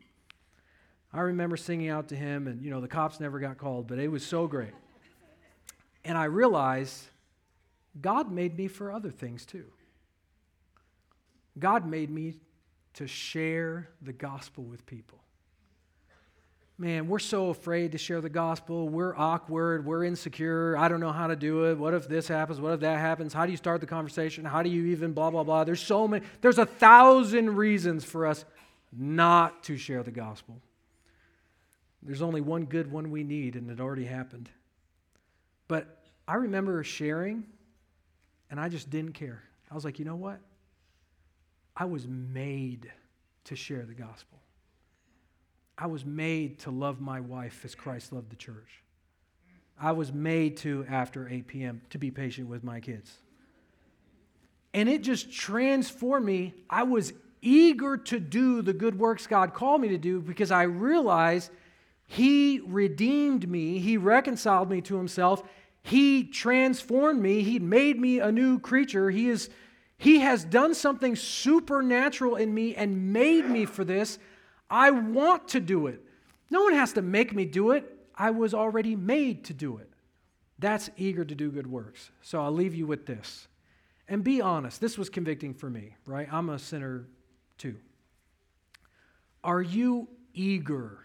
I 1.13 1.21
remember 1.21 1.57
singing 1.57 1.89
out 1.89 2.09
to 2.09 2.17
him, 2.17 2.47
and 2.47 2.63
you 2.63 2.71
know, 2.71 2.81
the 2.81 2.89
cops 2.89 3.21
never 3.21 3.39
got 3.39 3.59
called, 3.59 3.89
but 3.89 3.99
it 3.99 4.09
was 4.09 4.25
so 4.25 4.47
great. 4.47 4.75
And 6.05 6.17
I 6.17 6.25
realized 6.25 7.05
God 8.01 8.31
made 8.31 8.57
me 8.57 8.69
for 8.69 8.93
other 8.93 9.11
things 9.11 9.45
too. 9.45 9.67
God 11.59 11.87
made 11.87 12.11
me 12.11 12.35
to 12.95 13.07
share 13.07 13.91
the 14.01 14.13
gospel 14.13 14.65
with 14.65 14.87
people 14.87 15.19
man, 16.79 17.09
we're 17.09 17.19
so 17.19 17.51
afraid 17.51 17.93
to 17.93 17.99
share 17.99 18.21
the 18.21 18.29
gospel. 18.29 18.89
We're 18.89 19.15
awkward. 19.17 19.85
We're 19.85 20.05
insecure. 20.05 20.77
I 20.77 20.87
don't 20.87 21.01
know 21.01 21.11
how 21.11 21.27
to 21.27 21.35
do 21.35 21.65
it. 21.67 21.77
What 21.77 21.93
if 21.93 22.09
this 22.09 22.29
happens? 22.29 22.61
What 22.61 22.73
if 22.73 22.81
that 22.81 22.99
happens? 22.99 23.33
How 23.33 23.45
do 23.45 23.51
you 23.51 23.57
start 23.57 23.81
the 23.81 23.87
conversation? 23.87 24.45
How 24.45 24.63
do 24.63 24.71
you 24.71 24.87
even 24.87 25.13
blah, 25.13 25.31
blah, 25.31 25.43
blah? 25.43 25.65
There's 25.65 25.83
so 25.83 26.07
many, 26.07 26.25
there's 26.41 26.59
a 26.59 26.67
thousand 26.67 27.57
reasons 27.57 28.05
for 28.05 28.27
us 28.27 28.45
not 28.97 29.65
to 29.65 29.77
share 29.77 30.05
the 30.05 30.13
gospel. 30.13 30.61
There's 32.03 32.23
only 32.23 32.41
one 32.41 32.65
good 32.65 32.91
one 32.91 33.11
we 33.11 33.25
need, 33.25 33.57
and 33.57 33.69
it 33.71 33.81
already 33.81 34.05
happened. 34.05 34.49
But 35.67 35.99
I 36.29 36.37
remember 36.37 36.83
sharing, 36.85 37.45
and 38.51 38.61
I 38.61 38.69
just 38.69 38.89
didn't 38.89 39.13
care. 39.13 39.43
I 39.69 39.75
was 39.75 39.85
like, 39.85 39.99
you 39.99 40.05
know 40.05 40.17
what? 40.17 40.39
I 41.77 41.87
was 41.87 42.07
made 42.07 42.91
to 43.45 43.57
share 43.57 43.85
the 43.85 43.95
gospel. 43.95 44.38
I 45.79 45.87
was 45.87 46.05
made 46.05 46.59
to 46.61 46.73
love 46.73 47.01
my 47.01 47.21
wife 47.21 47.65
as 47.65 47.77
Christ 47.77 48.13
loved 48.13 48.31
the 48.31 48.37
church. 48.37 48.83
I 49.81 49.93
was 49.93 50.13
made 50.13 50.57
to, 50.59 50.85
after 50.91 51.29
8 51.29 51.47
p.m., 51.47 51.83
to 51.91 51.99
be 51.99 52.11
patient 52.11 52.49
with 52.49 52.65
my 52.65 52.81
kids. 52.81 53.13
And 54.75 54.89
it 54.89 55.03
just 55.03 55.33
transformed 55.33 56.27
me. 56.27 56.55
I 56.69 56.83
was 56.83 57.13
eager 57.41 57.97
to 57.97 58.19
do 58.19 58.61
the 58.61 58.73
good 58.73 58.99
works 58.99 59.29
God 59.29 59.55
called 59.55 59.81
me 59.81 59.89
to 59.89 59.99
do 59.99 60.21
because 60.21 60.51
I 60.51 60.65
realized 60.65 61.53
He 62.09 62.61
redeemed 62.67 63.49
me, 63.49 63.79
He 63.79 63.97
reconciled 63.97 64.69
me 64.69 64.81
to 64.83 64.97
Himself, 64.97 65.45
He 65.83 66.25
transformed 66.25 67.23
me, 67.23 67.45
He 67.45 67.61
made 67.61 68.01
me 68.01 68.19
a 68.19 68.33
new 68.33 68.59
creature. 68.59 69.11
He, 69.11 69.29
is, 69.29 69.49
he 69.97 70.19
has 70.19 70.45
done 70.45 70.75
something 70.75 71.15
supernatural 71.15 72.35
in 72.35 72.53
me 72.53 72.75
and 72.75 73.13
made 73.13 73.49
me 73.49 73.65
for 73.65 73.85
this. 73.85 74.19
I 74.71 74.91
want 74.91 75.49
to 75.49 75.61
do 75.61 75.87
it. 75.87 76.03
No 76.51 76.63
one 76.63 76.75
has 76.75 76.93
to 76.95 77.03
make 77.03 77.35
me 77.35 77.45
do 77.45 77.73
it. 77.73 77.85
I 78.15 78.31
was 78.31 78.55
already 78.55 78.97
made 78.97 79.45
to 79.45 79.55
do 79.55 79.79
it. 79.79 79.91
That's 80.59 80.91
eager 80.97 81.25
to 81.25 81.35
do 81.35 81.51
good 81.51 81.67
works. 81.67 82.11
So 82.23 82.41
I'll 82.41 82.53
leave 82.53 82.75
you 82.75 82.87
with 82.87 83.07
this. 83.07 83.47
And 84.09 84.25
be 84.25 84.41
honest, 84.41 84.81
this 84.81 84.99
was 84.99 85.09
convicting 85.09 85.55
for 85.55 85.71
me, 85.71 85.95
right? 86.07 86.29
I'm 86.33 86.49
a 86.49 86.59
sinner 86.59 87.07
too. 87.59 87.77
Are 89.45 89.63
you 89.63 90.09
eager 90.35 90.99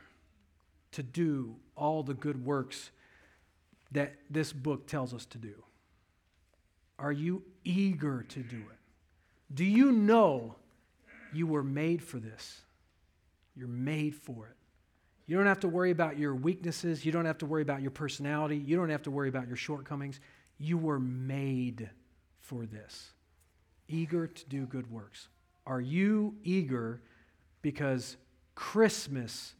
to 0.93 1.03
do 1.03 1.55
all 1.75 2.03
the 2.03 2.13
good 2.13 2.45
works 2.45 2.89
that 3.91 4.13
this 4.29 4.53
book 4.53 4.87
tells 4.87 5.13
us 5.13 5.25
to 5.27 5.37
do? 5.37 5.53
Are 6.97 7.11
you 7.11 7.43
eager 7.63 8.23
to 8.29 8.39
do 8.39 8.57
it? 8.57 9.53
Do 9.53 9.65
you 9.65 9.91
know 9.91 10.55
you 11.31 11.45
were 11.45 11.63
made 11.63 12.01
for 12.01 12.17
this? 12.17 12.61
You're 13.55 13.67
made 13.67 14.15
for 14.15 14.47
it. 14.47 14.55
You 15.25 15.37
don't 15.37 15.45
have 15.45 15.61
to 15.61 15.67
worry 15.67 15.91
about 15.91 16.17
your 16.17 16.35
weaknesses. 16.35 17.05
You 17.05 17.11
don't 17.11 17.25
have 17.25 17.37
to 17.39 17.45
worry 17.45 17.61
about 17.61 17.81
your 17.81 17.91
personality. 17.91 18.57
You 18.57 18.75
don't 18.75 18.89
have 18.89 19.03
to 19.03 19.11
worry 19.11 19.29
about 19.29 19.47
your 19.47 19.55
shortcomings. 19.55 20.19
You 20.57 20.77
were 20.77 20.99
made 20.99 21.89
for 22.41 22.65
this. 22.65 23.11
Eager 23.87 24.27
to 24.27 24.45
do 24.49 24.65
good 24.65 24.89
works. 24.91 25.29
Are 25.65 25.79
you 25.79 26.35
eager 26.43 27.01
because 27.61 28.17
Christmas 28.55 29.55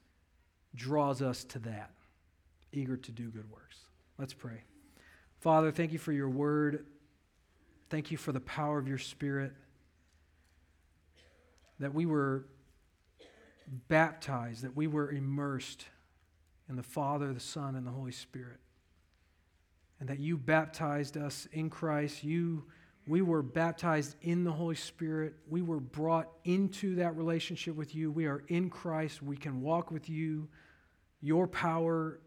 draws 0.76 1.22
us 1.22 1.44
to 1.46 1.60
that? 1.60 1.92
Eager 2.74 2.98
to 2.98 3.12
do 3.12 3.30
good 3.30 3.50
works. 3.50 3.78
Let's 4.18 4.34
pray. 4.34 4.64
Father, 5.40 5.72
thank 5.72 5.94
you 5.94 6.00
for 6.00 6.12
your 6.12 6.30
word. 6.30 6.86
Thank 7.90 8.12
you 8.12 8.18
for 8.18 8.32
the 8.32 8.40
power 8.42 8.78
of 8.80 8.88
your 8.88 8.98
spirit. 8.98 9.54
That 11.80 11.94
we 11.94 12.06
were 12.06 12.46
baptized, 13.88 14.64
that 14.64 14.76
we 14.76 14.88
were 14.88 15.12
immersed 15.12 15.86
in 16.70 16.76
the 16.76 16.84
Father, 16.84 17.34
the 17.34 17.40
Son, 17.40 17.76
and 17.76 17.86
the 17.86 17.92
Holy 17.92 18.12
Spirit. 18.12 18.60
And 20.00 20.10
that 20.10 20.20
you 20.20 20.38
baptized 20.38 21.18
us 21.18 21.48
in 21.52 21.70
Christ. 21.70 22.24
You, 22.24 22.66
we 23.08 23.22
were 23.22 23.42
baptized 23.42 24.16
in 24.22 24.44
the 24.44 24.52
Holy 24.52 24.76
Spirit. 24.76 25.36
We 25.50 25.62
were 25.62 25.80
brought 25.80 26.30
into 26.44 26.96
that 26.96 27.16
relationship 27.16 27.76
with 27.76 27.96
you. 27.96 28.12
We 28.12 28.26
are 28.26 28.44
in 28.48 28.70
Christ. 28.70 29.22
We 29.22 29.38
can 29.38 29.62
walk 29.62 29.92
with 29.92 30.10
you. 30.10 30.50
Your 31.22 31.48
power 31.48 32.20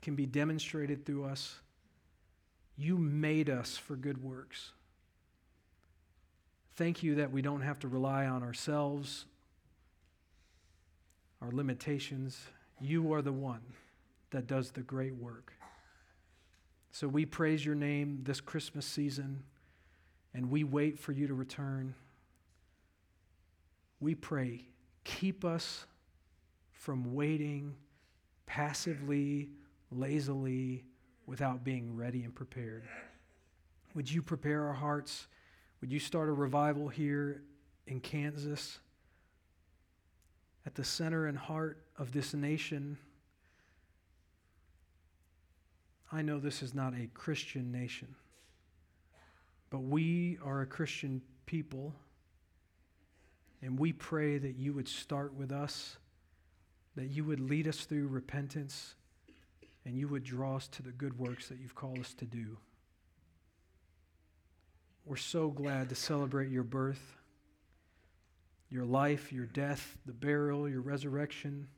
can 0.00 0.14
be 0.14 0.26
demonstrated 0.26 1.04
through 1.04 1.24
us. 1.24 1.56
You 2.76 2.96
made 2.96 3.50
us 3.50 3.76
for 3.76 3.96
good 3.96 4.22
works. 4.22 4.72
Thank 6.76 7.02
you 7.02 7.16
that 7.16 7.32
we 7.32 7.42
don't 7.42 7.62
have 7.62 7.80
to 7.80 7.88
rely 7.88 8.26
on 8.26 8.42
ourselves 8.44 9.26
our 11.42 11.50
limitations. 11.50 12.38
You 12.80 13.12
are 13.12 13.22
the 13.22 13.32
one 13.32 13.62
that 14.30 14.46
does 14.46 14.70
the 14.70 14.82
great 14.82 15.14
work. 15.14 15.52
So 16.90 17.06
we 17.06 17.26
praise 17.26 17.64
your 17.64 17.74
name 17.74 18.20
this 18.22 18.40
Christmas 18.40 18.86
season 18.86 19.42
and 20.34 20.50
we 20.50 20.64
wait 20.64 20.98
for 20.98 21.12
you 21.12 21.26
to 21.26 21.34
return. 21.34 21.94
We 24.00 24.14
pray, 24.14 24.66
keep 25.04 25.44
us 25.44 25.86
from 26.72 27.14
waiting 27.14 27.74
passively, 28.46 29.50
lazily, 29.90 30.84
without 31.26 31.62
being 31.62 31.94
ready 31.94 32.24
and 32.24 32.34
prepared. 32.34 32.84
Would 33.94 34.10
you 34.10 34.22
prepare 34.22 34.66
our 34.66 34.72
hearts? 34.72 35.26
Would 35.80 35.92
you 35.92 36.00
start 36.00 36.28
a 36.28 36.32
revival 36.32 36.88
here 36.88 37.42
in 37.86 38.00
Kansas? 38.00 38.78
At 40.68 40.74
the 40.74 40.84
center 40.84 41.24
and 41.24 41.38
heart 41.38 41.78
of 41.96 42.12
this 42.12 42.34
nation. 42.34 42.98
I 46.12 46.20
know 46.20 46.38
this 46.38 46.62
is 46.62 46.74
not 46.74 46.92
a 46.92 47.08
Christian 47.14 47.72
nation, 47.72 48.14
but 49.70 49.78
we 49.78 50.36
are 50.44 50.60
a 50.60 50.66
Christian 50.66 51.22
people, 51.46 51.94
and 53.62 53.78
we 53.78 53.94
pray 53.94 54.36
that 54.36 54.56
you 54.56 54.74
would 54.74 54.88
start 54.88 55.32
with 55.32 55.52
us, 55.52 55.96
that 56.96 57.06
you 57.06 57.24
would 57.24 57.40
lead 57.40 57.66
us 57.66 57.86
through 57.86 58.08
repentance, 58.08 58.94
and 59.86 59.96
you 59.96 60.06
would 60.06 60.22
draw 60.22 60.56
us 60.56 60.68
to 60.68 60.82
the 60.82 60.92
good 60.92 61.18
works 61.18 61.48
that 61.48 61.56
you've 61.58 61.74
called 61.74 61.98
us 61.98 62.12
to 62.12 62.26
do. 62.26 62.58
We're 65.06 65.16
so 65.16 65.48
glad 65.48 65.88
to 65.88 65.94
celebrate 65.94 66.50
your 66.50 66.62
birth 66.62 67.17
your 68.70 68.84
life, 68.84 69.32
your 69.32 69.46
death, 69.46 69.96
the 70.06 70.12
burial, 70.12 70.68
your 70.68 70.80
resurrection. 70.80 71.68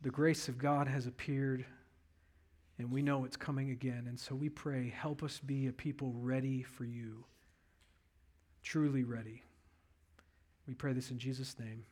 The 0.00 0.10
grace 0.10 0.48
of 0.48 0.58
God 0.58 0.88
has 0.88 1.06
appeared, 1.06 1.64
and 2.78 2.90
we 2.90 3.02
know 3.02 3.24
it's 3.24 3.36
coming 3.36 3.70
again. 3.70 4.06
And 4.08 4.18
so 4.18 4.34
we 4.34 4.48
pray, 4.48 4.92
help 4.94 5.22
us 5.22 5.38
be 5.38 5.68
a 5.68 5.72
people 5.72 6.12
ready 6.16 6.62
for 6.62 6.84
you, 6.84 7.24
truly 8.62 9.04
ready. 9.04 9.42
We 10.66 10.74
pray 10.74 10.92
this 10.92 11.10
in 11.10 11.18
Jesus' 11.18 11.56
name. 11.58 11.84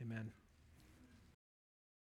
Amen. 0.00 0.30